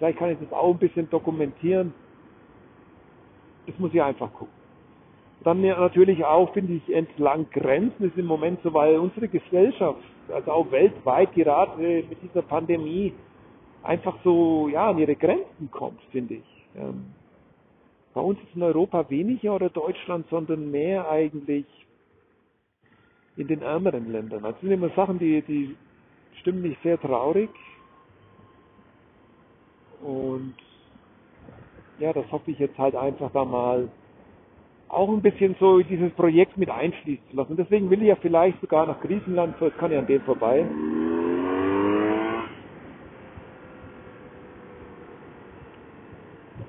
vielleicht 0.00 0.18
kann 0.18 0.30
ich 0.30 0.38
das 0.38 0.50
auch 0.50 0.72
ein 0.72 0.78
bisschen 0.78 1.10
dokumentieren. 1.10 1.92
Das 3.66 3.78
muss 3.78 3.92
ich 3.92 4.02
einfach 4.02 4.32
gucken. 4.32 4.54
Dann 5.44 5.60
natürlich 5.60 6.24
auch, 6.24 6.52
finde 6.54 6.72
ich, 6.74 6.94
entlang 6.94 7.46
Grenzen 7.50 8.04
ist 8.04 8.16
im 8.16 8.24
Moment 8.24 8.60
so, 8.62 8.72
weil 8.72 8.98
unsere 8.98 9.28
Gesellschaft, 9.28 10.00
also 10.28 10.52
auch 10.52 10.70
weltweit 10.70 11.34
gerade 11.34 11.80
mit 11.80 12.16
dieser 12.22 12.40
Pandemie, 12.40 13.12
einfach 13.82 14.16
so 14.24 14.68
ja, 14.68 14.88
an 14.88 14.98
ihre 14.98 15.16
Grenzen 15.16 15.70
kommt, 15.70 16.00
finde 16.12 16.34
ich. 16.34 16.66
Ähm, 16.76 17.04
bei 18.14 18.22
uns 18.22 18.38
ist 18.40 18.56
in 18.56 18.62
Europa 18.62 19.08
weniger 19.10 19.54
oder 19.54 19.68
Deutschland, 19.68 20.26
sondern 20.30 20.70
mehr 20.70 21.10
eigentlich 21.10 21.66
in 23.36 23.48
den 23.48 23.60
ärmeren 23.60 24.10
Ländern. 24.10 24.42
Das 24.44 24.58
sind 24.60 24.70
immer 24.70 24.88
Sachen, 24.90 25.18
die, 25.18 25.42
die 25.42 25.76
stimmen 26.40 26.62
mich 26.62 26.78
sehr 26.82 26.98
traurig. 26.98 27.50
Und 30.02 30.54
ja, 31.98 32.12
das 32.12 32.30
hoffe 32.32 32.50
ich 32.50 32.58
jetzt 32.58 32.78
halt 32.78 32.96
einfach 32.96 33.30
da 33.32 33.44
mal 33.44 33.88
auch 34.88 35.08
ein 35.08 35.22
bisschen 35.22 35.54
so 35.60 35.80
dieses 35.80 36.10
Projekt 36.12 36.56
mit 36.56 36.68
einfließen 36.68 37.24
zu 37.30 37.36
lassen. 37.36 37.56
deswegen 37.56 37.90
will 37.90 38.02
ich 38.02 38.08
ja 38.08 38.16
vielleicht 38.16 38.60
sogar 38.60 38.86
nach 38.86 39.00
Griechenland, 39.00 39.54
so 39.60 39.66
es 39.66 39.76
kann 39.76 39.92
ja 39.92 40.00
an 40.00 40.06
dem 40.06 40.20
vorbei. 40.22 40.66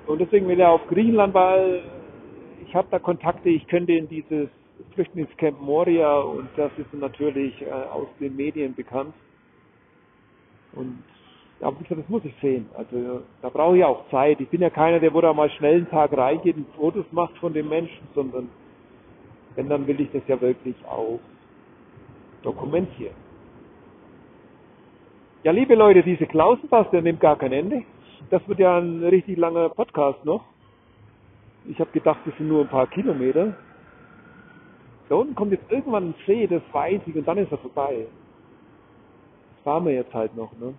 Und 0.06 0.20
deswegen 0.20 0.46
will 0.46 0.60
er 0.60 0.70
auf 0.70 0.86
Griechenland, 0.88 1.34
weil 1.34 1.82
ich 2.64 2.74
habe 2.74 2.88
da 2.90 2.98
Kontakte, 2.98 3.48
ich 3.48 3.66
könnte 3.66 3.92
in 3.92 4.08
dieses 4.08 4.48
Flüchtlingscamp 4.94 5.60
Moria 5.60 6.20
und 6.20 6.48
das 6.56 6.70
ist 6.76 6.92
natürlich 6.92 7.60
äh, 7.62 7.70
aus 7.70 8.08
den 8.20 8.36
Medien 8.36 8.74
bekannt. 8.74 9.14
Und 10.74 11.02
ja, 11.62 11.72
das 11.88 12.08
muss 12.08 12.24
ich 12.24 12.34
sehen. 12.40 12.68
Also 12.76 13.22
da 13.40 13.48
brauche 13.48 13.78
ich 13.78 13.84
auch 13.84 14.08
Zeit. 14.10 14.40
Ich 14.40 14.48
bin 14.48 14.60
ja 14.60 14.70
keiner, 14.70 14.98
der 14.98 15.14
wo 15.14 15.20
da 15.20 15.32
mal 15.32 15.48
schnell 15.50 15.76
einen 15.76 15.90
Tag 15.90 16.16
reingeht 16.16 16.56
und 16.56 16.66
Fotos 16.74 17.06
macht 17.12 17.36
von 17.38 17.52
den 17.52 17.68
Menschen, 17.68 18.08
sondern 18.16 18.48
wenn, 19.54 19.68
dann 19.68 19.86
will 19.86 20.00
ich 20.00 20.10
das 20.10 20.22
ja 20.26 20.40
wirklich 20.40 20.74
auch 20.86 21.20
dokumentieren. 22.42 23.14
Ja, 25.44 25.52
liebe 25.52 25.76
Leute, 25.76 26.02
diese 26.02 26.26
Klausenpass, 26.26 26.90
der 26.90 27.02
nimmt 27.02 27.20
gar 27.20 27.36
kein 27.36 27.52
Ende. 27.52 27.84
Das 28.30 28.46
wird 28.48 28.58
ja 28.58 28.78
ein 28.78 29.04
richtig 29.04 29.36
langer 29.36 29.68
Podcast 29.68 30.24
noch. 30.24 30.44
Ich 31.68 31.78
habe 31.78 31.90
gedacht, 31.92 32.18
das 32.24 32.36
sind 32.38 32.48
nur 32.48 32.62
ein 32.62 32.68
paar 32.68 32.88
Kilometer. 32.88 33.54
Da 35.08 35.14
unten 35.14 35.36
kommt 35.36 35.52
jetzt 35.52 35.70
irgendwann 35.70 36.08
ein 36.08 36.14
See, 36.26 36.48
das 36.48 36.62
weiß 36.72 37.02
ich, 37.06 37.14
und 37.14 37.28
dann 37.28 37.38
ist 37.38 37.52
er 37.52 37.58
vorbei. 37.58 38.06
Das 39.54 39.62
fahren 39.62 39.84
wir 39.84 39.92
jetzt 39.92 40.12
halt 40.12 40.36
noch, 40.36 40.50
ne? 40.58 40.74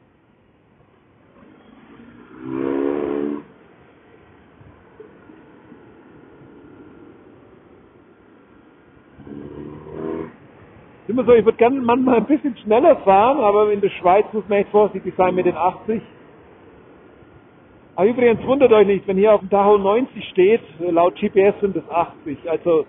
Immer 11.07 11.25
so, 11.25 11.34
ich 11.34 11.45
würde 11.45 11.57
gerne 11.57 11.79
manchmal 11.81 12.17
ein 12.17 12.25
bisschen 12.25 12.55
schneller 12.57 12.95
fahren, 12.97 13.39
aber 13.39 13.71
in 13.71 13.81
der 13.81 13.89
Schweiz 13.89 14.25
muss 14.31 14.47
man 14.47 14.59
echt 14.59 14.69
vorsichtig 14.69 15.13
sein 15.17 15.36
mit 15.36 15.45
den 15.45 15.55
80. 15.55 16.01
Aber 17.95 18.07
übrigens 18.07 18.43
wundert 18.47 18.71
euch 18.71 18.88
nicht, 18.88 19.07
wenn 19.07 19.17
hier 19.17 19.34
auf 19.34 19.41
dem 19.41 19.49
Tacho 19.49 19.77
90 19.77 20.29
steht, 20.29 20.61
laut 20.79 21.15
GPS 21.15 21.59
sind 21.61 21.75
es 21.75 21.88
80. 21.89 22.49
Also 22.49 22.86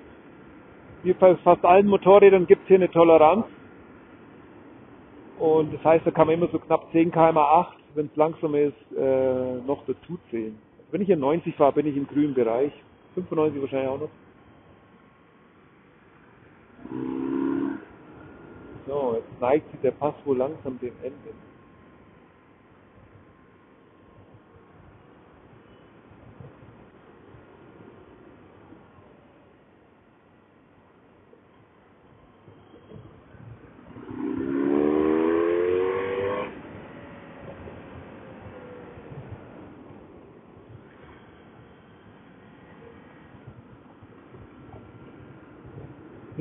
wie 1.03 1.13
bei 1.13 1.37
fast 1.37 1.65
allen 1.65 1.87
Motorrädern 1.87 2.47
gibt 2.47 2.63
es 2.63 2.69
hier 2.69 2.79
eine 2.79 2.91
Toleranz. 2.91 3.47
Und 5.39 5.75
das 5.75 5.85
heißt, 5.85 6.07
da 6.07 6.11
kann 6.11 6.29
man 6.29 6.37
immer 6.37 6.49
so 6.49 6.59
knapp 6.59 6.91
10 6.93 7.11
km 7.11 7.37
8, 7.37 7.77
wenn 7.95 8.07
es 8.07 8.17
langsam 8.17 8.55
ist, 8.55 8.75
äh, 8.97 9.55
noch 9.67 9.85
dazu 9.87 10.19
zählen. 10.31 10.59
Wenn 10.91 11.03
ich 11.03 11.07
hier 11.07 11.17
90 11.17 11.55
fahre, 11.57 11.73
bin 11.73 11.87
ich 11.87 11.97
im 11.97 12.07
grünen 12.07 12.35
Bereich. 12.35 12.73
95 13.15 13.61
wahrscheinlich 13.63 13.89
auch 13.89 14.01
noch. 14.01 14.11
So, 18.87 19.15
jetzt 19.17 19.41
neigt 19.41 19.71
sich 19.71 19.81
der 19.81 19.93
Pass 19.93 20.15
wohl 20.25 20.37
langsam 20.39 20.79
dem 20.81 20.95
Ende. 21.03 21.35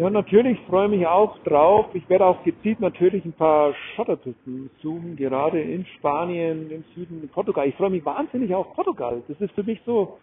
Ja, 0.04 0.10
natürlich 0.10 0.60
freue 0.68 0.88
ich 0.88 1.00
mich 1.00 1.08
auch 1.08 1.38
drauf. 1.46 1.86
Ich 1.94 2.10
werde 2.10 2.26
auch 2.26 2.44
gezielt 2.44 2.82
natürlich 2.82 3.24
ein 3.24 3.32
paar 3.32 3.74
Schotterpisten 3.96 4.70
zoomen, 4.82 5.16
gerade 5.16 5.62
in 5.62 5.86
Spanien, 5.98 6.70
im 6.70 6.84
Süden, 6.94 7.22
in 7.22 7.30
Portugal. 7.30 7.70
Ich 7.70 7.76
freue 7.76 7.90
mich 7.90 8.04
wahnsinnig 8.04 8.54
auf 8.54 8.74
Portugal. 8.74 9.24
Das 9.30 9.40
ist 9.40 9.54
für 9.54 9.64
mich 9.64 9.80
so 9.86 10.20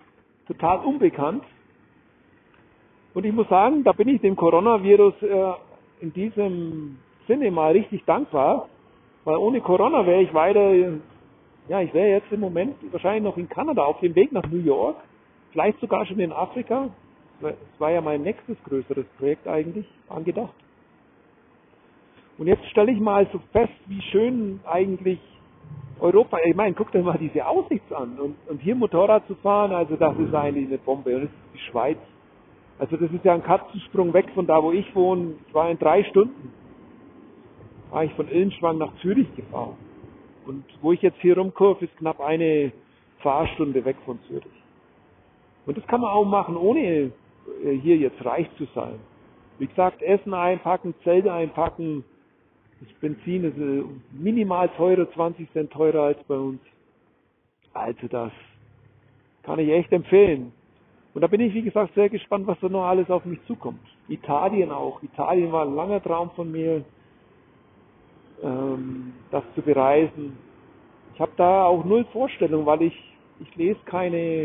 total 0.47 0.81
unbekannt. 0.81 1.45
Und 3.15 3.25
ich 3.25 3.33
muss 3.33 3.49
sagen, 3.49 3.83
da 3.83 3.93
bin 3.93 4.09
ich 4.09 4.21
dem 4.21 4.37
Coronavirus 4.37 5.15
äh, 5.23 5.53
in 6.03 6.13
diesem 6.13 6.99
Sinne 7.27 7.51
mal 7.51 7.73
richtig 7.73 8.05
dankbar, 8.05 8.69
weil 9.25 9.39
ohne 9.39 9.63
Corona 9.63 10.05
wäre 10.05 10.21
ich 10.21 10.35
weiter, 10.35 10.75
ja, 11.69 11.81
ich 11.81 11.95
wäre 11.95 12.11
jetzt 12.11 12.31
im 12.31 12.41
Moment 12.41 12.75
wahrscheinlich 12.93 13.23
noch 13.23 13.39
in 13.39 13.49
Kanada 13.49 13.85
auf 13.85 13.99
dem 14.01 14.15
Weg 14.15 14.31
nach 14.31 14.45
New 14.45 14.63
York, 14.63 14.97
vielleicht 15.53 15.81
sogar 15.81 16.05
schon 16.05 16.21
in 16.21 16.33
Afrika, 16.33 16.91
es 17.43 17.81
war 17.81 17.91
ja 17.91 18.01
mein 18.01 18.23
nächstes 18.23 18.57
größeres 18.65 19.07
Projekt 19.19 19.47
eigentlich 19.47 19.87
angedacht. 20.09 20.55
Und 22.39 22.47
jetzt 22.47 22.65
stelle 22.71 22.93
ich 22.93 23.01
mal 23.01 23.27
so 23.33 23.41
fest, 23.53 23.73
wie 23.87 24.01
schön 24.01 24.61
eigentlich 24.65 25.19
Europa, 26.01 26.39
ich 26.45 26.57
meine, 26.57 26.75
guckt 26.75 26.97
euch 26.97 27.05
mal 27.05 27.19
diese 27.19 27.47
Aussicht 27.47 27.93
an. 27.93 28.19
Und, 28.19 28.37
und 28.49 28.61
hier 28.61 28.75
Motorrad 28.75 29.27
zu 29.27 29.35
fahren, 29.37 29.73
also 29.73 29.97
das 29.97 30.19
ist 30.19 30.35
eigentlich 30.35 30.67
eine 30.67 30.79
Bombe. 30.79 31.15
Und 31.15 31.23
das 31.25 31.31
ist 31.31 31.55
die 31.55 31.71
Schweiz. 31.71 31.99
Also 32.79 32.97
das 32.97 33.13
ist 33.13 33.25
ja 33.25 33.35
ein 33.35 33.43
Katzensprung 33.43 34.15
weg 34.15 34.27
von 34.35 34.47
da, 34.47 34.63
wo 34.63 34.73
ich 34.73 34.95
wohne. 34.95 35.35
Ich 35.47 35.55
war 35.55 35.71
in 35.71 35.79
drei 35.79 36.03
Stunden. 36.05 36.51
War 37.91 38.05
ich 38.05 38.13
von 38.15 38.29
Illenschwang 38.29 38.79
nach 38.79 38.97
Zürich 39.03 39.35
gefahren. 39.37 39.77
Und 40.47 40.65
wo 40.81 40.93
ich 40.93 41.03
jetzt 41.03 41.21
hier 41.21 41.37
rumkurve, 41.37 41.85
ist 41.85 41.97
knapp 41.99 42.21
eine 42.21 42.73
Fahrstunde 43.19 43.85
weg 43.85 43.97
von 44.07 44.19
Zürich. 44.29 44.47
Und 45.67 45.77
das 45.77 45.87
kann 45.87 46.01
man 46.01 46.11
auch 46.11 46.25
machen, 46.25 46.57
ohne 46.57 47.13
hier 47.83 47.97
jetzt 47.97 48.25
reich 48.25 48.49
zu 48.57 48.67
sein. 48.75 48.99
Wie 49.59 49.67
gesagt, 49.67 50.03
Essen 50.03 50.33
einpacken, 50.35 50.95
Zelte 51.05 51.33
einpacken, 51.33 52.05
das 52.81 52.89
Benzin 52.95 53.45
ist 53.45 53.59
äh, 53.59 53.85
minimal 54.13 54.69
teurer, 54.71 55.11
20 55.13 55.53
Cent 55.53 55.71
teurer 55.71 56.05
als 56.05 56.23
bei 56.25 56.37
uns. 56.37 56.61
Also 57.75 58.09
das 58.09 58.33
kann 59.43 59.59
ich 59.59 59.71
echt 59.71 59.93
empfehlen. 59.93 60.53
Und 61.13 61.21
da 61.23 61.27
bin 61.27 61.41
ich, 61.41 61.53
wie 61.53 61.63
gesagt, 61.63 61.95
sehr 61.95 62.09
gespannt, 62.09 62.47
was 62.47 62.59
da 62.61 62.69
noch 62.69 62.85
alles 62.85 63.11
auf 63.11 63.25
mich 63.25 63.39
zukommt. 63.47 63.81
Italien 64.09 64.71
auch. 64.71 65.03
Italien 65.03 65.53
war 65.53 65.67
ein 65.67 65.75
langer 65.75 66.03
Traum 66.03 66.31
von 66.31 66.51
mir, 66.51 66.85
ähm, 68.43 69.13
das 69.31 69.43
zu 69.55 69.61
bereisen. 69.61 70.39
Ich 71.15 71.21
habe 71.21 71.33
da 71.37 71.65
auch 71.65 71.85
null 71.85 72.07
Vorstellung, 72.13 72.65
weil 72.65 72.83
ich, 72.83 73.17
ich 73.41 73.57
lese 73.57 73.81
keine, 73.85 74.45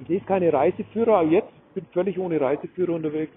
ich 0.00 0.08
lese 0.08 0.24
keine 0.26 0.52
Reiseführer. 0.52 1.22
Jetzt 1.22 1.55
bin 1.76 1.86
völlig 1.92 2.18
ohne 2.18 2.40
Reiseführer 2.40 2.94
unterwegs. 2.94 3.32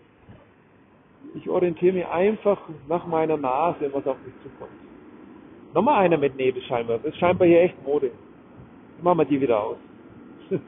Ich 1.36 1.48
orientiere 1.50 1.94
mich 1.94 2.08
einfach 2.08 2.58
nach 2.88 3.06
meiner 3.06 3.36
Nase, 3.36 3.94
was 3.94 4.08
auf 4.08 4.16
mich 4.26 4.34
zukommt. 4.42 4.72
Nochmal 5.74 6.06
einer 6.06 6.18
mit 6.18 6.38
Nebel 6.38 6.64
scheinbar. 6.64 7.00
Das 7.00 7.14
ist 7.14 7.20
scheinbar 7.20 7.48
hier 7.50 7.62
echt 7.62 7.84
Mode. 7.84 8.12
Machen 9.02 9.18
wir 9.20 9.26
die 9.26 9.42
wieder 9.42 9.62
aus. 9.62 9.76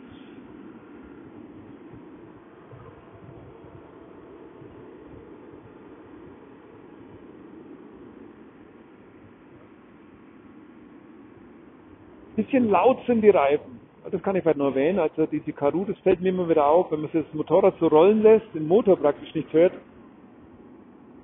Bisschen 12.36 12.70
laut 12.70 13.00
sind 13.08 13.22
die 13.22 13.30
Reifen 13.30 13.81
das 14.10 14.24
kann 14.24 14.36
ich 14.36 14.44
vielleicht 14.44 14.58
noch 14.58 14.72
erwähnen, 14.72 15.00
also 15.00 15.26
diese 15.26 15.54
Karu, 15.54 15.86
das 15.86 15.98
fällt 16.00 16.22
mir 16.22 16.30
immer 16.30 16.50
wieder 16.50 16.66
auf, 16.66 16.92
wenn 16.92 17.02
man 17.02 17.10
das 17.14 17.26
Motorrad 17.34 17.76
so 17.80 17.88
rollen 17.88 18.24
lässt, 18.24 18.46
den 18.54 18.68
Motor 18.68 18.98
praktisch 18.98 19.34
nicht 19.36 19.52
hört. 19.54 19.74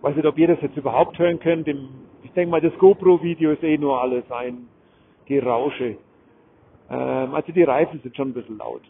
Weiß 0.01 0.15
nicht, 0.15 0.25
ob 0.25 0.37
ihr 0.37 0.47
das 0.47 0.61
jetzt 0.61 0.77
überhaupt 0.77 1.17
hören 1.17 1.39
könnt. 1.39 1.67
Ich 1.67 2.31
denke 2.35 2.51
mal, 2.51 2.61
das 2.61 2.77
GoPro-Video 2.77 3.51
ist 3.51 3.63
eh 3.63 3.77
nur 3.77 3.99
alles 3.99 4.29
ein 4.31 4.67
Gerausche. 5.25 5.97
Ähm, 6.89 7.33
also 7.33 7.51
die 7.51 7.63
Reifen 7.63 7.99
sind 8.01 8.15
schon 8.15 8.29
ein 8.29 8.33
bisschen 8.33 8.59
laut. 8.59 8.83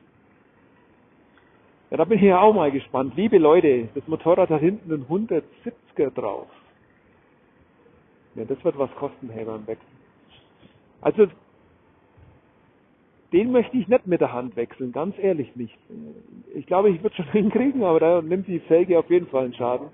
Ja, 1.90 1.98
da 1.98 2.04
bin 2.04 2.18
ich 2.18 2.26
ja 2.26 2.42
auch 2.42 2.54
mal 2.54 2.72
gespannt. 2.72 3.14
Liebe 3.16 3.38
Leute, 3.38 3.88
das 3.96 4.06
Motorrad 4.08 4.50
hat 4.50 4.60
hinten 4.60 4.92
einen 4.92 5.06
170er 5.06 6.10
drauf. 6.14 6.48
mehr. 8.36 8.46
Das 8.46 8.64
wird 8.64 8.78
was 8.78 8.94
kosten, 8.96 9.30
hey, 9.30 9.46
beim 9.46 9.66
Wechseln. 9.66 9.98
Also, 11.02 11.28
den 13.34 13.52
möchte 13.52 13.76
ich 13.78 13.88
nicht 13.88 14.08
mit 14.08 14.22
der 14.22 14.32
Hand 14.32 14.56
wechseln, 14.56 14.92
ganz 14.92 15.16
ehrlich 15.20 15.56
nicht. 15.56 15.78
Ich 16.56 16.66
glaube, 16.66 16.90
ich 16.90 17.04
würde 17.04 17.16
schon 17.16 17.26
hinkriegen, 17.32 17.84
aber 17.84 18.00
da 18.00 18.22
nimmt 18.22 18.48
die 18.48 18.60
Felge 18.62 18.98
auf 18.98 19.10
jeden 19.10 19.28
Fall 19.28 19.46
einen 19.46 19.54
Schaden. 19.54 19.88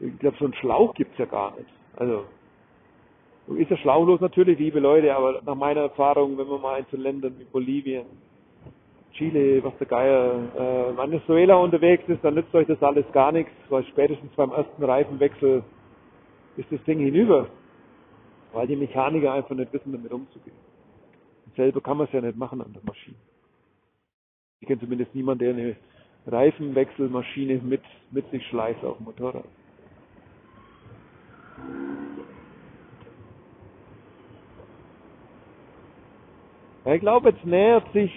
Ich 0.00 0.18
glaube, 0.18 0.36
so 0.38 0.44
einen 0.44 0.54
Schlauch 0.54 0.94
gibt's 0.94 1.18
ja 1.18 1.26
gar 1.26 1.56
nicht. 1.56 1.70
Also, 1.96 2.24
ist 3.56 3.70
ja 3.70 3.76
schlauchlos 3.76 4.20
natürlich, 4.20 4.58
liebe 4.58 4.80
Leute, 4.80 5.14
aber 5.14 5.40
nach 5.44 5.54
meiner 5.54 5.82
Erfahrung, 5.82 6.36
wenn 6.36 6.48
man 6.48 6.60
mal 6.60 6.80
in 6.80 6.86
so 6.90 6.96
Ländern 6.96 7.34
wie 7.38 7.44
Bolivien, 7.44 8.06
Chile, 9.12 9.62
was 9.64 9.76
der 9.78 9.86
Geier, 9.86 10.34
äh, 10.56 10.96
Venezuela 10.96 11.56
unterwegs 11.56 12.04
ist, 12.08 12.22
dann 12.22 12.34
nützt 12.34 12.54
euch 12.54 12.66
das 12.66 12.82
alles 12.82 13.04
gar 13.12 13.32
nichts, 13.32 13.52
weil 13.68 13.84
spätestens 13.84 14.30
beim 14.34 14.50
ersten 14.50 14.82
Reifenwechsel 14.82 15.62
ist 16.56 16.70
das 16.70 16.82
Ding 16.84 16.98
hinüber, 16.98 17.46
weil 18.52 18.66
die 18.66 18.76
Mechaniker 18.76 19.32
einfach 19.32 19.54
nicht 19.54 19.72
wissen, 19.72 19.92
damit 19.92 20.12
umzugehen. 20.12 20.65
Selber 21.56 21.80
kann 21.80 21.96
man 21.96 22.06
es 22.06 22.12
ja 22.12 22.20
nicht 22.20 22.36
machen 22.36 22.60
an 22.60 22.72
der 22.72 22.82
Maschine. 22.84 23.16
Ich 24.60 24.68
kenne 24.68 24.80
zumindest 24.80 25.14
niemanden, 25.14 25.44
der 25.44 25.54
eine 25.54 25.76
Reifenwechselmaschine 26.26 27.60
mit, 27.62 27.82
mit 28.10 28.30
sich 28.30 28.46
schleift 28.48 28.84
auf 28.84 28.96
dem 28.98 29.04
Motorrad. 29.04 29.44
Ja, 36.84 36.94
ich 36.94 37.00
glaube, 37.00 37.30
jetzt 37.30 37.44
nähert 37.44 37.92
sich 37.92 38.12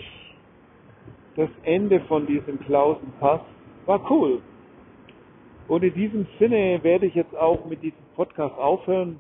das 1.36 1.50
Ende 1.64 2.02
von 2.02 2.28
diesem 2.28 2.60
Klausenpass. 2.60 3.42
War 3.86 4.12
cool. 4.12 4.42
Und 5.68 5.84
in 5.84 5.94
diesem 5.94 6.28
Sinne 6.38 6.80
werde 6.84 7.06
ich 7.06 7.16
jetzt 7.16 7.36
auch 7.36 7.66
mit 7.66 7.82
diesem 7.82 7.98
Podcast 8.16 8.58
aufhören. 8.58 9.20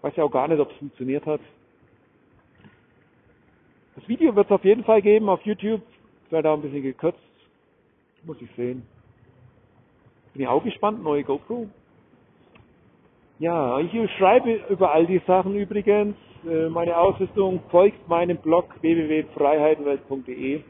Weiß 0.00 0.16
ja 0.16 0.24
auch 0.24 0.30
gar 0.30 0.48
nicht, 0.48 0.60
ob 0.60 0.70
es 0.70 0.76
funktioniert 0.78 1.26
hat. 1.26 1.40
Das 4.02 4.08
Video 4.08 4.34
wird 4.34 4.46
es 4.46 4.52
auf 4.52 4.64
jeden 4.64 4.82
Fall 4.82 5.00
geben 5.00 5.28
auf 5.28 5.40
YouTube. 5.42 5.80
Ich 6.26 6.32
werde 6.32 6.50
auch 6.50 6.54
ein 6.54 6.62
bisschen 6.62 6.82
gekürzt. 6.82 7.20
Muss 8.24 8.36
ich 8.40 8.50
sehen. 8.56 8.82
Bin 10.32 10.42
ich 10.42 10.48
auch 10.48 10.64
gespannt, 10.64 11.04
neue 11.04 11.22
GoPro. 11.22 11.68
Ja, 13.38 13.78
ich 13.78 13.92
schreibe 14.18 14.60
über 14.68 14.92
all 14.92 15.06
die 15.06 15.20
Sachen 15.24 15.54
übrigens 15.54 16.16
äh, 16.44 16.68
meine 16.68 16.96
Ausrüstung, 16.96 17.60
folgt 17.70 18.08
meinem 18.08 18.38
Blog 18.38 18.74
www.freiheitenwelt.de. 18.80 20.62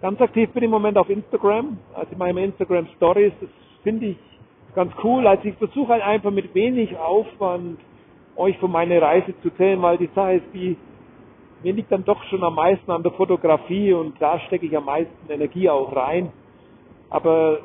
Ganz 0.00 0.20
aktiv 0.20 0.48
bin 0.50 0.62
ich 0.62 0.66
im 0.66 0.70
Moment 0.70 0.96
auf 0.96 1.10
Instagram, 1.10 1.76
also 1.94 2.12
in 2.12 2.18
meinen 2.18 2.38
Instagram 2.38 2.86
Stories. 2.96 3.32
Das 3.40 3.50
finde 3.82 4.06
ich 4.06 4.16
ganz 4.76 4.92
cool. 5.02 5.26
Also 5.26 5.44
ich 5.44 5.56
versuche 5.56 5.88
halt 5.88 6.04
einfach 6.04 6.30
mit 6.30 6.54
wenig 6.54 6.96
Aufwand 6.96 7.80
euch 8.36 8.56
von 8.58 8.70
meiner 8.70 9.02
Reise 9.02 9.34
zu 9.42 9.48
erzählen, 9.48 9.82
weil 9.82 9.98
die 9.98 10.08
Sache 10.14 10.34
ist 10.34 10.46
die, 10.54 10.76
mir 11.62 11.72
liegt 11.72 11.92
dann 11.92 12.04
doch 12.04 12.22
schon 12.24 12.42
am 12.42 12.54
meisten 12.54 12.90
an 12.90 13.02
der 13.02 13.12
Fotografie 13.12 13.92
und 13.92 14.20
da 14.20 14.38
stecke 14.40 14.66
ich 14.66 14.76
am 14.76 14.86
meisten 14.86 15.30
Energie 15.30 15.68
auch 15.68 15.94
rein. 15.94 16.32
Aber 17.10 17.60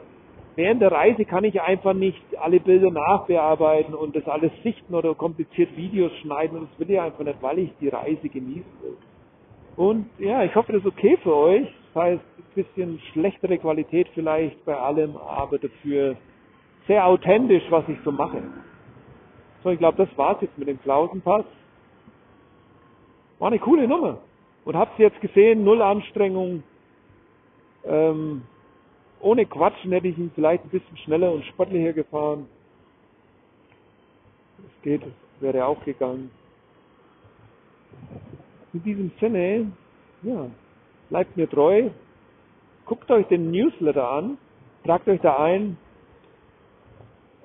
während 0.55 0.81
der 0.81 0.91
Reise 0.91 1.25
kann 1.25 1.43
ich 1.43 1.61
einfach 1.61 1.93
nicht 1.93 2.23
alle 2.39 2.59
Bilder 2.59 2.91
nachbearbeiten 2.91 3.93
und 3.93 4.15
das 4.15 4.27
alles 4.27 4.51
sichten 4.63 4.93
oder 4.95 5.15
kompliziert 5.15 5.75
Videos 5.77 6.11
schneiden 6.21 6.57
und 6.57 6.69
das 6.69 6.79
will 6.79 6.91
ich 6.91 6.99
einfach 6.99 7.23
nicht, 7.23 7.41
weil 7.41 7.59
ich 7.59 7.71
die 7.79 7.89
Reise 7.89 8.27
genießen 8.27 8.71
will. 8.81 8.97
Und 9.77 10.09
ja, 10.19 10.43
ich 10.43 10.55
hoffe, 10.55 10.71
das 10.71 10.81
ist 10.81 10.87
okay 10.87 11.17
für 11.21 11.35
euch. 11.35 11.67
Das 11.93 12.03
heißt, 12.03 12.23
ein 12.37 12.63
bisschen 12.63 12.99
schlechtere 13.13 13.57
Qualität 13.57 14.07
vielleicht 14.13 14.63
bei 14.65 14.75
allem, 14.75 15.17
aber 15.17 15.57
dafür 15.57 16.15
sehr 16.87 17.05
authentisch, 17.05 17.63
was 17.69 17.87
ich 17.87 17.97
so 18.03 18.11
mache. 18.11 18.41
So, 19.63 19.71
ich 19.71 19.79
glaube, 19.79 20.05
das 20.05 20.17
war's 20.17 20.37
jetzt 20.41 20.57
mit 20.57 20.67
dem 20.67 20.81
Klausenpass. 20.81 21.45
War 23.39 23.47
eine 23.47 23.59
coole 23.59 23.87
Nummer. 23.87 24.19
Und 24.63 24.75
habt 24.75 24.97
ihr 24.99 25.07
jetzt 25.07 25.21
gesehen, 25.21 25.63
null 25.63 25.81
Anstrengung. 25.81 26.63
Ähm, 27.83 28.43
ohne 29.19 29.45
Quatschen 29.45 29.91
hätte 29.91 30.07
ich 30.07 30.17
ihn 30.17 30.31
vielleicht 30.33 30.63
ein 30.63 30.69
bisschen 30.69 30.97
schneller 30.97 31.31
und 31.31 31.45
sportlicher 31.45 31.93
gefahren. 31.93 32.47
Es 34.59 34.81
geht, 34.83 35.01
wäre 35.39 35.65
auch 35.65 35.83
gegangen. 35.83 36.31
In 38.73 38.83
diesem 38.83 39.11
Sinne, 39.19 39.71
ja, 40.23 40.47
bleibt 41.09 41.37
mir 41.37 41.49
treu. 41.49 41.89
Guckt 42.85 43.09
euch 43.09 43.27
den 43.27 43.51
Newsletter 43.51 44.09
an, 44.09 44.37
tragt 44.83 45.07
euch 45.07 45.21
da 45.21 45.37
ein. 45.37 45.77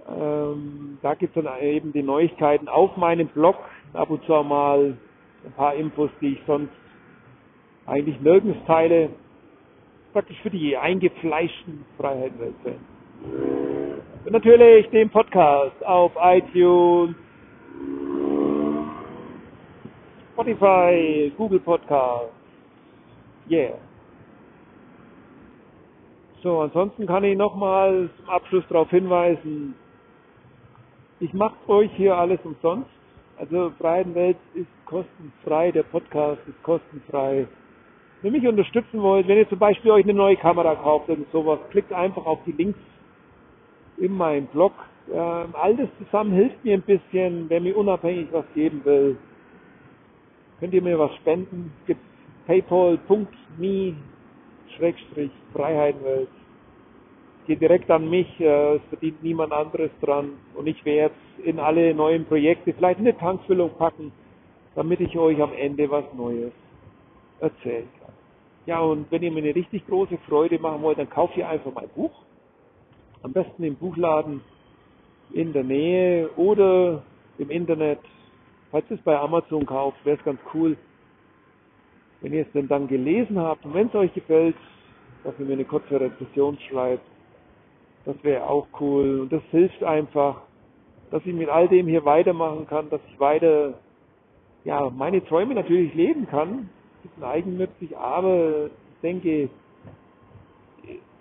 Ähm, 0.09 0.99
da 1.03 1.15
gibt 1.15 1.37
es 1.37 1.45
dann 1.45 1.61
eben 1.61 1.93
die 1.93 2.03
Neuigkeiten 2.03 2.69
auf 2.69 2.97
meinem 2.97 3.29
Blog. 3.29 3.57
Ab 3.93 4.11
und 4.11 4.25
zu 4.25 4.33
mal 4.43 4.97
ein 5.45 5.53
paar 5.53 5.75
Infos, 5.75 6.11
die 6.21 6.35
ich 6.35 6.43
sonst 6.47 6.73
eigentlich 7.87 8.21
nirgends 8.21 8.59
teile 8.67 9.11
praktisch 10.13 10.39
für 10.43 10.51
die 10.51 10.77
eingefleischten 10.77 11.85
Freiheitenweltfans. 11.97 12.77
Und 14.25 14.33
natürlich 14.33 14.89
den 14.91 15.09
Podcast 15.11 15.85
auf 15.85 16.13
iTunes, 16.21 17.15
Spotify, 20.33 21.33
Google 21.37 21.61
Podcast. 21.61 22.33
Yeah. 23.49 23.75
So, 26.43 26.61
ansonsten 26.61 27.07
kann 27.07 27.25
ich 27.25 27.37
nochmal 27.37 28.09
zum 28.17 28.29
Abschluss 28.31 28.65
darauf 28.69 28.89
hinweisen, 28.91 29.75
ich 31.19 31.35
mache 31.35 31.57
euch 31.69 31.91
hier 31.97 32.17
alles 32.17 32.41
umsonst. 32.45 32.89
Also 33.41 33.73
Freiheitenwelt 33.79 34.37
ist 34.53 34.69
kostenfrei, 34.85 35.73
der 35.73 35.85
Podcast 35.85 36.43
ist 36.47 36.63
kostenfrei. 36.63 37.47
Wenn 38.21 38.35
ihr 38.35 38.41
mich 38.41 38.49
unterstützen 38.51 39.01
wollt, 39.01 39.27
wenn 39.29 39.39
ihr 39.39 39.49
zum 39.49 39.59
Beispiel 39.59 39.93
euch 39.93 40.05
eine 40.05 40.13
neue 40.13 40.37
Kamera 40.37 40.75
kauft 40.75 41.09
oder 41.09 41.23
sowas, 41.33 41.59
klickt 41.71 41.91
einfach 41.91 42.27
auf 42.27 42.41
die 42.45 42.53
Links 42.53 42.79
in 43.97 44.13
meinem 44.13 44.47
Blog. 44.49 44.75
Ähm, 45.11 45.55
all 45.55 45.75
das 45.75 45.89
zusammen 46.05 46.33
hilft 46.33 46.63
mir 46.63 46.75
ein 46.75 46.83
bisschen, 46.83 47.49
wer 47.49 47.63
mir 47.63 47.75
unabhängig 47.79 48.29
was 48.31 48.45
geben 48.55 48.85
will. 48.85 49.17
Könnt 50.59 50.75
ihr 50.75 50.83
mir 50.83 50.99
was 50.99 51.15
spenden? 51.17 51.73
Gibt 51.87 52.03
paypal.me 52.47 53.95
Schrägstrich 54.77 55.33
Freiheitenwelt. 55.55 56.29
Geht 57.47 57.61
direkt 57.61 57.91
an 57.91 58.09
mich, 58.09 58.29
äh, 58.39 58.77
es 58.77 58.83
verdient 58.89 59.23
niemand 59.23 59.53
anderes 59.53 59.91
dran. 60.01 60.33
Und 60.55 60.67
ich 60.67 60.85
werde 60.85 61.15
in 61.45 61.59
alle 61.59 61.95
neuen 61.95 62.25
Projekte 62.27 62.73
vielleicht 62.73 63.01
in 63.01 63.09
eine 63.09 63.17
Tankfüllung 63.17 63.71
packen, 63.77 64.13
damit 64.75 65.01
ich 65.01 65.17
euch 65.19 65.41
am 65.41 65.53
Ende 65.53 65.91
was 65.91 66.05
Neues 66.15 66.53
erzählen 67.41 67.89
kann. 68.01 68.13
Ja, 68.67 68.81
und 68.81 69.11
wenn 69.11 69.23
ihr 69.23 69.33
mir 69.33 69.43
eine 69.43 69.55
richtig 69.55 69.87
große 69.87 70.19
Freude 70.29 70.59
machen 70.59 70.83
wollt, 70.83 70.99
dann 70.99 71.09
kauft 71.09 71.37
ihr 71.37 71.49
einfach 71.49 71.73
mein 71.75 71.89
Buch. 71.89 72.13
Am 73.23 73.33
besten 73.33 73.65
im 73.65 73.77
Buchladen 73.77 74.43
in 75.33 75.53
der 75.53 75.65
Nähe 75.65 76.31
oder 76.37 77.03
im 77.39 77.51
Internet. 77.51 78.01
Falls 78.71 78.85
ihr 78.91 78.97
es 78.97 79.03
bei 79.03 79.19
Amazon 79.19 79.67
kauft, 79.67 80.05
wäre 80.05 80.19
es 80.19 80.25
ganz 80.25 80.41
cool, 80.55 80.77
wenn 82.21 82.33
ihr 82.33 82.43
es 82.43 82.53
denn 82.53 82.69
dann 82.69 82.87
gelesen 82.87 83.39
habt 83.39 83.65
und 83.65 83.75
wenn 83.75 83.89
es 83.89 83.95
euch 83.95 84.13
gefällt, 84.15 84.57
dass 85.25 85.35
ihr 85.39 85.47
mir 85.47 85.55
eine 85.55 85.65
kurze 85.65 86.01
Rezession 86.01 86.59
schreibt. 86.69 87.10
Das 88.05 88.17
wäre 88.23 88.49
auch 88.49 88.67
cool. 88.81 89.21
Und 89.21 89.33
das 89.33 89.43
hilft 89.51 89.83
einfach, 89.85 90.43
dass 91.11 91.25
ich 91.27 91.35
mit 91.35 91.49
all 91.49 91.69
dem 91.69 91.87
hier 91.87 92.05
weitermachen 92.05 92.67
kann, 92.67 92.89
dass 92.91 93.01
ich 93.13 93.21
weiter, 93.21 93.75
ja, 94.65 94.91
meine 94.91 95.25
Träume 95.25 95.55
natürlich 95.55 95.93
leben 95.95 96.27
kann, 96.27 96.69
bisschen 97.03 97.25
eigennützig, 97.25 97.97
aber 97.97 98.67
ich 98.67 99.01
denke, 99.03 99.49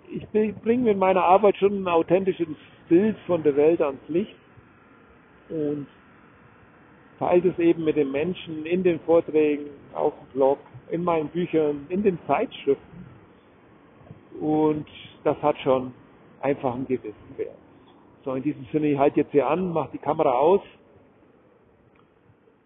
ich 0.08 0.26
bringe 0.28 0.84
mit 0.84 0.98
meiner 0.98 1.24
Arbeit 1.24 1.56
schon 1.56 1.82
ein 1.82 1.88
authentisches 1.88 2.48
Bild 2.88 3.16
von 3.26 3.42
der 3.42 3.56
Welt 3.56 3.80
ans 3.80 4.00
Licht 4.08 4.34
und 5.48 5.86
teile 7.18 7.50
es 7.50 7.58
eben 7.58 7.84
mit 7.84 7.96
den 7.96 8.10
Menschen 8.10 8.66
in 8.66 8.82
den 8.82 8.98
Vorträgen, 9.00 9.66
auf 9.94 10.12
dem 10.14 10.32
Blog, 10.34 10.58
in 10.90 11.04
meinen 11.04 11.28
Büchern, 11.28 11.86
in 11.88 12.02
den 12.02 12.18
Zeitschriften. 12.26 13.06
Und 14.40 14.86
das 15.24 15.40
hat 15.42 15.58
schon 15.58 15.92
einfach 16.40 16.74
einen 16.74 16.86
gewissen 16.86 17.36
Wert. 17.36 17.56
So, 18.24 18.34
in 18.34 18.42
diesem 18.42 18.66
Sinne, 18.72 18.88
ich 18.88 18.98
halte 18.98 19.20
jetzt 19.20 19.32
hier 19.32 19.48
an, 19.48 19.72
mache 19.72 19.90
die 19.92 19.98
Kamera 19.98 20.32
aus 20.32 20.60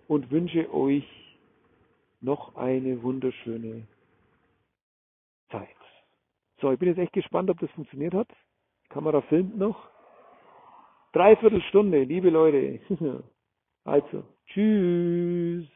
und 0.09 0.31
wünsche 0.31 0.73
euch 0.73 1.05
noch 2.21 2.57
eine 2.57 3.03
wunderschöne 3.03 3.87
Zeit. 5.51 5.69
So, 6.61 6.73
ich 6.73 6.79
bin 6.79 6.89
jetzt 6.89 6.99
echt 6.99 7.13
gespannt, 7.13 7.51
ob 7.51 7.59
das 7.61 7.71
funktioniert 7.73 8.15
hat. 8.15 8.29
Die 8.85 8.89
Kamera 8.89 9.21
filmt 9.23 9.57
noch. 9.57 9.89
Dreiviertel 11.13 11.63
Stunde, 11.63 12.03
liebe 12.03 12.31
Leute. 12.31 12.81
Also, 13.87 14.25
tschüss. 14.47 15.69